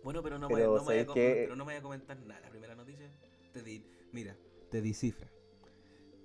Bueno, 0.03 0.23
pero 0.23 0.39
no, 0.39 0.49
pero 0.49 0.73
me, 0.73 0.79
no 0.79 0.85
me 0.85 0.85
vaya 0.85 0.85
a 0.85 0.85
¿sabes 0.85 1.07
com- 1.07 1.15
qué? 1.15 1.35
pero 1.45 1.57
no 1.57 1.65
me 1.65 1.69
vaya 1.71 1.79
a 1.79 1.83
comentar 1.83 2.19
nada. 2.19 2.41
La 2.41 2.51
primera 2.51 2.75
noticia, 2.75 3.11
te 3.53 3.63
di, 3.63 3.83
mira, 4.13 4.37
te 4.71 4.83
di 4.83 4.93
cifra. 4.93 5.31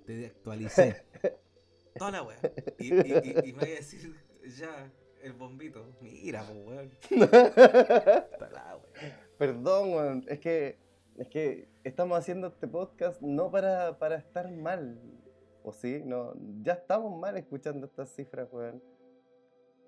Te 0.04 0.26
actualicé. 0.26 1.02
Toda 1.96 2.10
la 2.10 2.22
wea. 2.22 2.38
Y, 2.78 2.92
y, 2.92 2.98
y, 2.98 3.48
y 3.48 3.52
me 3.54 3.60
vaya 3.60 3.72
a 3.74 3.76
decir, 3.76 4.14
ya, 4.58 4.92
el 5.22 5.32
bombito. 5.32 5.96
Mira, 6.02 6.44
pues, 6.44 6.58
weón. 6.66 6.90
Perdón, 9.38 9.92
weón, 9.94 10.24
es 10.28 10.40
que 10.40 10.76
es 11.18 11.28
que 11.28 11.68
estamos 11.84 12.18
haciendo 12.18 12.46
este 12.48 12.66
podcast 12.68 13.20
no 13.22 13.50
para, 13.50 13.98
para 13.98 14.16
estar 14.16 14.50
mal. 14.50 15.00
¿O 15.62 15.72
sí? 15.72 16.02
No, 16.04 16.34
ya 16.62 16.74
estamos 16.74 17.18
mal 17.18 17.36
escuchando 17.36 17.86
estas 17.86 18.10
cifras, 18.14 18.48
weón. 18.52 18.82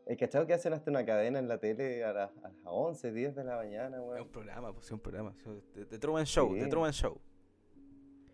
El 0.07 0.17
cachado 0.17 0.47
que 0.47 0.55
hacen 0.55 0.73
hasta 0.73 0.91
una 0.91 1.05
cadena 1.05 1.39
en 1.39 1.49
la 1.49 1.59
tele 1.59 2.03
a 2.03 2.13
las, 2.13 2.31
a 2.39 2.49
las 2.49 2.53
11, 2.65 3.13
10 3.13 3.37
de 3.37 3.45
la 3.45 3.57
mañana, 3.57 3.99
Es 3.99 4.03
weón. 4.03 4.23
un 4.23 4.29
programa, 4.29 4.73
pues, 4.73 4.87
es 4.87 4.93
un 4.93 5.01
programa. 5.01 5.35
De 5.75 5.99
Truman 5.99 6.25
Show, 6.25 6.55
Sí. 6.55 6.69
Truman 6.69 6.93
Show. 6.93 7.19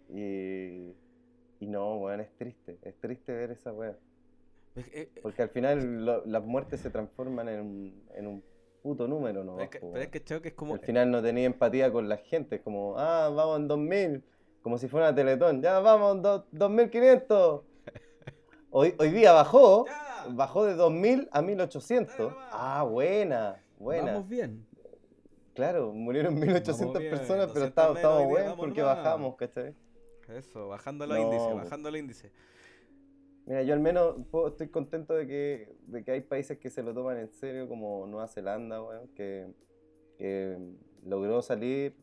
Y, 0.08 0.94
y 1.60 1.66
no, 1.66 1.96
weón, 1.98 2.20
es 2.20 2.30
triste. 2.36 2.78
Es 2.82 2.94
triste 3.00 3.32
ver 3.32 3.50
esa 3.50 3.72
weón. 3.72 3.96
Es 4.76 4.86
eh, 4.88 4.90
eh, 5.14 5.20
Porque 5.22 5.42
al 5.42 5.48
final 5.50 6.04
lo- 6.04 6.24
las 6.26 6.44
muertes 6.44 6.80
se 6.80 6.90
transforman 6.90 7.48
en 7.48 8.02
en 8.14 8.26
un 8.26 8.44
puto 8.84 9.08
número, 9.08 9.42
¿no? 9.42 9.52
pero 9.56 9.64
es 9.64 9.70
que, 9.70 9.78
pero 9.80 9.98
es 10.02 10.08
que, 10.08 10.22
chavo, 10.22 10.42
que 10.42 10.48
es 10.48 10.54
como. 10.54 10.74
Al 10.74 10.80
final 10.80 11.10
no 11.10 11.22
tenía 11.22 11.46
empatía 11.46 11.90
con 11.90 12.06
la 12.06 12.18
gente, 12.18 12.56
es 12.56 12.60
como, 12.62 12.96
ah, 12.98 13.30
vamos 13.34 13.58
en 13.60 13.66
2000, 13.66 14.22
como 14.60 14.76
si 14.76 14.88
fuera 14.88 15.06
una 15.08 15.14
Teletón, 15.16 15.62
ya 15.62 15.80
vamos 15.80 16.16
en 16.16 16.22
do- 16.22 16.46
2500. 16.52 17.62
Hoy, 18.70 18.94
hoy 18.98 19.10
día 19.10 19.32
bajó, 19.32 19.86
bajó 20.32 20.66
de 20.66 20.74
2000 20.74 21.28
a 21.32 21.40
1800. 21.40 22.34
Ah, 22.52 22.82
buena, 22.82 23.56
buena. 23.78 24.12
Vamos 24.12 24.28
bien. 24.28 24.66
Claro, 25.54 25.92
murieron 25.92 26.34
1800 26.34 26.78
Vamos 26.80 26.98
bien, 26.98 27.10
personas, 27.10 27.46
pero 27.52 27.66
200 27.66 27.68
estamos, 27.68 27.96
estamos 27.96 28.26
buenos 28.26 28.56
porque 28.56 28.80
nomás. 28.80 28.96
bajamos, 28.96 29.36
¿cachai? 29.36 29.74
Eso, 30.28 30.68
bajando 30.68 31.06
los 31.06 31.16
No, 31.16 31.22
índices, 31.22 31.54
bajando 31.54 31.90
los 31.90 32.00
índices. 32.00 32.32
Mira, 33.46 33.62
yo 33.62 33.74
al 33.74 33.80
menos 33.80 34.16
puedo- 34.30 34.48
estoy 34.48 34.68
contento 34.68 35.14
de 35.14 35.26
que, 35.26 35.76
de 35.86 36.02
que 36.02 36.12
hay 36.12 36.20
países 36.22 36.58
que 36.58 36.70
se 36.70 36.82
lo 36.82 36.94
toman 36.94 37.18
en 37.18 37.28
serio, 37.28 37.68
como 37.68 38.06
Nueva 38.06 38.26
Zelanda, 38.28 38.82
weón, 38.82 39.08
que, 39.08 39.52
logró 41.04 41.42
salir, 41.42 41.94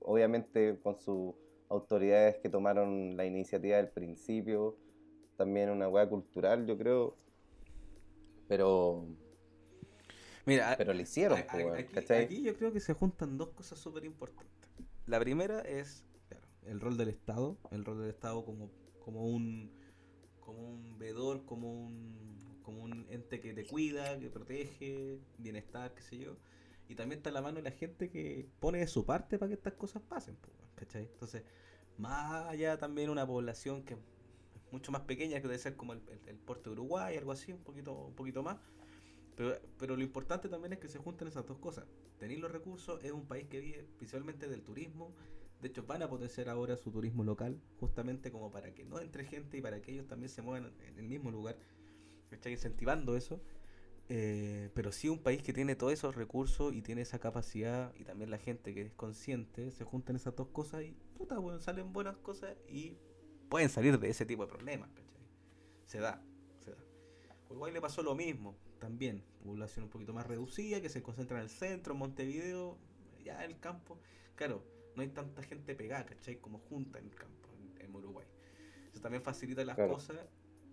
obviamente 0.00 0.78
con 0.82 0.98
sus 0.98 1.34
autoridades 1.68 2.36
que 2.38 2.48
tomaron 2.48 3.16
la 3.16 3.26
iniciativa 3.26 3.76
del 3.76 3.88
principio, 3.88 4.76
también 5.36 5.68
una 5.68 5.88
hueá 5.88 6.08
cultural, 6.08 6.66
yo 6.66 6.78
creo, 6.78 7.16
pero... 8.48 9.06
Mira, 10.46 10.74
pero 10.78 10.94
lo 10.94 11.00
hicieron, 11.02 11.36
a- 11.36 11.42
a- 11.42 12.18
aquí, 12.24 12.42
yo 12.42 12.54
creo 12.56 12.72
que 12.72 12.80
se 12.80 12.94
juntan 12.94 13.36
dos 13.36 13.50
cosas 13.50 13.78
súper 13.78 14.06
importantes. 14.06 14.48
La 15.04 15.20
primera 15.20 15.60
es 15.60 16.06
claro, 16.28 16.46
el 16.64 16.80
rol 16.80 16.96
del 16.96 17.08
Estado, 17.10 17.58
el 17.70 17.84
rol 17.84 18.00
del 18.00 18.08
Estado 18.08 18.42
como, 18.46 18.70
como 19.04 19.26
un 19.28 19.70
como 20.48 20.66
un 20.66 20.98
vedor, 20.98 21.44
como 21.44 21.70
un 21.70 22.62
como 22.62 22.82
un 22.82 23.06
ente 23.10 23.38
que 23.38 23.52
te 23.52 23.66
cuida, 23.66 24.18
que 24.18 24.30
protege, 24.30 25.20
bienestar, 25.36 25.94
qué 25.94 26.02
sé 26.02 26.18
yo. 26.18 26.36
Y 26.88 26.94
también 26.94 27.18
está 27.18 27.28
en 27.28 27.34
la 27.34 27.42
mano 27.42 27.56
de 27.56 27.64
la 27.64 27.70
gente 27.70 28.08
que 28.08 28.48
pone 28.58 28.78
de 28.78 28.86
su 28.86 29.04
parte 29.04 29.38
para 29.38 29.50
que 29.50 29.54
estas 29.56 29.74
cosas 29.74 30.02
pasen, 30.02 30.38
¿cachai? 30.74 31.02
Entonces, 31.02 31.42
más 31.98 32.46
allá 32.48 32.78
también 32.78 33.10
una 33.10 33.26
población 33.26 33.82
que 33.84 33.94
es 33.94 34.00
mucho 34.72 34.90
más 34.90 35.02
pequeña, 35.02 35.36
que 35.42 35.48
debe 35.48 35.58
ser 35.58 35.76
como 35.76 35.92
el, 35.92 36.00
el, 36.08 36.20
el 36.26 36.38
porte 36.38 36.70
de 36.70 36.76
Uruguay, 36.76 37.18
algo 37.18 37.32
así, 37.32 37.52
un 37.52 37.62
poquito, 37.62 38.06
un 38.06 38.14
poquito 38.14 38.42
más. 38.42 38.56
Pero, 39.36 39.54
pero 39.78 39.96
lo 39.96 40.02
importante 40.02 40.48
también 40.48 40.72
es 40.72 40.78
que 40.78 40.88
se 40.88 40.98
junten 40.98 41.28
esas 41.28 41.44
dos 41.44 41.58
cosas. 41.58 41.84
Tener 42.18 42.38
los 42.38 42.50
recursos, 42.50 43.04
es 43.04 43.12
un 43.12 43.26
país 43.26 43.46
que 43.48 43.60
vive 43.60 43.86
principalmente 43.98 44.48
del 44.48 44.62
turismo. 44.62 45.14
De 45.60 45.68
hecho, 45.68 45.84
van 45.84 46.02
a 46.02 46.08
potenciar 46.08 46.48
ahora 46.48 46.76
su 46.76 46.90
turismo 46.90 47.24
local, 47.24 47.60
justamente 47.80 48.30
como 48.30 48.50
para 48.50 48.72
que 48.74 48.84
no 48.84 49.00
entre 49.00 49.24
gente 49.24 49.58
y 49.58 49.60
para 49.60 49.82
que 49.82 49.92
ellos 49.92 50.06
también 50.06 50.30
se 50.30 50.42
muevan 50.42 50.72
en 50.86 50.98
el 50.98 51.08
mismo 51.08 51.30
lugar. 51.30 51.56
¿Cachai? 52.30 52.52
Incentivando 52.52 53.16
eso. 53.16 53.40
Eh, 54.10 54.70
pero 54.74 54.90
sí 54.90 55.08
un 55.08 55.18
país 55.18 55.42
que 55.42 55.52
tiene 55.52 55.74
todos 55.76 55.92
esos 55.92 56.14
recursos 56.14 56.72
y 56.72 56.80
tiene 56.80 57.02
esa 57.02 57.18
capacidad 57.18 57.92
y 57.94 58.04
también 58.04 58.30
la 58.30 58.38
gente 58.38 58.72
que 58.72 58.80
es 58.82 58.92
consciente, 58.94 59.70
se 59.70 59.84
juntan 59.84 60.16
esas 60.16 60.34
dos 60.34 60.48
cosas 60.48 60.82
y 60.82 60.92
puta, 61.14 61.38
bueno, 61.38 61.60
salen 61.60 61.92
buenas 61.92 62.16
cosas 62.16 62.56
y 62.66 62.96
pueden 63.50 63.68
salir 63.68 63.98
de 63.98 64.08
ese 64.08 64.24
tipo 64.24 64.46
de 64.46 64.50
problemas. 64.50 64.88
Se 65.84 65.98
da, 65.98 66.22
se 66.64 66.70
da. 66.70 66.78
Uruguay 67.50 67.70
le 67.70 67.82
pasó 67.82 68.02
lo 68.02 68.14
mismo, 68.14 68.56
también, 68.78 69.22
población 69.44 69.84
un 69.84 69.90
poquito 69.90 70.14
más 70.14 70.26
reducida, 70.26 70.80
que 70.80 70.88
se 70.88 71.02
concentra 71.02 71.36
en 71.36 71.44
el 71.44 71.50
centro, 71.50 71.92
en 71.92 71.98
Montevideo, 71.98 72.78
ya 73.22 73.44
en 73.44 73.50
el 73.50 73.60
campo. 73.60 73.98
Claro, 74.36 74.62
no 74.98 75.02
hay 75.02 75.08
tanta 75.10 75.42
gente 75.44 75.76
pegada, 75.76 76.04
¿cachai? 76.04 76.38
Como 76.40 76.58
junta 76.58 76.98
en 76.98 77.06
el 77.06 77.14
campo, 77.14 77.48
en, 77.54 77.80
en 77.84 77.94
Uruguay. 77.94 78.26
Eso 78.92 79.00
también 79.00 79.22
facilita 79.22 79.64
las 79.64 79.76
Claro. 79.76 79.92
cosas 79.94 80.18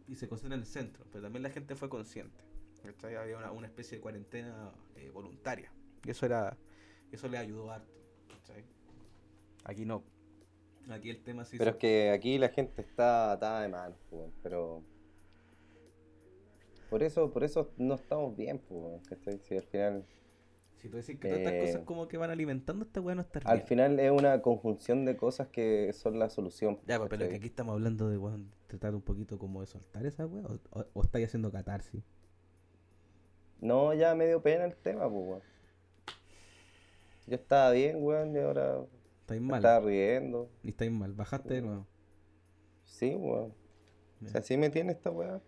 y 0.07 0.15
se 0.15 0.27
concentra 0.27 0.55
en 0.55 0.61
el 0.61 0.67
centro, 0.67 1.05
pero 1.11 1.23
también 1.25 1.43
la 1.43 1.51
gente 1.51 1.75
fue 1.75 1.89
consciente. 1.89 2.43
¿cachai? 2.81 3.15
Había 3.15 3.37
una, 3.37 3.51
una 3.51 3.67
especie 3.67 3.99
de 3.99 4.01
cuarentena 4.01 4.71
eh, 4.95 5.11
voluntaria. 5.11 5.71
Y 6.03 6.09
eso 6.09 6.25
era 6.25 6.57
eso 7.11 7.27
le 7.27 7.37
ayudó 7.37 7.71
harto. 7.71 7.93
¿cachai? 8.29 8.65
Aquí 9.63 9.85
no. 9.85 10.03
Aquí 10.89 11.11
el 11.11 11.21
tema 11.23 11.45
sí 11.45 11.59
Pero 11.59 11.71
es 11.71 11.77
que 11.77 12.09
aquí 12.09 12.39
la 12.39 12.49
gente 12.49 12.81
está 12.81 13.31
atada 13.31 13.61
de 13.61 13.69
manos, 13.69 13.99
weón, 14.09 14.33
pero... 14.41 14.83
Por 16.89 17.03
eso, 17.03 17.31
por 17.31 17.43
eso 17.43 17.71
no 17.77 17.93
estamos 17.93 18.35
bien, 18.35 18.59
weón, 18.69 19.01
¿cachai? 19.01 19.37
Si 19.39 19.55
al 19.55 19.63
final... 19.63 20.03
Si 20.77 20.89
tú 20.89 20.97
decís 20.97 21.17
que 21.19 21.27
todas 21.29 21.39
estas 21.39 21.53
eh, 21.53 21.59
cosas 21.61 21.81
como 21.85 22.07
que 22.07 22.17
van 22.17 22.29
alimentando 22.29 22.85
esta 22.85 23.01
weá 23.01 23.15
no 23.15 23.21
está 23.21 23.39
Al 23.45 23.61
final 23.61 23.99
es 23.99 24.11
una 24.11 24.41
conjunción 24.41 25.05
de 25.05 25.15
cosas 25.15 25.47
que 25.47 25.91
son 25.93 26.19
la 26.19 26.29
solución. 26.29 26.79
Ya, 26.85 26.97
pues, 26.97 27.09
pero 27.09 27.23
es 27.23 27.29
que 27.31 27.35
aquí 27.37 27.47
estamos 27.47 27.73
hablando 27.73 28.09
de 28.09 28.17
weón, 28.17 28.51
tratar 28.67 28.93
un 28.93 29.01
poquito 29.01 29.39
como 29.39 29.61
de 29.61 29.67
soltar 29.67 30.05
esa 30.05 30.25
weá 30.25 30.45
o, 30.45 30.79
o, 30.79 30.85
o 30.93 31.01
estáis 31.03 31.27
haciendo 31.27 31.51
catarsis. 31.51 32.03
No, 33.61 33.93
ya 33.93 34.13
me 34.15 34.27
dio 34.27 34.41
pena 34.41 34.65
el 34.65 34.75
tema, 34.75 35.09
pues, 35.09 35.25
weón. 35.27 35.41
Yo 37.27 37.35
estaba 37.35 37.71
bien, 37.71 38.03
weón, 38.03 38.35
y 38.35 38.39
ahora 38.39 38.85
Estáis 39.21 39.41
mal. 39.41 39.57
estaba 39.57 39.85
riendo. 39.85 40.51
Y 40.61 40.69
estáis 40.69 40.91
mal. 40.91 41.13
Bajaste 41.13 41.55
de 41.55 41.61
nuevo. 41.63 41.87
Sí, 42.83 43.15
weón. 43.15 43.53
O 44.23 44.27
sea, 44.27 44.41
así 44.41 44.55
me 44.55 44.69
tiene 44.69 44.91
esta 44.91 45.09
weá. 45.09 45.41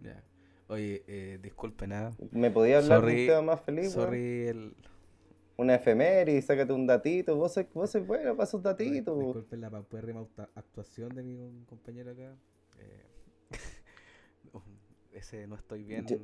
Ya. 0.00 0.24
Oye, 0.68 1.04
eh, 1.06 1.38
disculpe 1.40 1.86
nada. 1.86 2.10
¿Me 2.32 2.50
podía 2.50 2.78
hablar 2.78 3.00
de 3.02 3.06
Sorry- 3.12 3.20
un 3.22 3.26
tema 3.28 3.42
más 3.42 3.60
feliz? 3.62 3.92
Sorry 3.92 4.46
el... 4.48 4.76
Una 5.58 5.76
efeméride, 5.76 6.42
sácate 6.42 6.72
un 6.72 6.86
datito. 6.86 7.34
Vos 7.36 7.54
sos, 7.54 7.64
vos 7.72 7.90
sos 7.90 8.06
bueno 8.06 8.34
para 8.36 8.44
esos 8.48 8.62
datitos. 8.62 9.18
Disculpen 9.18 9.60
la 9.60 9.70
paupérrima 9.70 10.20
auta- 10.20 10.50
actuación 10.54 11.08
de 11.14 11.22
mi 11.22 11.36
com- 11.36 11.64
compañero 11.64 12.10
acá. 12.10 12.36
Eh, 12.78 13.06
ese 15.12 15.46
no 15.46 15.54
estoy 15.54 15.82
bien. 15.84 16.06
Yo- 16.06 16.18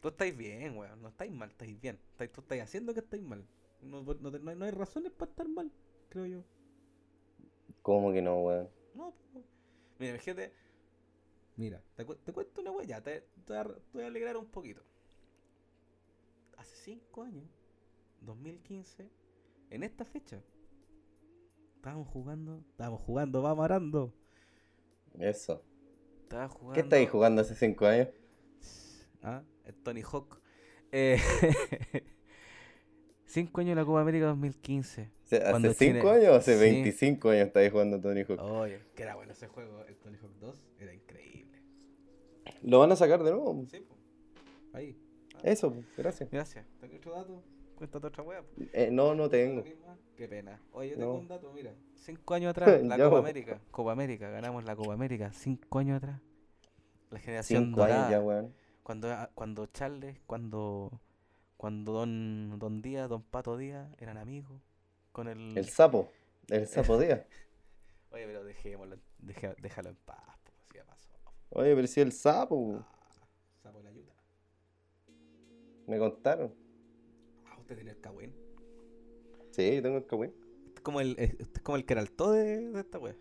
Tú 0.00 0.08
estáis 0.08 0.36
bien, 0.36 0.76
weón. 0.76 1.02
No 1.02 1.08
estáis 1.08 1.32
mal, 1.32 1.50
estáis 1.50 1.80
bien. 1.80 1.98
Estáis- 2.12 2.30
tú 2.30 2.42
estáis 2.42 2.62
haciendo 2.62 2.92
que 2.94 3.00
estáis 3.00 3.22
mal. 3.22 3.44
No, 3.82 4.02
no 4.02 4.14
no 4.30 4.50
hay, 4.50 4.56
no 4.56 4.64
hay 4.64 4.70
razones 4.70 5.10
para 5.10 5.30
estar 5.30 5.48
mal, 5.48 5.72
creo 6.10 6.26
yo. 6.26 6.44
¿Cómo 7.82 8.12
que 8.12 8.22
no, 8.22 8.40
weón? 8.40 8.68
No, 8.94 9.12
po. 9.32 9.42
Mira, 9.98 10.12
imagínate. 10.14 10.52
Mira, 11.56 11.82
te, 11.94 12.04
cu- 12.04 12.16
te 12.16 12.32
cuento 12.32 12.60
una 12.60 12.84
ya, 12.84 13.00
te, 13.02 13.20
te 13.44 13.52
voy 13.52 13.56
a- 13.56 13.64
te 13.64 13.80
voy 13.94 14.02
a 14.04 14.06
alegrar 14.08 14.36
un 14.36 14.46
poquito. 14.46 14.82
Hace 16.58 16.74
5 16.76 17.22
años, 17.22 17.44
2015, 18.20 19.10
en 19.70 19.82
esta 19.82 20.04
fecha, 20.04 20.42
estábamos 21.76 22.08
jugando, 22.08 22.62
estábamos 22.70 23.00
jugando, 23.02 23.42
vamos 23.42 23.64
arando. 23.64 24.14
Eso. 25.18 25.62
Estaba 26.22 26.48
jugando. 26.48 26.74
¿Qué 26.74 26.80
estáis 26.80 27.10
jugando 27.10 27.40
hace 27.42 27.54
cinco 27.54 27.86
años? 27.86 28.08
Ah, 29.22 29.42
el 29.64 29.74
Tony 29.76 30.02
Hawk. 30.02 30.40
Eh, 30.92 31.18
5 33.26 33.60
años 33.60 33.70
de 33.70 33.80
la 33.82 33.84
Copa 33.86 34.00
América 34.00 34.26
2015. 34.26 35.10
Sea, 35.26 35.50
¿Hace 35.50 35.74
cinco 35.74 35.98
Chile- 36.00 36.10
años 36.10 36.28
o 36.28 36.34
hace 36.36 36.54
Sí. 36.54 36.60
25 36.60 37.30
años 37.30 37.46
estáis 37.48 37.70
jugando 37.72 38.00
Tony 38.00 38.20
Hawk? 38.22 38.40
Oye, 38.40 38.80
que 38.94 39.02
era 39.02 39.16
bueno 39.16 39.32
ese 39.32 39.48
juego, 39.48 39.84
el 39.86 39.96
Tony 39.96 40.16
Hawk 40.18 40.32
2, 40.40 40.62
era 40.78 40.94
increíble. 40.94 41.60
¿Lo 42.62 42.78
van 42.78 42.92
a 42.92 42.96
sacar 42.96 43.22
de 43.22 43.30
nuevo? 43.32 43.64
Sí, 43.70 43.80
po. 43.80 43.96
Ahí. 44.72 44.96
Eso, 45.42 45.72
pues, 45.72 45.84
gracias. 45.96 46.30
Gracias. 46.30 46.64
¿Tengo 46.80 46.96
otro 46.96 47.12
dato? 47.12 47.42
Cuéntate 47.76 48.06
otra 48.06 48.22
wea. 48.22 48.42
Eh, 48.72 48.88
no, 48.90 49.14
no 49.14 49.28
tengo. 49.28 49.62
Qué 50.16 50.28
pena. 50.28 50.60
Oye, 50.72 50.90
yo 50.90 50.96
tengo 50.96 51.12
No. 51.14 51.18
un 51.18 51.28
dato, 51.28 51.52
mira. 51.52 51.74
Cinco 51.96 52.34
años 52.34 52.50
atrás, 52.56 52.82
la. 52.82 52.96
Copa 52.96 53.18
América. 53.18 53.60
Copa 53.70 53.92
América, 53.92 54.30
ganamos 54.30 54.64
la 54.64 54.74
Copa 54.76 54.94
América. 54.94 55.32
Cinco 55.32 55.78
años 55.80 55.96
atrás. 55.98 56.20
La 57.10 57.18
generación 57.18 57.64
Cinco 57.66 57.82
años 57.82 57.96
dorada. 57.96 58.10
ya, 58.12 58.20
weón. 58.20 58.54
Cuando, 58.82 59.10
ah, 59.10 59.30
cuando 59.34 59.66
Charles, 59.66 60.16
cuando, 60.26 61.00
cuando 61.56 61.92
Don, 61.92 62.58
Don 62.58 62.80
Díaz, 62.80 63.08
Don 63.08 63.22
Pato 63.22 63.56
Díaz 63.56 63.88
eran 63.98 64.16
amigos. 64.18 64.62
Con 65.16 65.28
el... 65.28 65.56
El 65.56 65.66
sapo. 65.70 66.12
El 66.48 66.66
sapo 66.66 66.98
Díaz. 67.00 67.22
Oye, 68.10 68.26
pero 68.26 68.44
dejémoslo, 68.44 68.98
deje- 69.18 69.56
déjalo 69.62 69.88
en 69.88 69.96
paz, 69.96 70.38
si 70.68 70.74
ya 70.76 70.84
pasó. 70.84 71.08
Oye, 71.48 71.74
pero 71.74 71.86
si 71.88 72.02
el 72.02 72.12
sapo. 72.12 72.54
po. 72.54 72.84
Sapo 73.62 73.80
la 73.80 73.88
ayuda. 73.88 74.12
Me 75.86 75.98
contaron. 75.98 76.54
Ah, 77.46 77.56
usted 77.58 77.76
tiene 77.76 77.92
el 77.92 78.00
cagüín. 78.02 78.34
Sí, 79.52 79.76
yo 79.76 79.82
tengo 79.82 79.96
el 79.96 80.04
es 80.74 80.80
como 80.82 81.00
el, 81.00 81.16
eh, 81.18 81.34
es 81.40 81.48
como 81.62 81.76
el 81.76 81.86
Keraltó 81.86 82.32
de, 82.32 82.68
de 82.68 82.80
esta 82.80 82.98
wea. 82.98 83.16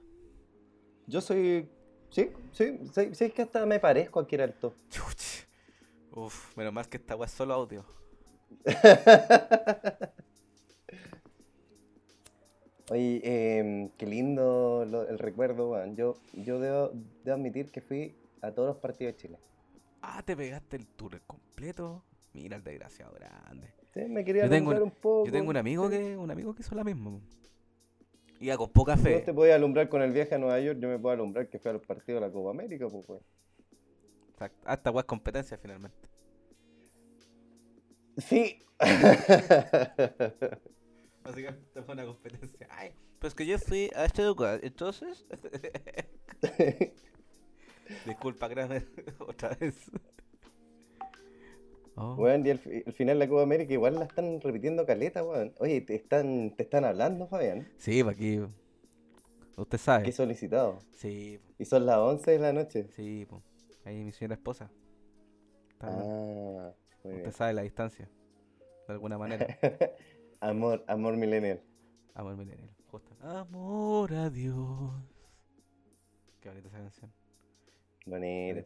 Yo 1.07 1.21
soy. 1.21 1.69
Sí, 2.09 2.29
sí, 2.51 2.77
sí, 2.93 3.15
sí, 3.15 3.23
es 3.23 3.33
que 3.33 3.41
hasta 3.43 3.65
me 3.65 3.79
parezco 3.79 4.19
a 4.19 4.27
Kiralto. 4.27 4.75
Uf, 6.11 6.57
menos 6.57 6.73
mal 6.73 6.89
que 6.89 6.97
esta 6.97 7.15
wea 7.15 7.25
es 7.27 7.31
solo 7.31 7.53
audio. 7.53 7.85
Oye, 12.91 13.21
em, 13.59 13.89
qué 13.97 14.05
lindo 14.05 14.85
lo- 14.85 15.07
el 15.07 15.17
recuerdo, 15.17 15.71
weón. 15.71 15.95
Yo, 15.95 16.17
yo 16.33 16.59
debo, 16.59 16.91
debo 17.23 17.35
admitir 17.35 17.71
que 17.71 17.81
fui 17.81 18.15
a 18.41 18.51
todos 18.51 18.67
los 18.69 18.77
partidos 18.77 19.13
de 19.13 19.17
Chile. 19.17 19.39
Ah, 20.01 20.21
te 20.23 20.35
pegaste 20.37 20.77
el 20.77 20.85
tour 20.87 21.19
completo. 21.25 22.03
Mira 22.33 22.57
el 22.57 22.63
desgraciado 22.63 23.13
grande. 23.13 23.73
Sí, 23.93 24.01
me 24.07 24.23
quería 24.25 24.43
yo 24.43 24.49
tengo, 24.49 24.71
un 24.71 24.91
poco. 24.91 25.25
Yo 25.25 25.31
tengo 25.31 25.49
un 25.49 25.57
amigo 25.57 25.89
que 25.89 26.15
un 26.17 26.29
amigo 26.29 26.53
que 26.53 26.61
hizo 26.61 26.75
la 26.75 26.83
misma. 26.83 27.19
Iba 28.39 28.57
con 28.57 28.69
poca 28.69 28.97
fe. 28.97 29.13
vos 29.15 29.23
te 29.23 29.33
podías 29.33 29.55
alumbrar 29.55 29.87
con 29.89 30.01
el 30.01 30.11
viaje 30.11 30.35
a 30.35 30.37
Nueva 30.37 30.59
York, 30.59 30.77
yo 30.79 30.89
me 30.89 30.99
puedo 30.99 31.13
alumbrar 31.13 31.47
que 31.47 31.57
fui 31.57 31.71
al 31.71 31.79
partido 31.79 32.19
de 32.19 32.27
la 32.27 32.31
Copa 32.33 32.49
América, 32.51 32.87
pues, 32.89 33.07
weón. 33.07 33.21
Exacto. 34.33 34.59
Ah, 34.65 34.73
esta 34.73 34.91
wea 34.91 34.99
es 34.99 35.05
competencia 35.05 35.57
finalmente. 35.57 36.09
Sí. 38.17 38.59
Básicamente 41.25 41.81
fue 41.81 41.93
una 41.95 42.05
competencia. 42.05 42.67
Ay, 42.69 42.91
pues 43.19 43.33
que 43.33 43.45
yo 43.45 43.57
fui 43.57 43.89
a 43.95 44.05
este 44.05 44.23
lugar, 44.23 44.59
entonces. 44.63 45.25
Disculpa, 48.05 48.49
Kramer, 48.49 48.85
otra 49.19 49.49
vez. 49.59 49.75
Oh. 51.97 52.15
Weón, 52.15 52.45
y 52.45 52.49
el, 52.49 52.59
fi- 52.59 52.83
el 52.85 52.93
final 52.93 53.17
de 53.19 53.25
la 53.25 53.29
Copa 53.29 53.43
América 53.43 53.71
igual 53.73 53.95
la 53.95 54.03
están 54.05 54.41
repitiendo 54.41 54.85
caleta, 54.85 55.23
weón. 55.23 55.53
Oye, 55.59 55.79
te 55.81 55.95
están, 55.95 56.53
te 56.55 56.63
están 56.63 56.83
hablando, 56.83 57.27
Fabián. 57.27 57.67
Sí, 57.77 58.03
pa' 58.03 58.11
aquí. 58.11 58.41
Usted 59.55 59.77
sabe. 59.77 60.03
Qué 60.03 60.11
solicitado. 60.11 60.79
Sí, 60.91 61.39
Y 61.57 61.63
son 61.65 61.85
las 61.85 61.97
11 61.97 62.31
de 62.31 62.39
la 62.39 62.51
noche. 62.51 62.87
sí, 62.95 63.25
po. 63.29 63.41
ahí 63.85 64.03
mi 64.03 64.11
señora 64.11 64.35
esposa. 64.35 64.69
Está- 65.71 65.87
Ah, 65.87 66.73
muy 67.03 67.13
Usted 67.13 67.21
bien. 67.21 67.31
sabe 67.31 67.53
la 67.53 67.61
distancia. 67.61 68.09
de 68.87 68.93
alguna 68.93 69.17
manera. 69.17 69.47
Amor, 70.49 70.83
amor 70.87 71.17
millennial. 71.17 71.61
Amor 72.13 72.35
millennial, 72.37 72.69
justo. 72.89 73.15
Amor 73.21 74.13
a 74.13 74.29
Dios. 74.29 74.91
Qué 76.39 76.49
bonita 76.49 76.67
esa 76.67 76.77
canción. 76.77 77.11
Bonito. 78.05 78.63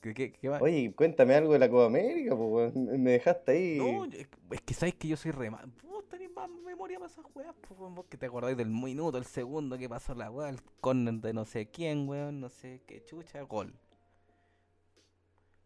¿Qué, 0.00 0.14
qué, 0.14 0.32
qué 0.32 0.48
va? 0.48 0.58
Oye, 0.60 0.94
cuéntame 0.94 1.34
algo 1.34 1.52
de 1.52 1.58
la 1.58 1.68
Copa 1.68 1.86
América, 1.86 2.34
pues, 2.36 2.74
me 2.74 3.10
dejaste 3.10 3.52
ahí. 3.52 3.78
No, 3.78 4.04
es 4.06 4.60
que 4.62 4.74
sabes 4.74 4.94
que 4.94 5.08
yo 5.08 5.16
soy 5.16 5.30
re 5.30 5.50
mal. 5.50 5.70
Vos 5.84 6.08
tenés 6.08 6.30
más 6.32 6.48
memoria 6.48 6.98
para 6.98 7.10
esas 7.10 7.24
weas, 7.34 7.54
pues. 7.66 7.78
Vos 7.78 8.06
que 8.06 8.16
te 8.16 8.26
acordáis 8.26 8.56
del 8.56 8.70
minuto, 8.70 9.18
el 9.18 9.26
segundo 9.26 9.76
que 9.76 9.88
pasó 9.88 10.14
la 10.14 10.30
wea, 10.30 10.48
el 10.48 10.62
corner 10.80 11.14
de 11.14 11.34
no 11.34 11.44
sé 11.44 11.70
quién, 11.70 12.08
weón, 12.08 12.40
no 12.40 12.48
sé 12.48 12.82
qué 12.86 13.04
chucha, 13.04 13.42
gol. 13.42 13.74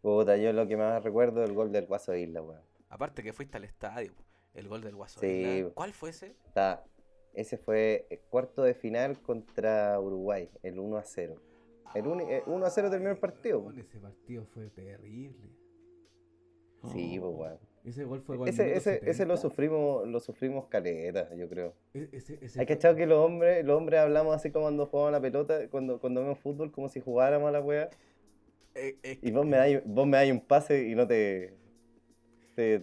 Puta, 0.03 0.37
yo 0.37 0.53
lo 0.53 0.67
que 0.67 0.77
más 0.77 1.03
recuerdo 1.03 1.43
es 1.43 1.49
el 1.49 1.55
gol 1.55 1.71
del 1.71 1.87
Guaso 1.87 2.15
Isla, 2.15 2.43
weón. 2.43 2.61
Aparte 2.89 3.23
que 3.23 3.33
fuiste 3.33 3.57
al 3.57 3.65
estadio, 3.65 4.13
po, 4.15 4.25
el 4.55 4.69
gol 4.69 4.83
del 4.83 4.95
Guaso. 4.95 5.21
Sí. 5.21 5.67
¿Cuál 5.75 5.93
fue 5.93 6.11
ese? 6.11 6.35
Está, 6.47 6.85
ese 7.33 7.59
fue 7.59 8.07
el 8.11 8.21
cuarto 8.21 8.63
de 8.63 8.75
final 8.75 9.21
contra 9.21 9.99
Uruguay, 10.01 10.49
el 10.63 10.79
1 10.79 10.97
a 10.97 11.03
0. 11.05 11.37
El 11.95 12.07
eh, 12.23 12.43
1 12.47 12.67
a 12.67 12.71
0 12.71 12.91
terminó 12.91 13.11
el 13.11 13.19
partido. 13.19 13.71
Ese 13.77 13.99
partido 13.99 14.45
fue 14.47 14.69
terrible. 14.71 15.51
Sí, 16.93 17.19
pues, 17.19 17.35
weón. 17.35 17.59
Ese 17.85 18.05
gol 18.05 18.23
fue 18.23 18.37
gol 18.39 18.49
Ese, 18.49 18.75
ese, 18.77 18.95
ese 19.09 19.27
lo 19.27 19.37
70. 19.37 19.37
sufrimos, 19.37 20.09
lo 20.09 20.19
sufrimos 20.21 20.67
caleta, 20.69 21.35
yo 21.35 21.49
creo. 21.49 21.75
E- 21.93 22.09
ese- 22.13 22.39
ese 22.43 22.59
Hay 22.61 22.67
fue- 22.67 22.75
cachado 22.77 22.97
que 22.97 23.07
los 23.07 23.19
hombres, 23.19 23.63
los 23.65 23.77
hombres 23.77 24.01
hablamos 24.01 24.35
así 24.35 24.51
como 24.51 24.65
cuando 24.67 24.87
jugamos 24.87 25.09
a 25.09 25.13
la 25.13 25.21
pelota, 25.21 25.69
cuando, 25.69 26.01
cuando 26.01 26.23
vemos 26.23 26.39
fútbol, 26.39 26.73
como 26.73 26.89
si 26.89 27.01
jugáramos 27.01 27.49
a 27.49 27.53
la 27.53 27.61
wea. 27.61 27.91
Eh, 28.75 28.97
eh, 29.03 29.19
Y 29.23 29.31
vos 29.33 29.45
me 29.47 29.57
dais, 29.59 29.83
vos 29.85 30.07
me 30.07 30.17
dais 30.17 30.33
un 30.33 30.41
pase 30.41 30.89
y 30.89 30.95
no 30.95 31.07
te. 31.07 31.55
Te, 32.55 32.79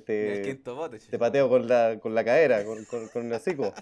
bote, 0.65 1.17
pateo 1.17 1.49
con 1.49 1.67
la, 1.67 1.97
con 1.99 2.13
la 2.13 2.26
cadera, 2.26 2.63
con, 2.65 2.84
con, 2.86 3.07
con 3.07 3.26
el 3.28 3.34
hocico. 3.34 3.74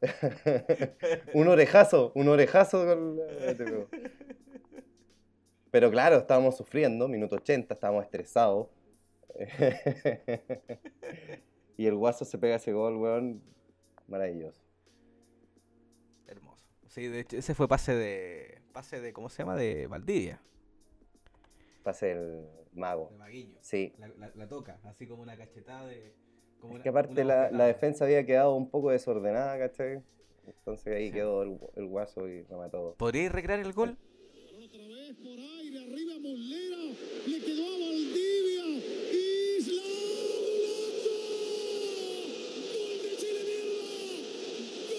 un 1.34 1.48
orejazo, 1.48 2.12
un 2.14 2.28
orejazo 2.28 2.86
con 2.86 3.16
la- 3.16 3.56
te 3.56 3.64
pego. 3.64 3.88
Pero 5.70 5.90
claro, 5.90 6.16
estábamos 6.16 6.56
sufriendo, 6.56 7.08
minuto 7.08 7.36
80, 7.36 7.74
estábamos 7.74 8.04
estresados. 8.04 8.68
y 11.76 11.86
el 11.86 11.94
guaso 11.94 12.24
se 12.24 12.38
pega 12.38 12.56
ese 12.56 12.72
gol, 12.72 12.96
weón. 12.96 13.42
Maravilloso. 14.06 14.62
Hermoso. 16.26 16.64
Sí, 16.86 17.08
de 17.08 17.20
hecho, 17.20 17.36
ese 17.36 17.54
fue 17.54 17.68
pase 17.68 17.94
de. 17.94 18.62
Pase 18.72 19.00
de. 19.00 19.12
¿Cómo 19.12 19.28
se 19.28 19.42
llama? 19.42 19.56
De 19.56 19.86
Valdivia. 19.86 20.40
Pase 21.88 22.12
el 22.12 22.44
mago. 22.74 23.08
De 23.10 23.16
Maguiño. 23.16 23.56
Sí. 23.62 23.94
La, 23.98 24.08
la- 24.08 24.30
la 24.34 24.46
toca, 24.46 24.78
así 24.84 25.06
como 25.06 25.22
una 25.22 25.38
cachetada 25.38 25.86
de. 25.86 26.12
Como 26.60 26.72
Es 26.72 26.74
una- 26.74 26.82
que 26.82 26.88
aparte 26.90 27.22
una 27.22 27.50
la, 27.50 27.64
defensa 27.64 28.04
había 28.04 28.26
quedado 28.26 28.54
un 28.56 28.68
poco 28.68 28.90
desordenada, 28.90 29.58
¿cachai? 29.58 30.02
Entonces 30.46 30.94
ahí 30.94 31.10
quedó 31.10 31.44
el, 31.44 31.58
el 31.76 31.86
guaso 31.86 32.28
y 32.28 32.42
remató. 32.42 32.94
¿Podríais 32.98 33.32
recrear 33.32 33.60
el 33.60 33.72
gol? 33.72 33.96
Arriba 34.68 36.14
Molera, 36.20 36.94
le 37.26 37.40
quedó 37.40 37.64
a 37.64 37.78
Valdivia. 37.78 38.66
Isla 39.56 39.82
golazo. 40.28 41.16
Gol 42.76 42.98
de 43.02 43.16
Chile, 43.16 43.40
mierda. 43.48 44.98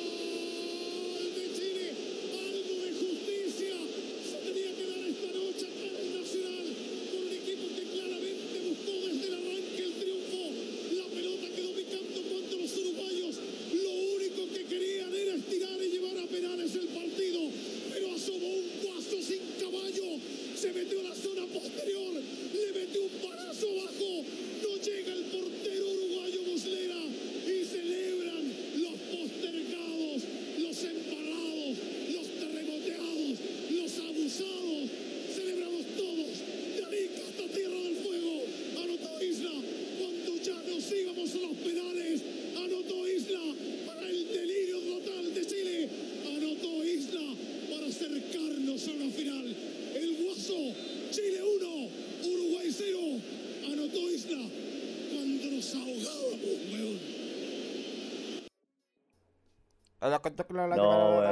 Gol 0.00 1.34
de 1.34 1.44
Chile. 1.56 1.86
Algo 2.32 2.74
de 2.84 2.92
justicia 2.92 3.74
se 4.30 4.36
tenía 4.46 4.72
que 4.76 4.84
dar 4.88 5.02
esta 5.04 5.28
noche 5.36 5.64
acá 5.68 5.86
en 5.90 5.96
el 6.00 6.20
Nacional. 6.20 6.66
Con 7.10 7.20
un 7.26 7.32
equipo 7.36 7.64
que 7.76 7.84
claramente 7.92 8.56
buscó 8.68 8.92
desde 9.06 9.26
el 9.28 9.34
arranque 9.34 9.82
el 9.84 9.92
triunfo. 10.00 10.42
La 10.96 11.06
pelota 11.12 11.46
quedó 11.54 11.72
picando 11.76 12.18
cuando 12.30 12.54
los 12.56 12.72
uruguayos 12.78 13.34
lo 13.84 13.92
único 14.16 14.40
que 14.54 14.62
querían 14.64 15.12
era 15.14 15.34
estirar 15.34 15.78
y 15.82 15.88
llevar 15.90 16.16
a 16.24 16.26
penales 16.26 16.74
el 16.76 16.88
partido. 16.88 17.40
Pero 17.92 18.06
asomó 18.14 18.48
un 18.48 18.68
guaso 18.82 19.16
sin 19.22 19.42
caballo. 19.60 20.08
Se 20.56 20.72
metió 20.72 21.00
a 21.00 21.04
la 21.10 21.14
zona 21.14 21.44
posterior. 21.52 22.14
Le 22.16 22.68
metió 22.72 23.02
un 23.04 23.14
balazo 23.22 23.66
abajo. 23.68 24.10
No 24.62 24.70
llega 24.80 25.12
el 25.12 25.24
portero 25.34 25.84
uruguayo 25.90 26.40
Muslera. 26.48 27.00
Y 27.50 27.64
celebran 27.64 28.44
los 28.84 28.96
postergados, 29.10 30.22
los 30.60 30.76
embarrados, 30.84 31.76
los 32.14 32.26
terremoteados, 32.38 33.38
los 33.70 33.92
abusados. 33.98 34.82
Celebramos 35.34 35.84
todos. 35.96 36.30
De 36.76 36.84
Arica 36.84 37.22
hasta 37.28 37.44
Tierra 37.54 37.80
del 37.80 37.96
Fuego. 37.96 38.34
Anotó 38.84 39.24
Isla 39.24 39.52
cuando 39.98 40.36
ya 40.36 40.56
nos 40.68 40.92
íbamos 40.92 41.34
a 41.34 41.38
los 41.38 41.56
penales. 41.56 42.22
Anotó 42.56 43.08
Isla 43.08 43.40
para 43.86 44.08
el 44.08 44.28
delirio 44.28 44.78
total 45.00 45.34
de 45.34 45.46
Chile. 45.46 45.88
Anotó 46.36 46.84
Isla 46.84 47.24
para 47.72 47.86
acercarnos 47.86 48.86
a 48.86 48.90
una 48.92 49.10
final. 49.10 49.56
El 49.96 50.24
Guaso, 50.24 50.58
Chile 51.10 51.40
1, 51.42 52.32
Uruguay 52.32 52.68
0. 52.70 52.98
Anotó 53.72 54.10
Isla 54.10 54.38
cuando 55.12 55.50
nos 55.50 55.74
ahogábamos, 55.74 56.58
weón. 56.72 57.00
No. 60.76 61.22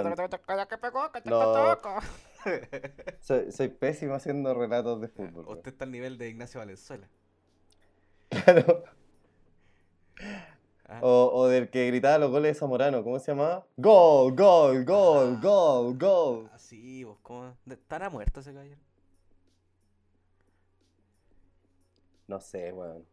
Soy, 3.20 3.52
soy 3.52 3.68
pésimo 3.68 4.14
haciendo 4.14 4.54
relatos 4.54 5.00
de 5.00 5.08
fútbol. 5.08 5.46
Usted 5.48 5.72
está 5.72 5.84
al 5.84 5.90
nivel 5.90 6.18
de 6.18 6.28
Ignacio 6.28 6.60
Valenzuela. 6.60 7.08
Claro. 8.28 8.84
Ah. 10.90 11.00
O, 11.02 11.30
o 11.34 11.48
del 11.48 11.68
que 11.68 11.86
gritaba 11.86 12.16
los 12.18 12.30
goles 12.30 12.54
de 12.54 12.58
Zamorano, 12.58 13.04
¿cómo 13.04 13.18
se 13.18 13.32
llamaba? 13.32 13.66
Gol, 13.76 14.34
gol, 14.34 14.84
gol, 14.86 15.38
gol, 15.38 15.98
gol. 15.98 16.50
Así, 16.54 17.04
vos, 17.04 17.18
¿cómo? 17.22 17.54
¿Estará 17.68 18.08
muerto 18.08 18.40
ese 18.40 18.52
caballero? 18.52 18.80
No 22.26 22.40
sé, 22.40 22.72
weón. 22.72 23.04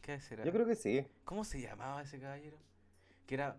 ¿Qué 0.00 0.20
será? 0.20 0.44
Yo 0.44 0.52
creo 0.52 0.66
que 0.66 0.76
sí. 0.76 1.06
¿Cómo 1.24 1.44
se 1.44 1.60
llamaba 1.60 2.02
ese 2.02 2.20
caballero? 2.20 2.58
Que 3.26 3.34
era. 3.34 3.56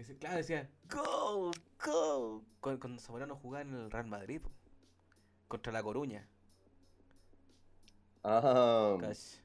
Que 0.00 0.04
se, 0.06 0.16
claro, 0.16 0.38
decía 0.38 0.66
¡Go! 0.90 1.50
¡Go! 1.84 2.42
Cuando, 2.62 2.80
cuando 2.80 3.02
Zamorano 3.02 3.36
jugaba 3.36 3.60
en 3.60 3.74
el 3.74 3.90
Real 3.90 4.06
Madrid. 4.06 4.40
po, 4.40 4.50
Contra 5.46 5.74
La 5.74 5.82
Coruña. 5.82 6.26
Ah, 8.24 8.96
Cash. 8.98 9.40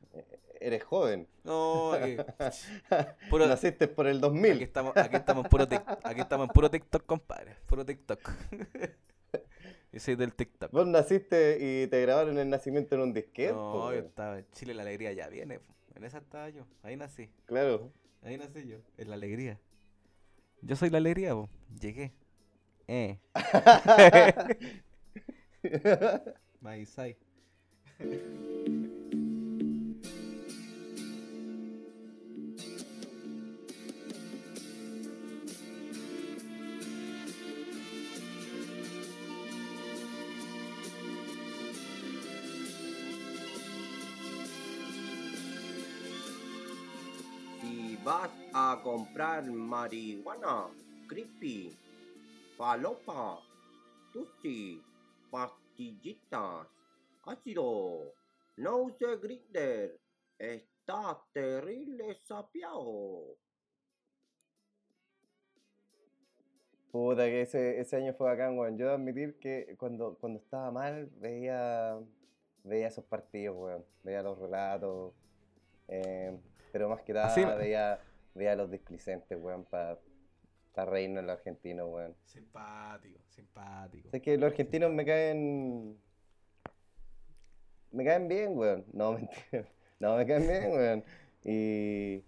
eres 0.62 0.82
joven. 0.86 1.28
No, 1.44 1.92
aquí. 1.92 2.16
Puro- 3.30 3.48
Naciste 3.48 3.90
por 3.90 4.08
el 4.08 4.22
2000. 4.22 4.54
Aquí 4.54 4.64
estamos, 4.64 4.96
aquí 4.96 5.18
estamos 5.18 5.44
en 5.44 5.50
puro 5.50 5.64
aquí 5.66 6.22
estamos 6.22 6.48
en 6.48 6.54
puro 6.54 6.72
TikTok, 6.72 7.06
compadre. 7.06 7.58
Puro 7.66 7.86
TikTok. 7.86 8.22
Yo 9.92 10.00
soy 10.00 10.16
del 10.16 10.34
TikTok. 10.36 10.72
Vos 10.72 10.88
naciste 10.88 11.58
y 11.60 11.88
te 11.88 12.02
grabaron 12.02 12.38
el 12.38 12.50
nacimiento 12.50 12.96
en 12.96 13.02
un 13.02 13.14
disquete. 13.14 13.52
No, 13.52 13.92
yo 13.92 14.00
estaba 14.00 14.40
en 14.40 14.50
Chile, 14.52 14.74
la 14.74 14.84
alegría 14.84 15.12
ya 15.12 15.28
viene. 15.28 15.60
En 15.96 16.06
esa 16.06 16.20
estaba 16.20 16.48
yo. 16.50 16.66
Ahí 16.82 16.96
nací. 16.96 17.30
Claro. 17.46 17.92
Ahí 18.22 18.38
nací 18.38 18.66
yo. 18.68 18.78
En 18.98 19.10
la 19.10 19.16
alegría. 19.16 19.60
Yo 20.66 20.76
soy 20.76 20.90
la 20.90 20.98
alegría, 20.98 21.34
po. 21.34 21.48
Llegué. 21.80 22.12
Eh. 22.88 23.20
Maisai. 26.62 27.16
Vas 48.06 48.30
a 48.54 48.80
comprar 48.84 49.44
marihuana, 49.46 50.68
creepy, 51.10 51.76
palopa, 52.56 53.40
tusi, 54.14 54.80
pastillitas, 55.32 56.68
ácido, 57.26 58.14
no 58.58 58.84
use 58.84 59.18
grinder, 59.18 60.00
está 60.38 61.20
terrible 61.34 62.14
sapiado. 62.22 63.38
Puta, 66.92 67.26
que 67.26 67.42
ese, 67.42 67.80
ese 67.80 67.98
año 67.98 68.14
fue 68.14 68.28
bacán, 68.28 68.56
weón. 68.58 68.78
Yo 68.78 68.86
debo 68.86 68.98
admitir 68.98 69.40
que 69.40 69.76
cuando, 69.78 70.16
cuando 70.20 70.40
estaba 70.40 70.72
mal 70.72 71.10
veía, 71.18 72.00
veía 72.64 72.88
esos 72.88 73.04
partidos, 73.04 73.58
weón. 73.58 73.86
Veía 74.04 74.22
los 74.22 74.38
relatos. 74.38 75.14
eh, 75.88 76.40
pero 76.76 76.90
más 76.90 77.02
que 77.04 77.14
nada 77.14 77.28
Así- 77.28 77.46
veía, 77.46 78.02
Día 78.34 78.50
de 78.50 78.56
los 78.58 78.70
displicentes, 78.70 79.42
weón, 79.42 79.64
para 79.64 79.98
reírnos 80.76 81.24
los 81.24 81.38
argentinos, 81.38 81.88
weón. 81.90 82.14
Simpático, 82.26 83.18
simpático. 83.30 84.10
Es 84.12 84.22
que 84.22 84.38
los 84.38 84.52
argentinos 84.52 84.92
me 84.92 85.06
caen. 85.06 85.98
Me 87.92 88.04
caen 88.04 88.28
bien, 88.28 88.58
weón. 88.58 88.86
No, 88.92 89.14
mentira. 89.54 89.70
No, 90.02 90.18
me 90.18 90.26
caen 90.28 90.46
bien, 90.46 90.72
weón. 90.74 91.04
Y. 91.46 92.26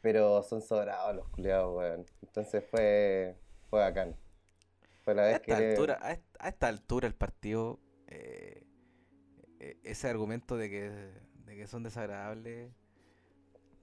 Pero 0.00 0.42
son 0.44 0.62
sobrados 0.62 1.14
los 1.14 1.28
culiados, 1.28 1.76
weón. 1.76 2.06
Entonces 2.22 2.64
fue. 2.70 3.36
Fue 3.68 3.80
bacán. 3.80 4.16
Fue 5.04 5.14
la 5.14 5.24
A 5.24 5.26
vez 5.26 5.34
esta, 5.42 5.56
altura, 5.58 5.98
a, 6.00 6.18
a 6.38 6.48
esta 6.48 6.68
altura 6.68 7.06
el 7.06 7.14
partido, 7.14 7.78
eh, 8.06 8.64
eh, 9.60 9.76
ese 9.84 10.08
argumento 10.08 10.56
de 10.56 10.70
que, 10.70 10.90
de 11.44 11.54
que 11.54 11.66
son 11.66 11.82
desagradables, 11.82 12.72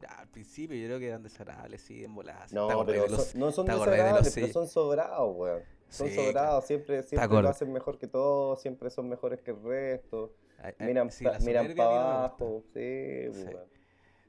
al 0.07 0.27
principio 0.27 0.77
yo 0.77 0.85
creo 0.87 0.99
que 0.99 1.07
eran 1.07 1.23
desagradables, 1.23 1.81
sí, 1.81 2.03
en 2.03 2.13
voladas. 2.13 2.51
No, 2.53 2.67
¿Te 2.67 2.73
acordás 2.73 2.93
pero 2.95 3.03
de 3.05 3.09
los- 3.09 3.35
no 3.35 3.51
son 3.51 3.69
acordás 3.69 3.85
de 3.97 4.11
los 4.11 4.23
desagradables, 4.23 4.33
pero 4.35 4.47
son 4.53 4.67
sobrados, 4.67 5.35
weón. 5.35 5.63
Son 5.89 6.07
Sí, 6.09 6.15
sobrados, 6.15 6.65
siempre, 6.65 7.03
siempre 7.03 7.41
lo 7.41 7.49
hacen 7.49 7.71
mejor 7.71 7.97
que 7.97 8.07
todos, 8.07 8.61
siempre 8.61 8.89
son 8.89 9.07
mejores 9.07 9.41
que 9.41 9.51
el 9.51 9.61
resto. 9.63 10.33
Ay, 10.57 10.73
ay, 10.79 10.87
Miran, 10.87 11.11
sí, 11.11 11.23
pa- 11.23 11.31
la 11.33 11.39
miran 11.39 11.73
para 11.75 11.89
abajo, 11.89 12.63
sí, 12.73 13.33
Sí. 13.33 13.43
weón. 13.53 13.69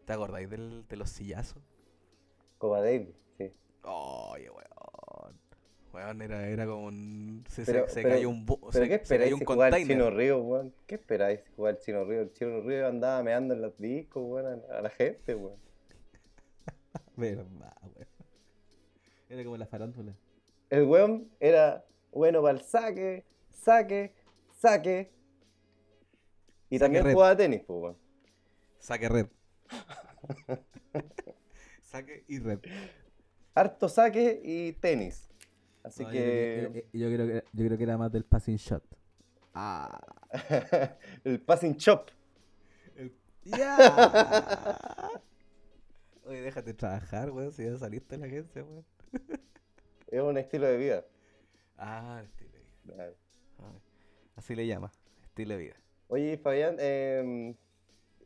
¿Te 0.04 0.12
acordáis 0.12 0.48
del, 0.48 0.86
de 0.86 0.96
los 0.96 1.10
sillazos? 1.10 1.62
Coba 2.58 2.80
David, 2.80 3.14
sí. 3.36 3.52
Oye, 3.82 4.50
weón. 4.50 4.66
Weón, 5.96 6.20
era, 6.20 6.46
era 6.46 6.66
como 6.66 6.84
un. 6.88 7.42
Se, 7.48 7.64
Pero, 7.64 7.88
se 7.88 8.02
pero- 8.02 8.14
cayó 8.16 8.28
un. 8.28 8.46
bu- 8.46 8.58
pero 8.70 8.84
se, 8.84 8.88
¿qué 8.88 8.94
esperáis 8.96 9.32
un 9.32 9.40
jugar 9.40 9.70
container. 9.70 9.96
Chino 9.96 10.10
Río, 10.10 10.38
weón? 10.42 10.74
¿Qué 10.86 10.96
esperáis 10.96 11.40
jugar 11.56 11.76
el 11.76 11.80
Chino 11.80 12.04
Río? 12.04 12.20
El 12.20 12.32
Chino 12.34 12.60
Río 12.60 12.86
andaba 12.86 13.22
meando 13.22 13.54
en 13.54 13.62
los 13.62 13.78
discos, 13.78 14.22
weón, 14.26 14.62
a, 14.70 14.78
a 14.78 14.82
la 14.82 14.90
gente, 14.90 15.34
weón. 15.34 15.56
Verdad, 17.16 17.46
weón. 17.82 18.06
Era 19.30 19.42
como 19.44 19.56
la 19.56 19.66
farándula. 19.66 20.12
El 20.68 20.82
weón 20.84 21.30
era 21.40 21.82
bueno 22.12 22.42
para 22.42 22.58
el 22.58 22.64
saque, 22.64 23.24
saque, 23.50 24.12
saque. 24.52 25.10
Y 26.68 26.76
Saque 26.78 26.84
también 26.84 27.04
red. 27.04 27.12
jugaba 27.14 27.36
tenis, 27.36 27.62
pues, 27.66 27.80
weón. 27.80 27.96
Saque 28.78 29.08
red. 29.08 29.26
Saque 31.82 32.24
y 32.28 32.38
red. 32.40 32.58
Harto 33.54 33.88
saque 33.88 34.40
y 34.44 34.72
tenis. 34.72 35.30
Así 35.86 36.02
No, 36.02 36.08
yo 36.08 36.12
que. 36.12 36.56
creo 36.58 36.72
que- 36.72 36.98
yo, 36.98 37.06
creo 37.08 37.26
que, 37.28 37.44
yo 37.52 37.64
creo 37.66 37.78
que 37.78 37.84
era 37.84 37.96
más 37.96 38.10
del 38.12 38.24
passing 38.24 38.56
shot. 38.56 38.82
Ah. 39.54 40.00
el 41.24 41.40
passing 41.40 41.76
chop. 41.76 42.10
¡Ya! 43.44 43.76
Oye, 46.24 46.40
déjate 46.42 46.74
trabajar, 46.74 47.30
weón, 47.30 47.52
si 47.52 47.64
ya 47.64 47.76
saliste 47.78 48.16
de 48.16 48.20
la 48.20 48.26
agencia, 48.26 48.64
weón. 48.64 48.84
Es 50.08 50.20
un 50.20 50.36
estilo 50.38 50.66
de 50.66 50.76
vida. 50.76 51.04
Ah, 51.78 52.22
estilo 52.24 52.50
de 52.52 52.58
vida. 52.58 52.94
Claro. 52.94 53.14
Ah, 53.58 53.72
Así 54.36 54.54
le 54.54 54.66
llama, 54.66 54.90
estilo 55.22 55.54
de 55.56 55.60
vida. 55.60 55.76
Oye, 56.08 56.36
Fabián, 56.38 56.76
eh, 56.78 57.54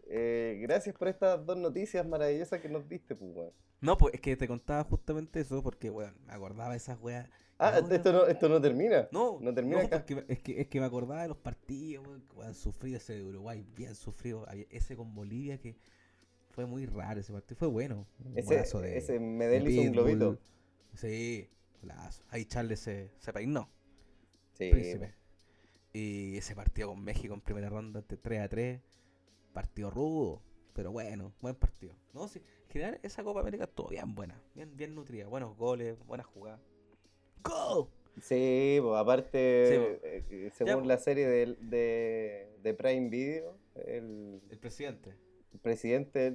eh, 0.08 0.58
gracias 0.62 0.94
por 0.96 1.08
estas 1.08 1.44
dos 1.44 1.56
noticias 1.58 2.06
maravillosas 2.06 2.61
que 2.61 2.68
nos 2.68 2.88
diste, 2.88 3.14
pues, 3.14 3.30
weón. 3.34 3.52
No, 3.80 3.96
pues 3.96 4.14
es 4.14 4.20
que 4.20 4.36
te 4.36 4.46
contaba 4.48 4.84
justamente 4.84 5.40
eso 5.40 5.62
porque, 5.62 5.90
weón, 5.90 6.14
me 6.26 6.32
acordaba 6.34 6.70
de 6.70 6.76
esas 6.78 6.98
weas. 7.00 7.28
Ah, 7.62 7.78
esto 7.90 8.12
no, 8.12 8.26
esto 8.26 8.48
no 8.48 8.61
termina. 8.61 9.08
No, 9.12 9.38
no 9.40 9.52
termina 9.54 9.80
no, 9.80 9.86
acá. 9.86 9.98
porque 9.98 10.14
me- 10.16 10.24
es, 10.28 10.38
que, 10.40 10.61
es 10.61 10.66
que 10.68 10.80
me 10.80 10.86
acordaba 10.86 11.22
de 11.22 11.28
los 11.28 11.36
partidos, 11.36 12.06
que 12.28 12.36
weón, 12.36 12.54
sufrido 12.54 12.96
ese 12.96 13.14
de 13.14 13.22
Uruguay, 13.24 13.64
bien 13.76 13.94
sufrido. 13.94 14.46
Ese 14.70 14.96
con 14.96 15.14
Bolivia 15.14 15.58
que 15.58 15.76
fue 16.50 16.64
muy 16.66 16.86
raro 16.86 17.20
ese 17.20 17.32
partido, 17.32 17.58
fue 17.58 17.68
bueno. 17.68 18.06
Ese- 18.34 18.54
de, 18.80 18.96
ese 18.98 19.12
de 19.14 19.20
Medel 19.20 19.68
hizo 19.68 19.82
un 19.82 19.92
Pitbull. 19.92 20.16
globito. 20.16 20.38
Sí, 20.94 21.48
golazo. 21.82 22.24
Ahí 22.30 22.44
Charles 22.46 22.80
se, 22.80 23.11
se 23.18 23.32
peinó. 23.32 23.68
Sí. 24.54 24.70
Príncipe. 24.70 25.14
Y 25.92 26.36
ese 26.36 26.54
partido 26.54 26.88
con 26.88 27.02
México 27.02 27.34
en 27.34 27.40
primera 27.40 27.68
ronda, 27.68 28.00
de 28.02 28.16
3 28.16 28.40
a 28.40 28.48
3, 28.48 28.80
partido 29.52 29.90
rudo, 29.90 30.40
pero 30.72 30.92
bueno, 30.92 31.32
buen 31.40 31.56
partido. 31.56 31.94
No, 32.14 32.28
sí, 32.28 32.40
en 32.66 32.70
general 32.70 33.00
esa 33.02 33.24
Copa 33.24 33.40
América 33.40 33.64
estuvo 33.64 33.88
bien 33.88 34.14
buena, 34.14 34.40
bien, 34.54 34.76
bien 34.76 34.94
nutrida, 34.94 35.26
buenos 35.26 35.56
goles, 35.56 35.98
buenas 36.06 36.26
jugadas. 36.26 36.61
¡Go! 37.43 37.88
Sí, 38.20 38.78
pues 38.82 38.97
aparte, 38.99 39.66
Sí, 39.68 40.07
eh, 40.07 40.49
Ya, 40.49 40.51
según 40.55 40.86
la 40.88 40.99
serie 40.99 41.26
de, 41.26 41.57
de, 41.61 42.49
de 42.62 42.74
Prime 42.74 43.09
Video, 43.09 43.57
el, 43.86 44.41
El 44.51 44.59
presidente. 44.59 45.14
el 45.55 45.59
presidente 45.61 46.34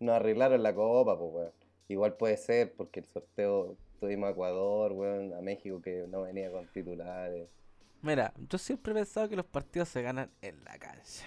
nos 0.00 0.16
arreglaron 0.16 0.62
la 0.62 0.74
copa, 0.74 1.18
pues, 1.18 1.32
weón. 1.32 1.52
Igual 1.88 2.16
puede 2.16 2.36
ser, 2.36 2.72
porque 2.74 3.00
el 3.00 3.06
sorteo 3.06 3.76
tuvimos 4.00 4.28
a 4.28 4.32
Ecuador, 4.32 4.92
weón, 4.92 5.32
a 5.34 5.40
México 5.40 5.80
que 5.80 6.06
no 6.08 6.22
venía 6.22 6.50
con 6.50 6.66
titulares. 6.68 7.48
Mira, 8.02 8.34
yo 8.48 8.58
siempre 8.58 8.92
he 8.92 8.96
pensado 8.96 9.28
que 9.28 9.36
los 9.36 9.46
partidos 9.46 9.88
se 9.88 10.02
ganan 10.02 10.30
en 10.42 10.62
la 10.64 10.78
cancha. 10.78 11.26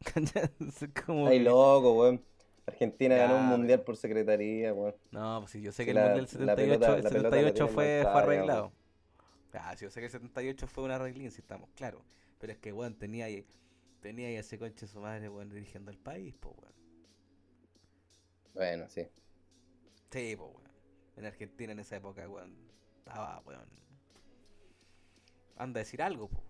Como 1.06 1.26
Ay, 1.26 1.38
que- 1.38 1.44
loco, 1.44 1.92
weón. 1.98 2.22
Argentina 2.68 3.16
ganó 3.16 3.36
un 3.38 3.46
mundial 3.46 3.82
por 3.82 3.96
secretaría, 3.96 4.72
weón. 4.74 4.94
No, 5.10 5.40
pues 5.40 5.52
sí, 5.52 5.60
yo 5.62 5.72
sé 5.72 5.84
que 5.84 5.94
la- 5.94 6.14
el 6.14 6.22
Mundial 6.22 6.24
la 6.46 6.54
78, 6.56 6.56
pelota- 6.56 6.96
el 6.98 7.04
la 7.04 7.10
pelota 7.10 7.28
la 7.36 7.42
78 7.42 7.54
tiene 7.54 7.72
fue, 7.74 8.00
fue 8.02 8.20
arreglado. 8.22 8.72
Ah, 9.54 9.74
sí, 9.76 9.84
yo 9.86 9.90
sé 9.90 10.00
que 10.00 10.06
el 10.06 10.12
78 10.12 10.66
fue 10.66 10.84
un 10.84 10.90
arreglín, 10.90 11.30
si 11.30 11.40
estamos 11.40 11.70
claros. 11.74 12.02
Pero 12.38 12.52
es 12.52 12.58
que, 12.58 12.72
weón, 12.72 12.94
tenía 12.98 13.24
ahí, 13.24 13.46
tenía 14.00 14.28
ahí 14.28 14.36
a 14.36 14.40
ese 14.40 14.58
conche 14.58 14.86
su 14.86 15.00
madre, 15.00 15.28
weón, 15.28 15.48
dirigiendo 15.50 15.90
el 15.90 15.98
país, 15.98 16.34
pues, 16.38 16.54
weón. 16.56 16.72
Bueno, 18.54 18.88
sí. 18.88 19.02
Sí, 20.10 20.36
pues, 20.36 20.50
weón. 20.50 20.68
En 21.16 21.26
Argentina 21.26 21.72
en 21.72 21.80
esa 21.80 21.96
época, 21.96 22.28
weón, 22.28 22.54
estaba, 22.98 23.42
weón. 23.46 23.68
Anda 25.56 25.80
a 25.80 25.82
decir 25.82 26.02
algo, 26.02 26.28
pues. 26.28 26.42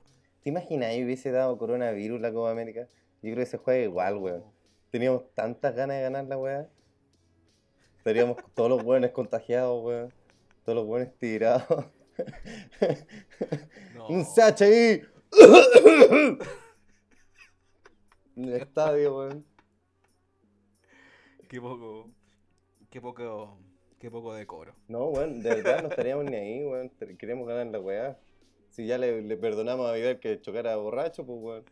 ¿Te 0.43 0.51
imaginas 0.51 0.93
si 0.95 1.05
hubiese 1.05 1.31
dado 1.31 1.57
coronavirus 1.59 2.21
la 2.21 2.33
Copa 2.33 2.51
América? 2.51 2.87
Yo 3.23 3.33
creo 3.33 3.37
que 3.37 3.47
se 3.47 3.57
juega 3.59 3.83
igual, 3.85 4.17
weón. 4.19 4.45
Teníamos 4.91 5.25
tantas 5.35 5.75
ganas 5.75 5.97
de 5.97 6.03
ganar 6.03 6.25
la 6.25 6.39
weá. 6.39 6.69
Estaríamos 7.99 8.39
todos 8.55 8.71
los 8.71 8.83
buenos 8.83 9.11
contagiados, 9.11 9.85
weón. 9.85 10.13
Todos 10.65 10.77
los 10.77 10.87
buenos 10.87 11.15
tirados. 11.19 11.87
Un 14.09 14.25
CHI. 14.25 15.03
en 18.37 18.45
el 18.45 18.55
estadio, 18.55 19.19
weón. 19.19 19.45
Qué 21.49 21.61
poco, 21.61 22.11
qué 22.91 23.01
poco, 23.01 23.59
qué 23.99 24.11
poco 24.11 24.35
decoro. 24.35 24.75
No, 24.87 25.07
weón, 25.07 25.43
de 25.43 25.51
verdad 25.57 25.83
no 25.83 25.89
estaríamos 25.89 26.25
ni 26.25 26.37
ahí, 26.37 26.65
weón. 26.65 26.91
Queremos 27.19 27.47
ganar 27.47 27.67
la 27.67 27.81
weá. 27.81 28.19
Si 28.71 28.87
ya 28.87 28.97
le, 28.97 29.23
le 29.23 29.37
perdonamos 29.37 29.89
a 29.89 29.93
Vidal 29.93 30.19
que 30.19 30.41
chocara 30.41 30.77
borracho, 30.77 31.27
pues 31.27 31.39
weón. 31.41 31.65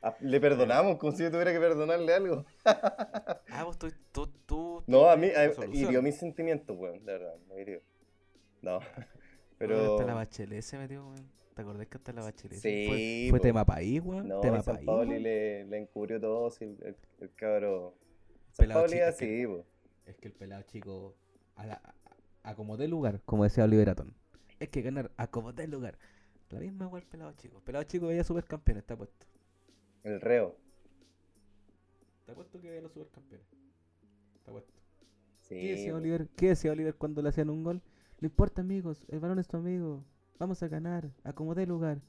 Ah, 0.00 0.14
Le 0.20 0.40
perdonamos 0.40 0.96
como 0.98 1.12
si 1.12 1.24
yo 1.24 1.30
tuviera 1.30 1.52
que 1.52 1.58
perdonarle 1.58 2.14
algo. 2.14 2.44
Ah, 3.50 3.64
vos 3.64 3.76
tú, 3.78 3.88
tú, 4.12 4.28
tú. 4.46 4.84
No, 4.86 5.10
a 5.10 5.16
mí 5.16 5.28
a- 5.28 5.50
hirió 5.72 6.00
mis 6.02 6.16
sentimientos, 6.16 6.76
weón, 6.78 7.04
de 7.04 7.12
verdad, 7.12 7.34
me 7.48 7.60
hirió. 7.60 7.80
No, 8.62 8.78
Weón, 8.78 9.06
pero... 9.58 9.94
Hasta 9.94 10.06
la 10.06 10.14
bachelet 10.14 10.62
se 10.62 10.78
metió, 10.78 11.04
weón. 11.04 11.28
¿Te 11.54 11.62
acordás 11.62 11.86
que 11.88 11.96
hasta 11.96 12.12
la 12.12 12.22
bachelet? 12.22 12.58
Sí, 12.60 13.26
Fue, 13.30 13.40
tema 13.40 13.64
país, 13.64 14.00
weón. 14.04 14.28
No, 14.28 14.40
tema 14.40 14.62
San 14.62 14.76
país. 14.76 14.86
Weón. 14.86 15.08
le, 15.22 15.64
le 15.64 15.76
encubrió 15.78 16.20
todo, 16.20 16.50
sí, 16.50 16.64
el, 16.64 16.96
el, 17.20 17.34
cabro... 17.34 17.96
San 18.52 18.64
Pelado 18.64 18.80
Paoli 18.82 18.92
chico, 18.94 19.06
es 19.08 19.16
que- 19.16 19.24
así. 19.44 19.64
Es 20.06 20.16
que 20.18 20.28
el 20.28 20.34
pelado 20.34 20.62
chico, 20.62 21.16
a, 21.56 21.66
la, 21.66 21.74
a, 22.44 22.50
a 22.50 22.54
como 22.54 22.76
dé 22.76 22.86
lugar, 22.88 23.20
como 23.24 23.44
decía 23.44 23.64
Oliver 23.64 23.90
Atom, 23.90 24.12
es 24.60 24.68
que 24.68 24.80
ganar 24.82 25.10
a 25.16 25.26
como 25.26 25.52
dé 25.52 25.66
lugar. 25.66 25.98
La 26.50 26.60
misma 26.60 26.86
igual 26.86 27.02
pelado 27.02 27.32
chico. 27.32 27.58
El 27.58 27.62
pelado 27.64 27.84
chico 27.84 28.06
veía 28.06 28.22
supercampeones, 28.24 28.82
está 28.84 28.96
puesto. 28.96 29.26
El 30.08 30.22
reo. 30.22 30.56
Está 32.20 32.34
puesto 32.34 32.58
que 32.58 32.80
los 32.80 32.90
supercampeones. 32.92 33.46
Está 34.36 34.52
puesto. 34.52 34.72
Sí, 35.42 35.54
¿Qué 35.54 35.70
decía. 35.72 35.94
Oliver? 35.94 36.28
¿Qué 36.34 36.48
decía 36.48 36.72
Oliver 36.72 36.94
cuando 36.94 37.20
le 37.20 37.28
hacían 37.28 37.50
un 37.50 37.62
gol? 37.62 37.82
No 38.20 38.26
importa, 38.26 38.62
amigos, 38.62 39.04
el 39.08 39.20
balón 39.20 39.38
es 39.38 39.48
tu 39.48 39.58
amigo. 39.58 40.02
Vamos 40.38 40.62
a 40.62 40.68
ganar, 40.68 41.10
a 41.24 41.34
como 41.34 41.54
dé 41.54 41.66
lugar. 41.66 42.00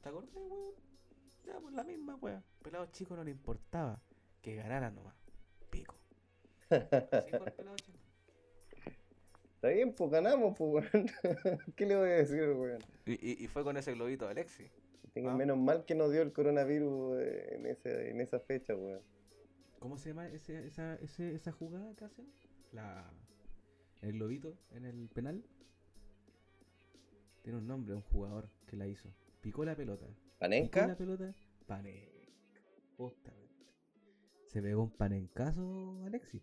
¿Te 0.00 0.10
acordás, 0.10 0.30
weón? 0.32 0.74
Ya, 1.44 1.58
pues 1.60 1.74
la 1.74 1.82
misma, 1.82 2.14
weón. 2.16 2.44
Pelado 2.62 2.86
chico 2.92 3.16
no 3.16 3.24
le 3.24 3.32
importaba 3.32 4.00
que 4.40 4.54
ganara 4.54 4.92
nomás. 4.92 5.16
Pico. 5.70 5.96
Así 6.70 7.30
fue 7.30 7.46
el 7.46 7.52
pelado 7.52 7.76
chico. 7.76 7.98
Está 9.56 9.68
bien, 9.70 9.92
pues 9.92 10.10
ganamos, 10.10 10.56
pues, 10.56 10.88
weón. 10.92 11.10
¿Qué 11.76 11.84
le 11.84 11.96
voy 11.96 12.10
a 12.10 12.14
decir, 12.14 12.48
weón? 12.50 12.84
Y, 13.06 13.12
y, 13.12 13.44
y 13.44 13.48
fue 13.48 13.64
con 13.64 13.76
ese 13.76 13.92
globito 13.92 14.24
de 14.26 14.30
Alexi. 14.30 14.70
Tengo 15.14 15.30
Ah. 15.30 15.34
menos 15.36 15.56
mal 15.56 15.84
que 15.86 15.94
nos 15.94 16.10
dio 16.12 16.22
el 16.22 16.32
coronavirus 16.32 17.18
eh, 17.20 17.54
en, 17.54 17.66
ese, 17.66 18.10
en 18.10 18.20
esa 18.20 18.40
fecha, 18.40 18.74
weón. 18.74 19.00
¿Cómo 19.78 19.96
se 19.96 20.10
llama 20.10 20.28
ese, 20.28 20.66
esa, 20.66 20.96
ese, 20.96 21.34
esa 21.34 21.52
jugada 21.52 21.94
que 21.94 22.04
hacen? 22.04 22.26
La, 22.72 23.10
el 24.02 24.12
globito 24.14 24.56
en 24.72 24.84
el 24.84 25.08
penal. 25.08 25.44
Tiene 27.42 27.58
un 27.58 27.66
nombre, 27.66 27.94
un 27.94 28.02
jugador 28.02 28.48
que 28.66 28.76
la 28.76 28.86
hizo. 28.86 29.08
Picó 29.40 29.64
la 29.64 29.76
pelota. 29.76 30.06
¿Panenka? 30.38 30.80
Picó 30.80 30.88
la 30.88 30.96
pelota. 30.96 31.34
Panenka. 31.66 32.10
Justamente. 32.96 33.44
Se 34.48 34.62
pegó 34.62 34.82
un 34.84 34.90
panencazo 34.90 36.02
Alexis. 36.06 36.42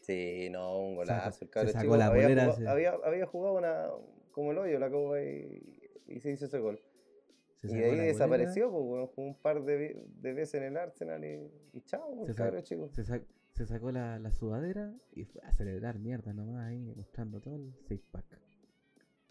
Sí, 0.00 0.48
no, 0.50 0.78
un 0.78 0.96
golazo. 0.96 1.26
El 1.44 1.48
se 1.48 1.72
sacó 1.72 1.80
chico 1.80 1.96
la 1.96 2.06
había, 2.06 2.22
bolera, 2.24 2.42
jugado, 2.44 2.58
se- 2.60 2.68
había, 2.68 2.90
había 3.04 3.26
jugado 3.26 3.54
una 3.58 3.88
como 4.30 4.52
el 4.52 4.58
hoyo 4.58 4.78
la 4.78 4.90
copa 4.90 5.20
y, 5.20 5.80
y 6.06 6.20
se 6.20 6.30
hizo 6.30 6.44
ese 6.44 6.58
gol. 6.60 6.80
Se 7.68 7.76
y 7.76 7.80
de 7.80 7.84
ahí 7.86 7.96
desapareció, 8.06 8.70
pues, 8.70 9.08
jugó 9.14 9.26
un 9.28 9.34
par 9.34 9.62
de, 9.64 10.02
de 10.20 10.32
veces 10.32 10.54
en 10.54 10.64
el 10.64 10.76
Arsenal 10.76 11.24
y, 11.24 11.50
y 11.72 11.80
chao, 11.82 12.24
Se, 12.24 12.30
el 12.30 12.36
sa- 12.36 12.44
cabro 12.44 12.60
chico. 12.62 12.88
se 12.92 13.04
sa- 13.04 13.20
se 13.52 13.66
sacó 13.66 13.90
la, 13.90 14.18
la 14.18 14.32
sudadera 14.32 14.92
y 15.12 15.24
fue 15.24 15.40
a 15.42 15.52
celebrar 15.52 15.98
mierda 15.98 16.32
nomás 16.34 16.66
ahí, 16.66 16.92
mostrando 16.94 17.40
todo 17.40 17.56
el 17.56 17.72
six 17.88 18.06
pack. 18.10 18.24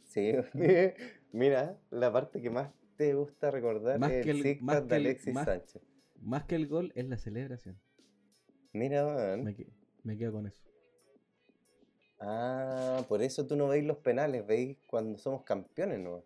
Sí, 0.03 0.33
mira, 1.31 1.77
la 1.91 2.11
parte 2.11 2.41
que 2.41 2.49
más 2.49 2.71
te 2.95 3.13
gusta 3.13 3.51
recordar 3.51 3.99
Más 3.99 4.11
es 4.11 4.23
que 4.25 4.31
el 4.31 4.41
six 4.41 4.61
pack 4.65 4.86
de 4.86 4.95
Alexis 4.95 5.33
más- 5.33 5.45
Sánchez. 5.45 5.81
Más 6.21 6.43
que 6.45 6.55
el 6.55 6.67
gol 6.67 6.91
es 6.95 7.05
la 7.07 7.17
celebración. 7.17 7.77
Mira. 8.73 9.38
Me, 9.38 9.55
me 10.03 10.17
quedo 10.17 10.31
con 10.31 10.47
eso. 10.47 10.61
Ah, 12.19 13.03
por 13.07 13.21
eso 13.21 13.45
tú 13.45 13.55
no 13.55 13.67
veis 13.67 13.86
los 13.86 13.97
penales, 13.97 14.45
veis 14.47 14.77
cuando 14.88 15.17
somos 15.17 15.43
campeones, 15.43 15.99
¿no? 15.99 16.23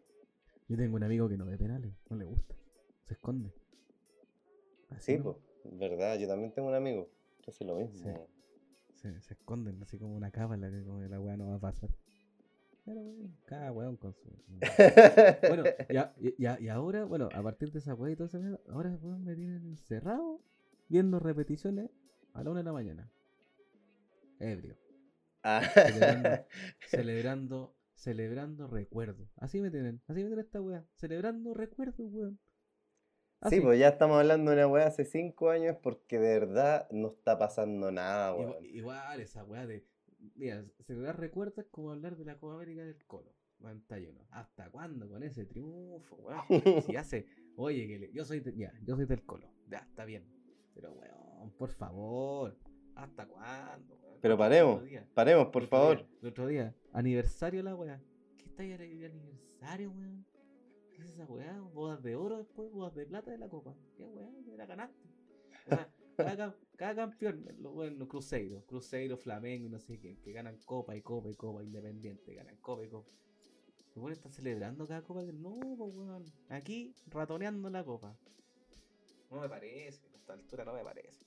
Yo 0.69 0.77
tengo 0.77 0.95
un 0.95 1.03
amigo 1.03 1.27
que 1.27 1.35
no 1.35 1.45
ve 1.45 1.57
penales, 1.57 1.91
no 2.09 2.15
le 2.15 2.25
gusta. 2.25 2.55
Se 3.03 3.15
esconde. 3.15 3.51
Así 4.91 5.13
Sí, 5.13 5.17
no, 5.17 5.23
pues, 5.63 5.77
verdad, 5.79 6.17
yo 6.19 6.27
también 6.27 6.53
tengo 6.53 6.67
un 6.67 6.75
amo 6.75 7.07
que 7.41 7.49
hace 7.49 7.65
lo 7.65 7.75
mismo. 7.75 7.97
Sí. 7.97 8.09
se, 8.93 9.19
se 9.19 9.33
esconden 9.33 9.81
así 9.81 9.97
como 9.97 10.15
una 10.15 10.29
cábala 10.29 10.69
que 10.69 10.83
como 10.83 10.99
que 10.99 11.09
la 11.09 11.19
weá 11.19 11.35
no 11.35 11.47
va 11.47 11.55
a 11.55 11.59
pasar. 11.59 11.89
Pero 12.85 13.03
bueno, 13.03 13.29
cada 13.45 13.71
weón 13.71 13.97
con 13.97 14.13
su. 14.13 14.29
bueno, 15.47 15.63
ya, 15.89 16.13
ya, 16.37 16.59
y 16.59 16.67
ahora, 16.69 17.03
bueno, 17.05 17.29
a 17.33 17.41
partir 17.41 17.71
de 17.71 17.79
esa 17.79 17.95
weá 17.95 18.11
y 18.11 18.15
todo 18.15 18.27
esa 18.27 18.37
mierda, 18.37 18.59
ahora 18.69 18.95
weón, 19.01 19.23
me 19.23 19.35
tienen 19.35 19.65
encerrado 19.65 20.39
viendo 20.87 21.19
repeticiones 21.19 21.89
a 22.33 22.43
la 22.43 22.51
una 22.51 22.59
de 22.59 22.63
la 22.65 22.73
mañana. 22.73 23.11
Ebrio. 24.39 24.77
Ah. 25.41 25.61
Celebrando, 25.73 26.29
celebrando, 26.87 27.75
celebrando 27.99 28.67
recuerdos. 28.67 29.29
Así 29.37 29.61
me 29.61 29.69
tienen, 29.71 30.01
así 30.07 30.21
me 30.23 30.27
tienen 30.29 30.39
esta 30.39 30.61
weá. 30.61 30.85
Celebrando 30.95 31.53
recuerdos, 31.53 32.11
weón. 32.11 32.39
Sí, 33.43 33.55
Así. 33.55 33.61
pues 33.61 33.79
ya 33.79 33.87
estamos 33.89 34.17
hablando 34.19 34.51
de 34.51 34.57
una 34.57 34.67
weá 34.67 34.87
hace 34.87 35.05
cinco 35.05 35.49
años 35.49 35.77
porque 35.81 36.19
de 36.19 36.39
verdad 36.39 36.89
no 36.91 37.09
está 37.09 37.37
pasando 37.37 37.91
nada, 37.91 38.33
weón. 38.35 38.55
igual 38.65 39.19
esa 39.21 39.43
weá 39.45 39.65
de. 39.65 39.85
Mira, 40.35 40.65
celebrar 40.85 41.17
recuerdos 41.19 41.57
es 41.59 41.67
como 41.71 41.91
hablar 41.91 42.17
de 42.17 42.25
la 42.25 42.37
Copa 42.37 42.55
América 42.55 42.83
del 42.83 43.05
Colo. 43.05 43.33
91. 43.59 44.25
¿Hasta 44.31 44.69
cuándo 44.69 45.09
con 45.09 45.21
ese 45.23 45.45
triunfo, 45.45 46.15
weón? 46.17 46.41
Si 46.93 46.95
hace. 46.95 47.27
Oye, 47.55 47.87
que 47.87 47.99
le- 47.99 48.11
yo 48.13 48.23
soy 48.25 48.41
ya, 48.55 48.71
yo 48.85 48.95
soy 48.95 49.05
del 49.05 49.25
Colo. 49.25 49.49
Ya, 49.69 49.79
está 49.79 50.05
bien. 50.05 50.25
Pero 50.73 50.93
weón, 50.93 51.51
por 51.57 51.71
favor. 51.71 52.57
¿Hasta 53.03 53.25
cuándo, 53.27 53.95
weón? 54.03 54.17
Pero 54.21 54.37
paremos, 54.37 54.83
paremos, 55.13 55.47
por 55.47 55.65
favor. 55.67 55.97
día- 55.97 56.07
el 56.21 56.27
otro 56.27 56.47
día, 56.47 56.75
aniversario 56.93 57.63
la 57.63 57.75
weá. 57.75 58.01
¿Qué 58.37 58.45
está 58.45 58.63
ahí 58.63 58.71
el 58.73 58.81
aniversario, 59.05 59.91
weón? 59.91 60.25
¿Qué 60.93 61.01
es 61.01 61.09
esa 61.11 61.25
weá? 61.25 61.59
Bodas 61.61 62.03
de 62.03 62.15
oro 62.15 62.37
después, 62.37 62.69
bodas 62.71 62.93
de 62.95 63.05
plata 63.05 63.31
de 63.31 63.37
la 63.37 63.47
copa. 63.47 63.73
¿Qué 63.95 64.05
weá? 64.05 64.29
Era 64.53 64.65
ganaste. 64.65 65.07
O 65.65 65.69
sea, 65.69 65.89
cada, 66.17 66.35
cam- 66.35 66.55
cada 66.75 66.95
campeón, 66.95 67.45
los 67.59 67.73
bueno, 67.73 68.07
Cruzeiro, 68.07 68.65
Cruzeiro, 68.65 69.15
Flamengo 69.17 69.67
y 69.67 69.69
no 69.69 69.79
sé 69.79 69.97
quién, 69.97 70.17
que 70.21 70.33
ganan 70.33 70.57
copa 70.65 70.95
y 70.95 71.01
copa 71.01 71.29
y 71.31 71.35
copa, 71.35 71.63
independiente, 71.63 72.33
ganan 72.33 72.57
copa 72.57 72.83
y 72.83 72.89
copa. 72.89 73.09
Los 73.95 73.97
weones 74.03 74.17
están 74.17 74.33
celebrando 74.33 74.85
cada 74.87 75.01
copa 75.03 75.23
no, 75.23 75.57
pues 75.77 75.95
weón. 75.95 76.25
Aquí 76.49 76.93
ratoneando 77.07 77.69
la 77.69 77.85
copa. 77.85 78.17
No 79.31 79.39
me 79.39 79.47
parece, 79.47 80.01
a 80.13 80.15
esta 80.17 80.33
altura 80.33 80.65
no 80.65 80.73
me 80.73 80.83
parece. 80.83 81.23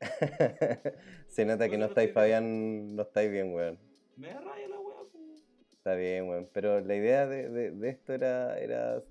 Se 1.28 1.44
nota 1.44 1.68
que 1.68 1.76
no 1.78 1.86
estáis, 1.86 2.12
Fabián, 2.12 2.94
no 2.96 3.02
estáis 3.02 3.30
bien, 3.30 3.52
weón. 3.54 3.78
Me 4.16 4.28
da 4.28 4.40
raya 4.40 4.68
la 4.68 4.80
weá, 4.80 4.96
pues. 5.12 5.42
Está 5.72 5.94
bien, 5.94 6.28
weón. 6.28 6.48
Pero 6.52 6.80
la 6.80 6.94
idea 6.94 7.26
de, 7.26 7.48
de- 7.48 7.70
de 7.72 7.88
esto 7.88 8.12
era, 8.14 8.58
era 8.58 9.02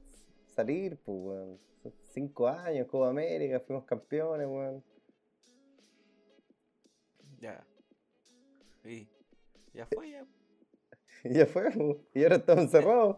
salir, 0.56 0.98
pues, 1.06 1.18
weón. 1.20 1.60
Cinco 2.12 2.48
años, 2.48 2.88
Copa 2.88 3.10
América, 3.10 3.60
fuimos 3.62 3.86
campeones, 3.86 4.48
weón. 4.48 4.84
Ya. 7.40 7.66
Sí. 8.84 9.10
Ya 9.74 9.86
fue, 9.86 10.10
ya. 10.12 10.26
Ya 11.24 11.46
fue, 11.46 11.70
pues. 11.72 11.98
Y 12.14 12.24
ahora 12.24 12.38
estamos 12.38 12.64
encerrados. 12.66 13.18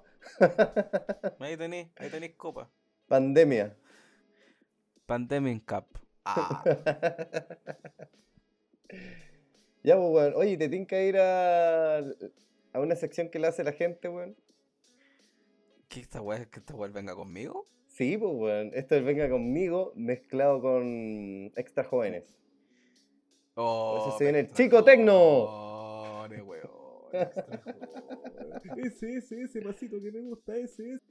Ahí 1.40 1.56
tenéis, 1.58 1.90
ahí 1.98 2.10
tenéis 2.10 2.36
copa. 2.36 2.70
Pandemia. 3.08 3.76
Pandemic 5.06 5.66
Cup. 5.66 6.00
Ah. 6.26 6.64
Ya, 9.84 9.98
pues, 9.98 10.10
weón. 10.12 10.34
Oye, 10.36 10.58
¿te 10.58 10.70
tinca 10.70 11.02
ir 11.02 11.18
a, 11.18 11.98
a 11.98 12.80
una 12.80 12.96
sección 12.96 13.30
que 13.30 13.40
le 13.40 13.48
hace 13.48 13.64
la 13.64 13.72
gente, 13.72 14.10
weón? 14.10 14.36
¿Qué 15.88 16.00
esta 16.02 16.22
weá? 16.22 16.46
¿Que 16.46 16.60
esta 16.60 16.76
weá 16.76 16.92
venga 16.92 17.16
conmigo? 17.16 17.66
Sí, 17.88 18.18
pues, 18.18 18.32
weón. 18.34 18.72
Esto 18.74 18.96
es 18.96 19.04
Venga 19.04 19.30
Conmigo 19.30 19.92
mezclado 19.96 20.62
con 20.62 21.52
Extra 21.56 21.84
Jóvenes. 21.84 22.38
Oh, 23.56 23.98
Eso 24.08 24.18
se 24.18 24.24
viene 24.26 24.40
el 24.42 24.52
Chico 24.52 24.84
Tecno. 24.84 26.24
weón, 26.28 26.68
jóvenes. 26.68 26.72
Ese, 28.78 29.18
ese, 29.18 29.42
ese 29.42 29.62
pasito 29.62 30.00
que 30.02 30.12
me 30.12 30.22
gusta, 30.22 30.56
ese, 30.56 30.92
ese. 30.92 31.02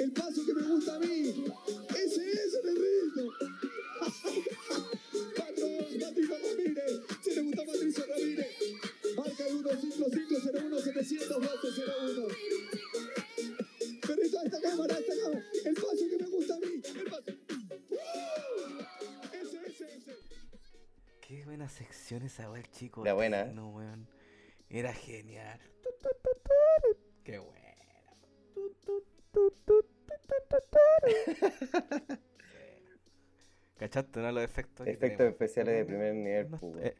El 0.00 0.12
paso 0.12 0.42
que 0.46 0.54
me 0.54 0.62
gusta 0.62 0.94
a 0.94 0.98
mí. 1.00 1.44
Ese 1.90 2.30
es 2.30 2.60
el 2.62 2.76
Ramírez. 6.38 7.00
Si 7.22 7.34
le 7.34 7.42
gusta 7.42 7.64
Patricio 7.64 8.06
Ramírez. 8.06 8.46
Marca 9.16 9.46
el 9.46 9.62
15501 9.62 10.78
712 10.78 11.82
01. 12.16 12.28
Pero 14.06 14.22
esta, 14.22 14.42
esta 14.44 14.60
cámara, 14.60 14.98
esta 14.98 15.14
cámara. 15.22 15.44
El 15.64 15.74
paso 15.74 16.08
que 16.10 16.18
me 16.18 16.28
gusta 16.30 16.54
a 16.54 16.58
mí. 16.58 16.82
El 16.84 17.04
paso. 17.10 17.32
¡Uh! 17.90 17.96
Ese, 19.32 19.58
ese, 19.66 19.96
ese. 19.96 20.14
Qué 21.20 21.44
buena 21.44 21.68
sección 21.68 22.22
esa 22.22 22.56
el 22.56 22.70
chico. 22.70 23.02
Era 23.02 23.14
buena, 23.14 23.40
¿eh? 23.40 23.44
Tecno, 23.46 23.70
weón. 23.70 24.08
Era 24.68 24.92
genial. 24.92 25.60
Qué 27.24 27.38
buena. 27.38 27.66
¿Cachaste, 33.78 34.20
no? 34.20 34.32
Los 34.32 34.44
efectos. 34.44 34.86
Efectos 34.86 35.26
especiales 35.28 35.74
de 35.74 35.84
No, 35.84 35.86
primer 35.86 36.14
nivel, 36.14 36.50
no 36.50 36.58
pues, 36.58 36.62
weón. 36.62 36.86
eh, 36.86 36.96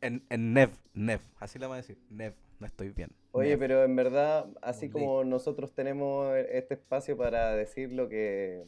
en, 0.00 0.24
en 0.30 0.54
Nev, 0.54 0.70
Nev. 0.94 1.20
Así 1.38 1.58
le 1.58 1.66
vamos 1.66 1.76
a 1.76 1.82
decir. 1.82 1.98
Nev, 2.10 2.34
no 2.60 2.66
estoy 2.66 2.90
bien. 2.90 3.10
Oye, 3.32 3.56
Nev. 3.56 3.58
pero 3.58 3.84
en 3.84 3.94
verdad, 3.96 4.48
así 4.62 4.90
Como 4.90 5.06
como 5.06 5.24
nosotros 5.24 5.72
tenemos 5.74 6.36
este 6.36 6.74
espacio 6.74 7.16
para 7.16 7.54
decir 7.54 7.92
lo 7.92 8.08
que, 8.08 8.64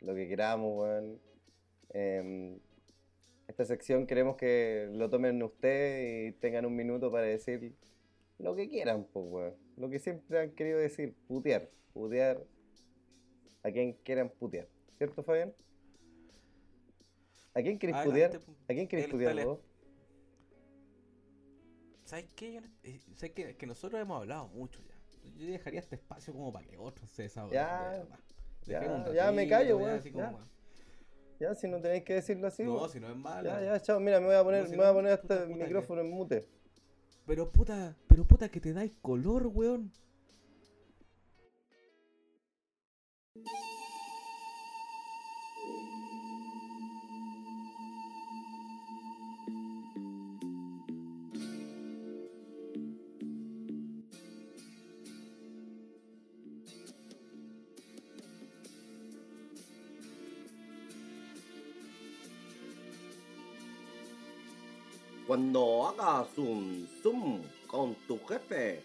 lo 0.00 0.14
que 0.14 0.28
queramos, 0.28 0.72
weón. 0.78 1.20
em, 1.90 2.60
esta 3.48 3.64
sección 3.64 4.06
queremos 4.06 4.36
que 4.36 4.88
lo 4.92 5.10
tomen 5.10 5.42
ustedes 5.42 6.30
y 6.34 6.38
tengan 6.38 6.66
un 6.66 6.76
minuto 6.76 7.10
para 7.12 7.26
decir 7.26 7.74
lo 8.38 8.54
que 8.54 8.68
quieran, 8.68 9.06
pues, 9.12 9.26
weón. 9.28 9.54
Lo 9.76 9.90
que 9.90 9.98
siempre 9.98 10.40
han 10.40 10.50
querido 10.52 10.78
decir, 10.78 11.14
putear. 11.28 11.70
Putear 11.94 12.44
a 13.62 13.70
quien 13.72 13.94
quieran 14.04 14.30
putear. 14.30 14.68
¿Cierto, 14.98 15.22
Fabián? 15.22 15.54
¿A 17.54 17.62
quién 17.62 17.78
pu- 18.40 18.56
¿A 18.68 18.74
quién 18.74 18.88
putear 19.10 19.38
está 19.38 19.46
vos? 19.46 19.60
¿Sabes 22.04 22.26
qué? 22.36 22.52
Yo 22.54 22.60
¿sabes 23.14 23.32
qué? 23.32 23.56
Que 23.56 23.66
nosotros 23.66 24.00
hemos 24.00 24.20
hablado 24.20 24.48
mucho 24.48 24.80
ya. 24.82 24.94
Yo 25.36 25.46
dejaría 25.46 25.80
este 25.80 25.94
espacio 25.94 26.32
como 26.34 26.52
para 26.52 26.66
que 26.66 26.76
otros 26.76 27.08
se 27.10 27.22
desahoguen. 27.22 27.54
Ya, 27.54 28.04
ya, 29.14 29.32
me 29.32 29.48
callo, 29.48 29.78
weón, 29.78 30.02
ya. 31.38 31.54
si 31.54 31.68
no 31.68 31.80
tenéis 31.80 32.04
que 32.04 32.14
decirlo 32.14 32.46
así. 32.46 32.62
No, 32.62 32.88
si 32.88 33.00
no 33.00 33.08
es 33.08 33.16
malo. 33.16 33.48
Ya, 33.48 33.62
ya, 33.62 33.80
chao. 33.80 34.00
Mira, 34.00 34.20
me 34.20 34.26
voy 34.26 34.34
a 34.36 34.42
poner, 34.44 34.64
si 34.66 34.72
me 34.72 34.78
voy 34.78 34.86
a 34.86 34.92
poner 34.92 35.12
hasta 35.12 35.44
el 35.44 35.48
que- 35.48 35.54
micrófono 35.64 36.00
en 36.02 36.10
mute. 36.10 36.48
Pero 37.26 37.50
puta, 37.50 37.96
pero 38.06 38.26
puta 38.26 38.48
que 38.50 38.60
te 38.60 38.72
dais 38.72 38.92
color, 39.00 39.46
weón. 39.46 39.90
Cuando 65.26 65.86
hagas 65.86 66.36
un 66.36 66.86
zoom 67.02 67.42
con 67.66 67.94
tu 68.06 68.18
jefe, 68.26 68.84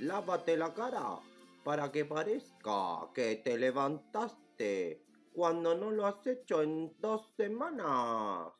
lávate 0.00 0.56
la 0.56 0.74
cara 0.74 1.20
para 1.62 1.92
que 1.92 2.04
parezca 2.04 3.08
que 3.14 3.36
te 3.36 3.56
levantaste 3.56 5.00
cuando 5.32 5.76
no 5.76 5.92
lo 5.92 6.06
has 6.06 6.26
hecho 6.26 6.60
en 6.60 6.92
dos 6.98 7.32
semanas. 7.36 8.52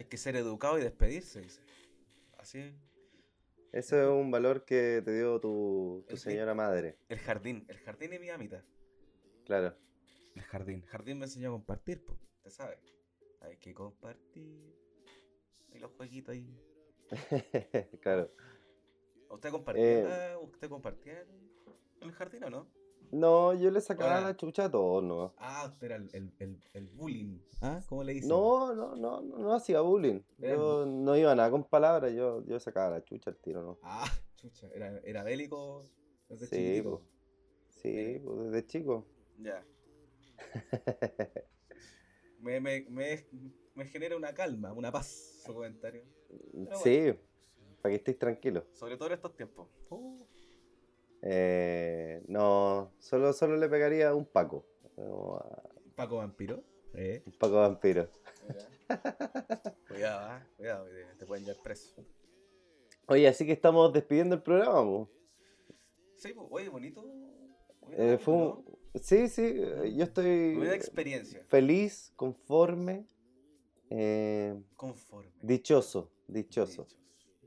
Hay 0.00 0.06
que 0.06 0.16
ser 0.16 0.34
educado 0.34 0.80
y 0.80 0.82
despedirse. 0.82 1.46
Así. 2.38 2.74
Eso 3.70 4.02
es 4.02 4.08
un 4.08 4.32
valor 4.32 4.64
que 4.64 5.00
te 5.04 5.14
dio 5.14 5.38
tu, 5.38 6.04
tu 6.08 6.16
señora 6.16 6.54
madre. 6.54 6.98
El 7.08 7.20
jardín, 7.20 7.64
el 7.68 7.78
jardín 7.78 8.10
de 8.10 8.18
mi 8.18 8.30
amita. 8.30 8.64
Claro. 9.48 9.74
El 10.34 10.42
jardín. 10.42 10.76
El 10.82 10.86
jardín 10.88 11.18
me 11.18 11.24
enseñó 11.24 11.48
a 11.48 11.52
compartir, 11.52 12.04
pues. 12.04 12.18
Usted 12.36 12.50
sabe. 12.50 12.78
Hay 13.40 13.56
que 13.56 13.72
compartir. 13.72 14.76
Y 15.72 15.78
los 15.78 15.90
jueguitos 15.92 16.34
ahí. 16.34 16.54
claro. 18.02 18.30
¿Usted 19.30 19.50
compartía, 19.50 20.32
Eh. 20.32 20.36
¿usted 20.36 20.68
compartía 20.68 21.20
el, 21.22 21.28
el 22.02 22.12
jardín 22.12 22.44
o 22.44 22.50
no? 22.50 22.66
No, 23.10 23.54
yo 23.54 23.70
le 23.70 23.80
sacaba 23.80 24.20
la 24.20 24.36
chucha 24.36 24.66
a 24.66 24.70
todos, 24.70 25.02
¿no? 25.02 25.32
Ah, 25.38 25.64
usted 25.66 25.86
era 25.86 25.96
el, 25.96 26.10
el, 26.12 26.30
el, 26.40 26.62
el 26.74 26.88
bullying. 26.90 27.38
¿Ah? 27.62 27.80
¿Cómo 27.88 28.04
le 28.04 28.12
dicen? 28.12 28.28
No, 28.28 28.74
no, 28.74 28.96
no, 28.96 29.22
no, 29.22 29.38
no 29.38 29.54
hacía 29.54 29.80
bullying. 29.80 30.20
Yo 30.36 30.84
no 30.84 31.16
iba 31.16 31.34
nada 31.34 31.50
con 31.50 31.64
palabras, 31.64 32.12
yo, 32.12 32.44
yo 32.44 32.60
sacaba 32.60 32.90
la 32.90 33.04
chucha 33.04 33.30
al 33.30 33.38
tiro, 33.38 33.62
¿no? 33.62 33.78
Ah, 33.82 34.04
chucha. 34.36 34.68
Era, 34.74 34.98
era 35.04 35.22
bélico 35.24 35.84
desde 36.28 36.46
Sí, 36.48 36.82
po. 36.82 37.00
Sí, 37.70 38.20
pues 38.22 38.50
desde 38.50 38.66
chico. 38.66 39.06
Ya. 39.38 39.64
me, 42.40 42.60
me, 42.60 42.86
me, 42.88 43.26
me 43.74 43.84
genera 43.86 44.16
una 44.16 44.32
calma, 44.34 44.72
una 44.72 44.90
paz 44.92 45.42
su 45.44 45.54
comentario. 45.54 46.02
Sí, 46.82 47.14
para 47.82 47.90
que 47.92 47.96
estéis 47.96 48.18
tranquilos. 48.18 48.64
Sobre 48.72 48.96
todo 48.96 49.08
en 49.08 49.14
estos 49.14 49.34
tiempos. 49.36 49.68
Uh, 49.90 50.24
Eh, 51.22 52.22
no, 52.28 52.92
solo, 53.00 53.32
solo 53.32 53.56
le 53.56 53.68
pegaría 53.68 54.14
un 54.14 54.24
Paco. 54.24 54.64
a- 54.96 55.62
Paco 55.96 56.18
Vampiro. 56.18 56.62
Eh. 56.94 57.22
Un 57.26 57.32
Paco 57.32 57.54
vampiro. 57.56 58.08
Cuidado, 59.88 60.20
ah, 60.30 60.46
cuidado, 60.56 60.86
te, 61.18 61.26
pueden 61.26 61.44
llevar 61.44 61.62
preso. 61.62 62.04
Oye, 63.08 63.26
así 63.26 63.44
que 63.44 63.52
estamos 63.52 63.92
despidiendo 63.92 64.36
el 64.36 64.42
programa, 64.42 64.82
po. 64.82 65.10
Sí, 66.16 66.32
pues, 66.34 66.46
oye, 66.50 66.68
bonito. 66.68 67.02
bonito 67.02 68.02
Eh, 68.02 68.18
fue 68.18 68.34
un- 68.34 68.77
Sí, 69.02 69.28
sí, 69.28 69.42
eh, 69.44 69.94
yo 69.96 70.04
estoy 70.04 70.54
Buena 70.56 70.74
experiencia. 70.74 71.44
feliz, 71.48 72.12
conforme, 72.16 73.06
eh, 73.90 74.60
Conforme. 74.76 75.30
dichoso, 75.42 76.10
dichoso. 76.26 76.86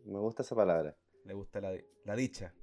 Me 0.05 0.19
gusta 0.19 0.41
esa 0.43 0.55
palabra. 0.55 0.95
Le 1.25 1.33
gusta 1.33 1.61
la, 1.61 1.73
la 2.05 2.15
dicha. 2.15 2.53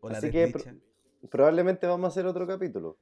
O 0.00 0.08
la 0.10 0.18
Así 0.18 0.30
que 0.30 0.48
pro- 0.48 0.62
desdicha. 0.62 0.84
probablemente 1.30 1.86
vamos 1.86 2.04
a 2.04 2.08
hacer 2.08 2.26
otro 2.26 2.46
capítulo. 2.46 2.98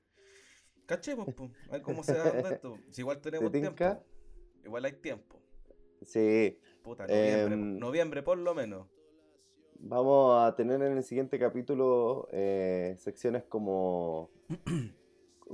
Cachemos, 0.86 1.28
pues, 1.34 1.50
a 1.68 1.72
ver 1.72 1.82
cómo 1.82 2.02
se 2.04 2.14
da 2.14 2.30
dando 2.32 2.48
esto. 2.48 2.78
Si 2.90 3.00
igual 3.00 3.20
tenemos 3.20 3.50
tiempo. 3.50 4.04
Igual 4.64 4.84
hay 4.84 4.92
tiempo. 4.92 5.40
Sí. 6.02 6.58
Puta, 6.82 7.06
noviembre, 7.06 7.54
Em, 7.54 7.78
noviembre 7.78 8.22
por 8.22 8.38
lo 8.38 8.54
menos. 8.54 8.88
Vamos 9.84 10.40
a 10.44 10.54
tener 10.54 10.80
en 10.82 10.96
el 10.96 11.02
siguiente 11.02 11.38
capítulo 11.38 12.28
eh, 12.32 12.94
secciones 12.98 13.42
como... 13.44 14.30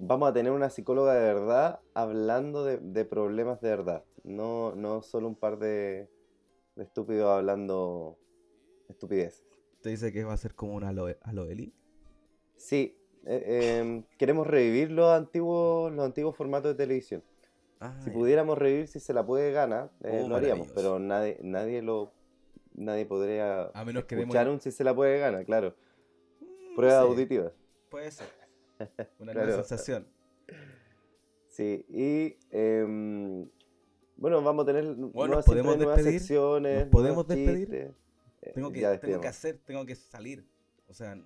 Vamos 0.01 0.31
a 0.31 0.33
tener 0.33 0.53
una 0.53 0.71
psicóloga 0.71 1.15
de 1.15 1.21
verdad 1.35 1.81
hablando 1.95 2.65
de, 2.65 2.79
de 2.79 3.05
problemas 3.05 3.61
de 3.61 3.71
verdad. 3.71 4.05
No, 4.23 4.75
no 4.77 5.03
solo 5.03 5.27
un 5.29 5.35
par 5.35 5.59
de, 5.59 6.09
de 6.77 6.85
estúpidos 6.85 7.29
hablando 7.31 8.17
estupideces. 8.89 9.45
Te 9.83 9.91
dice 9.91 10.13
que 10.13 10.25
va 10.25 10.35
a 10.35 10.37
ser 10.37 10.55
como 10.55 10.75
una 10.75 10.89
aloe, 10.91 11.19
aloeli. 11.23 11.73
Sí, 12.57 12.97
eh, 13.25 13.79
em, 13.81 14.05
queremos 14.19 14.47
revivir 14.47 14.91
los 14.91 15.11
antiguos, 15.11 15.93
los 15.93 16.05
antiguos 16.05 16.37
formatos 16.37 16.77
de 16.77 16.85
televisión. 16.85 17.23
Ah, 17.81 17.95
si 18.01 18.11
ya. 18.11 18.13
pudiéramos 18.13 18.59
revivir 18.59 18.89
si 18.89 18.99
se 19.01 19.13
la 19.13 19.25
puede 19.25 19.53
gana, 19.53 19.91
eh, 20.03 20.23
Oh, 20.25 20.29
lo 20.29 20.37
haríamos, 20.37 20.69
pero 20.75 20.99
nadie, 20.99 21.39
nadie 21.43 21.83
lo 21.83 22.13
nadie 22.75 23.07
podría 23.07 23.65
A 23.75 23.85
menos 23.85 24.05
que 24.05 24.15
demos- 24.17 24.35
escuchar 24.35 24.49
un 24.49 24.61
si 24.61 24.71
se 24.71 24.85
la 24.85 24.95
puede 24.95 25.19
gana, 25.19 25.45
claro. 25.45 25.75
Prueba 26.77 27.03
sé. 27.03 27.09
auditiva. 27.09 27.53
Puede 27.89 28.11
ser. 28.13 28.38
Una 29.19 29.33
Claro. 29.33 29.49
nueva 29.49 29.63
sensación. 29.65 30.07
Sí, 31.49 31.85
y 31.89 32.37
em, 32.51 33.49
bueno, 34.17 34.43
vamos 34.43 34.63
a 34.63 34.67
tener 34.67 34.85
Bueno, 34.95 35.37
nos 35.37 35.45
podemos 35.45 35.77
nuevas 35.77 35.97
despedir. 35.97 36.21
secciones, 36.21 36.81
¿Nos 36.85 36.89
podemos 36.91 37.27
despedir? 37.27 37.59
chistes. 37.69 37.93
Eh, 38.43 38.53
Tengo 38.55 38.71
que, 38.71 38.81
ya 38.81 38.89
tengo 38.91 39.01
que 39.01 39.07
despidamos. 39.09 39.27
hacer, 39.27 39.59
tengo 39.65 39.85
que 39.87 39.95
salir. 39.97 40.47
O 40.89 40.95
sea, 40.95 41.21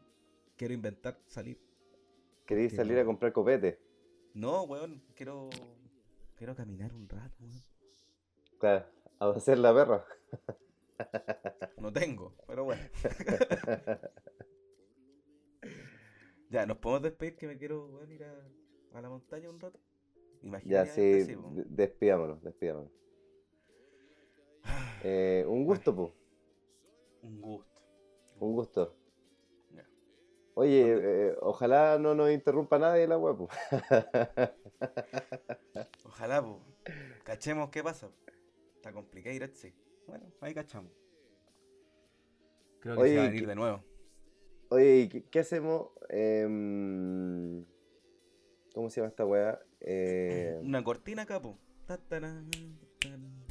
quiero 0.57 0.73
inventar 0.75 1.19
salir. 1.27 1.61
¿Queréis 2.47 2.75
salir 2.75 2.99
a 2.99 3.05
comprar 3.05 3.33
copete? 3.33 3.79
No, 4.35 4.63
weón, 4.63 5.03
quiero. 5.15 5.51
Quiero 6.37 6.57
caminar 6.57 6.93
un 6.95 7.09
rato, 7.09 7.37
weón. 7.41 7.63
Claro, 8.59 8.87
a 9.19 9.31
hacer 9.31 9.59
la 9.59 9.75
perra. 9.75 10.05
No 11.79 11.93
tengo, 11.93 12.33
pero 12.47 12.63
bueno. 12.65 12.83
ya, 16.53 16.67
nos 16.67 16.79
podemos 16.79 17.03
despedir 17.03 17.37
que 17.37 17.47
me 17.47 17.59
quiero 17.59 17.87
weón, 17.87 18.11
ir 18.13 18.25
a, 18.25 18.99
a 18.99 19.01
la 19.01 19.09
montaña 19.09 19.49
un 19.51 19.61
rato. 19.61 19.79
Ya, 19.79 20.49
Imaginariamente, 20.49 21.21
sí, 21.21 21.37
po. 21.37 21.51
de- 21.55 21.65
despidámonos, 21.69 22.43
despidámonos. 22.43 22.91
Eh, 25.05 25.45
un 25.49 25.65
gusto, 25.65 25.95
pues. 25.95 26.13
Un 27.23 27.41
gusto. 27.41 27.81
Un 28.41 28.53
gusto. 28.53 28.97
Ya. 29.71 29.85
Oye, 30.55 30.83
eh, 31.31 31.37
ojalá 31.41 31.99
no 31.99 32.15
nos 32.15 32.31
interrumpa 32.31 32.79
nadie 32.79 33.07
la 33.07 33.19
web. 33.19 33.49
Ojalá, 36.05 36.43
pues. 36.43 36.95
Cachemos 37.25 37.71
qué 37.71 37.83
pasa. 37.83 38.11
Está 38.77 38.93
complicado 38.93 39.35
ir 39.35 39.51
sí. 39.55 39.73
Bueno, 40.07 40.27
ahí 40.41 40.55
cachamos. 40.55 40.93
Creo 42.81 42.97
que 42.97 43.03
Oye, 43.03 43.11
se 43.13 43.17
va 43.19 43.23
a 43.23 43.27
¿y 43.27 43.29
venir 43.29 43.47
de 43.47 43.55
nuevo. 43.55 43.85
Oye, 44.73 45.01
¿y 45.01 45.09
¿qué, 45.11 45.23
qué 45.25 45.41
hacemos? 45.41 45.89
Em, 46.09 47.62
¿Cómo 48.75 48.89
se 48.89 49.01
llama 49.03 49.11
esta 49.11 49.27
weá? 49.27 49.61
Eh, 49.81 50.59
Una 50.62 50.83
cortina 50.83 51.23
acá, 51.23 51.43
po. 51.43 51.59
Ta, 51.87 51.99
tarán, 51.99 52.49
tarán. 52.99 53.45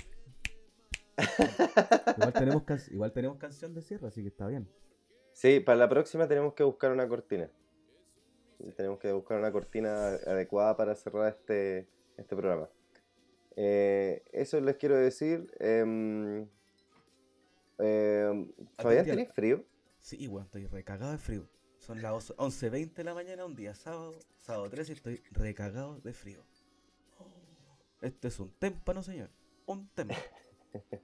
igual, 2.17 2.33
tenemos 2.33 2.63
can- 2.63 2.79
igual 2.89 3.11
tenemos 3.13 3.37
canción 3.37 3.75
de 3.75 3.83
cierre, 3.83 4.07
así 4.07 4.23
que 4.23 4.29
está 4.29 4.47
bien. 4.47 4.67
sí, 5.33 5.59
para 5.59 5.77
la 5.77 5.87
próxima 5.89 6.27
tenemos 6.27 6.55
que 6.55 6.63
buscar 6.63 6.91
una 6.91 7.07
cortina. 7.07 7.51
Tenemos 8.75 8.97
que 8.97 9.11
buscar 9.11 9.37
una 9.37 9.51
cortina 9.51 10.07
adecuada 10.25 10.75
para 10.75 10.95
cerrar 10.95 11.29
este, 11.29 11.87
este 12.17 12.35
programa. 12.35 12.67
Eh, 13.55 14.23
eso 14.31 14.59
les 14.59 14.77
quiero 14.77 14.95
decir. 14.95 15.51
em, 15.59 16.47
Fabián, 18.77 19.05
¿tenés 19.05 19.31
frío? 19.33 19.63
Sí, 20.01 20.27
weón, 20.27 20.45
estoy 20.45 20.65
recagado 20.65 21.11
de 21.11 21.17
frío. 21.17 21.47
Son 21.77 22.01
las 22.01 22.31
11.20 22.31 22.93
de 22.93 23.03
la 23.03 23.13
mañana, 23.13 23.45
un 23.45 23.55
día 23.55 23.73
sábado, 23.75 24.13
sábado 24.39 24.69
13, 24.69 24.91
y 24.91 24.95
estoy 24.95 25.23
recagado 25.31 25.99
de 26.01 26.13
frío. 26.13 26.43
Este 28.01 28.27
es 28.27 28.39
un 28.39 28.51
témpano, 28.51 29.03
señor. 29.03 29.29
Un 29.67 29.87
témpano. 29.89 30.19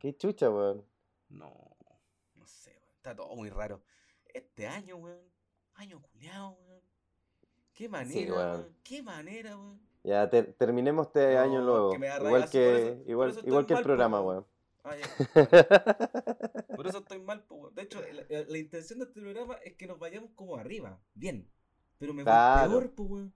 Qué 0.00 0.16
chucha, 0.16 0.50
weón. 0.50 0.84
No, 1.28 1.54
no 2.34 2.46
sé, 2.46 2.70
weón. 2.70 2.96
Está 2.96 3.14
todo 3.14 3.36
muy 3.36 3.50
raro. 3.50 3.80
Este 4.26 4.66
año, 4.66 4.96
weón. 4.96 5.20
Año 5.74 6.00
culiao, 6.02 6.58
weón. 6.66 6.82
Qué 7.72 7.88
manera, 7.88 8.34
weón. 8.34 8.50
weón. 8.50 8.76
Qué 8.82 9.02
manera, 9.02 9.56
weón. 9.56 9.80
Ya, 10.02 10.28
ter- 10.30 10.54
terminemos 10.54 11.06
este 11.08 11.34
No, 11.34 11.40
año 11.40 11.62
luego. 11.62 11.92
que 11.92 11.98
me 11.98 12.06
da 12.08 12.16
Igual 12.16 12.50
que, 12.50 12.88
eso- 12.88 13.02
igual, 13.10 13.38
igual 13.44 13.66
que 13.66 13.72
el 13.74 13.76
mal, 13.76 13.84
programa, 13.84 14.20
weón. 14.22 14.46
Ah, 14.82 14.96
ya. 14.96 15.06
Por 16.76 16.86
eso 16.86 16.98
estoy 16.98 17.18
mal, 17.20 17.44
po, 17.44 17.56
weón. 17.56 17.74
De 17.74 17.82
hecho, 17.82 18.00
la, 18.00 18.24
la- 18.28 18.44
la 18.48 18.58
intención 18.58 18.98
de 18.98 19.04
este 19.04 19.20
programa 19.20 19.54
es 19.64 19.74
que 19.76 19.86
nos 19.86 19.98
vayamos 19.98 20.30
como 20.34 20.56
arriba. 20.56 20.98
Bien. 21.14 21.46
Pero 21.98 22.14
me 22.14 22.22
voy 22.22 22.24
Claro. 22.24 22.70
peor, 22.70 22.90
po, 22.94 23.02
weón. 23.04 23.34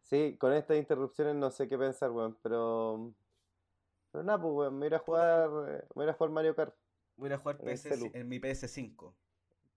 Sí, 0.00 0.36
con 0.38 0.52
estas 0.54 0.78
interrupciones 0.78 1.34
no 1.36 1.50
sé 1.50 1.68
qué 1.68 1.76
pensar, 1.78 2.10
weón, 2.10 2.36
pero... 2.42 3.12
Pero 4.12 4.24
nada, 4.24 4.40
pues, 4.40 4.52
weón, 4.54 4.78
me 4.78 4.88
voy 4.88 4.94
a 4.96 4.98
jugar, 5.00 5.50
eh, 5.70 5.84
me 5.94 6.04
voy 6.04 6.08
a 6.08 6.12
jugar 6.12 6.30
Mario 6.30 6.54
Kart. 6.54 6.74
Voy 7.16 7.32
a 7.32 7.38
jugar 7.38 7.58
En 7.62 7.74
PS, 7.74 8.10
en 8.14 8.28
mi 8.28 8.38
PS5. 8.38 9.14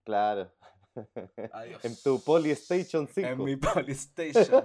Claro. 0.03 0.51
Adiós. 1.53 1.83
En 1.85 1.95
tu 2.03 2.23
Polystation 2.23 3.07
5. 3.07 3.27
En 3.27 3.43
mi 3.43 3.55
Polystation 3.57 4.45
5. 4.45 4.63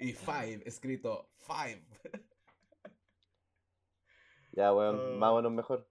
Y 0.00 0.12
5, 0.12 0.62
escrito 0.64 1.30
5. 1.46 1.86
Ya, 4.52 4.72
weón, 4.72 5.20
vámonos 5.20 5.52
mejor. 5.52 5.88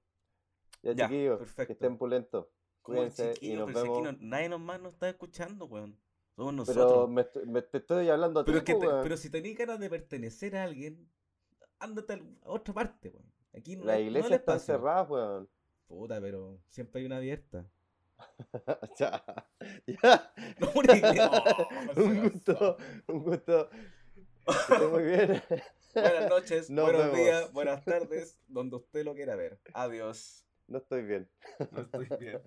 Ya, 0.82 0.94
Ya, 0.94 1.08
chiquillos, 1.08 1.40
perfecto. 1.40 1.68
que 1.68 1.74
estén 1.74 1.98
pulentos. 1.98 2.48
Cuídense 2.82 3.34
y 3.42 3.54
nos 3.56 3.68
pero 3.68 3.82
vemos. 3.82 4.04
no- 4.04 4.18
nadie 4.22 4.50
nos 4.50 4.60
más 4.60 4.80
nos 4.80 4.94
está 4.94 5.10
escuchando, 5.10 5.66
weón. 5.66 6.00
Somos 6.36 6.68
Pero 6.68 6.80
nosotros. 6.82 7.10
me, 7.10 7.22
estoy- 7.22 7.46
me- 7.46 7.62
te 7.62 7.78
estoy 7.78 8.10
hablando 8.10 8.40
a 8.42 8.44
ti, 8.46 8.48
Pero, 8.52 8.58
es 8.60 8.64
que 8.64 8.74
te- 8.76 8.88
weón. 8.88 9.04
pero 9.04 9.18
si 9.18 9.30
tenés 9.30 9.58
ganas 9.58 9.80
de 9.80 9.90
pertenecer 9.90 10.56
a 10.58 10.64
alguien, 10.64 11.10
ándate 11.80 12.14
a 12.14 12.50
otra 12.50 12.74
parte, 12.74 13.10
weón. 13.10 13.32
Aquí 13.56 13.76
no 13.76 13.86
Las 13.86 14.00
es- 14.00 14.12
no 14.12 14.20
espacio. 14.36 14.60
cerradas, 14.76 15.10
weón. 15.10 15.50
Puta, 15.88 16.20
pero 16.20 16.60
siempre 16.70 17.00
hay 17.02 17.06
una 17.06 17.18
abierta. 17.18 17.66
ya, 19.00 19.24
ya. 19.88 20.34
No, 20.60 20.72
una 20.76 20.96
iglesia. 20.96 21.32
Oh, 21.96 22.02
un 22.02 22.30
gusto, 22.30 22.78
un 23.08 23.24
gusto. 23.24 23.70
Esté 24.48 24.88
muy 24.88 25.04
bien. 25.04 25.44
Buenas 25.94 26.30
noches, 26.30 26.70
Nos 26.70 26.86
buenos 26.86 27.02
vemos. 27.06 27.18
días, 27.18 27.54
buenas 27.54 27.84
tardes, 27.86 28.40
donde 28.48 28.76
usted 28.78 29.04
lo 29.06 29.14
quiera 29.16 29.36
ver. 29.36 29.60
Adiós. 29.74 30.46
No 30.68 30.80
estoy 30.80 31.04
bien. 31.04 31.30
No 31.72 31.82
estoy 31.82 32.08
bien. 32.20 32.42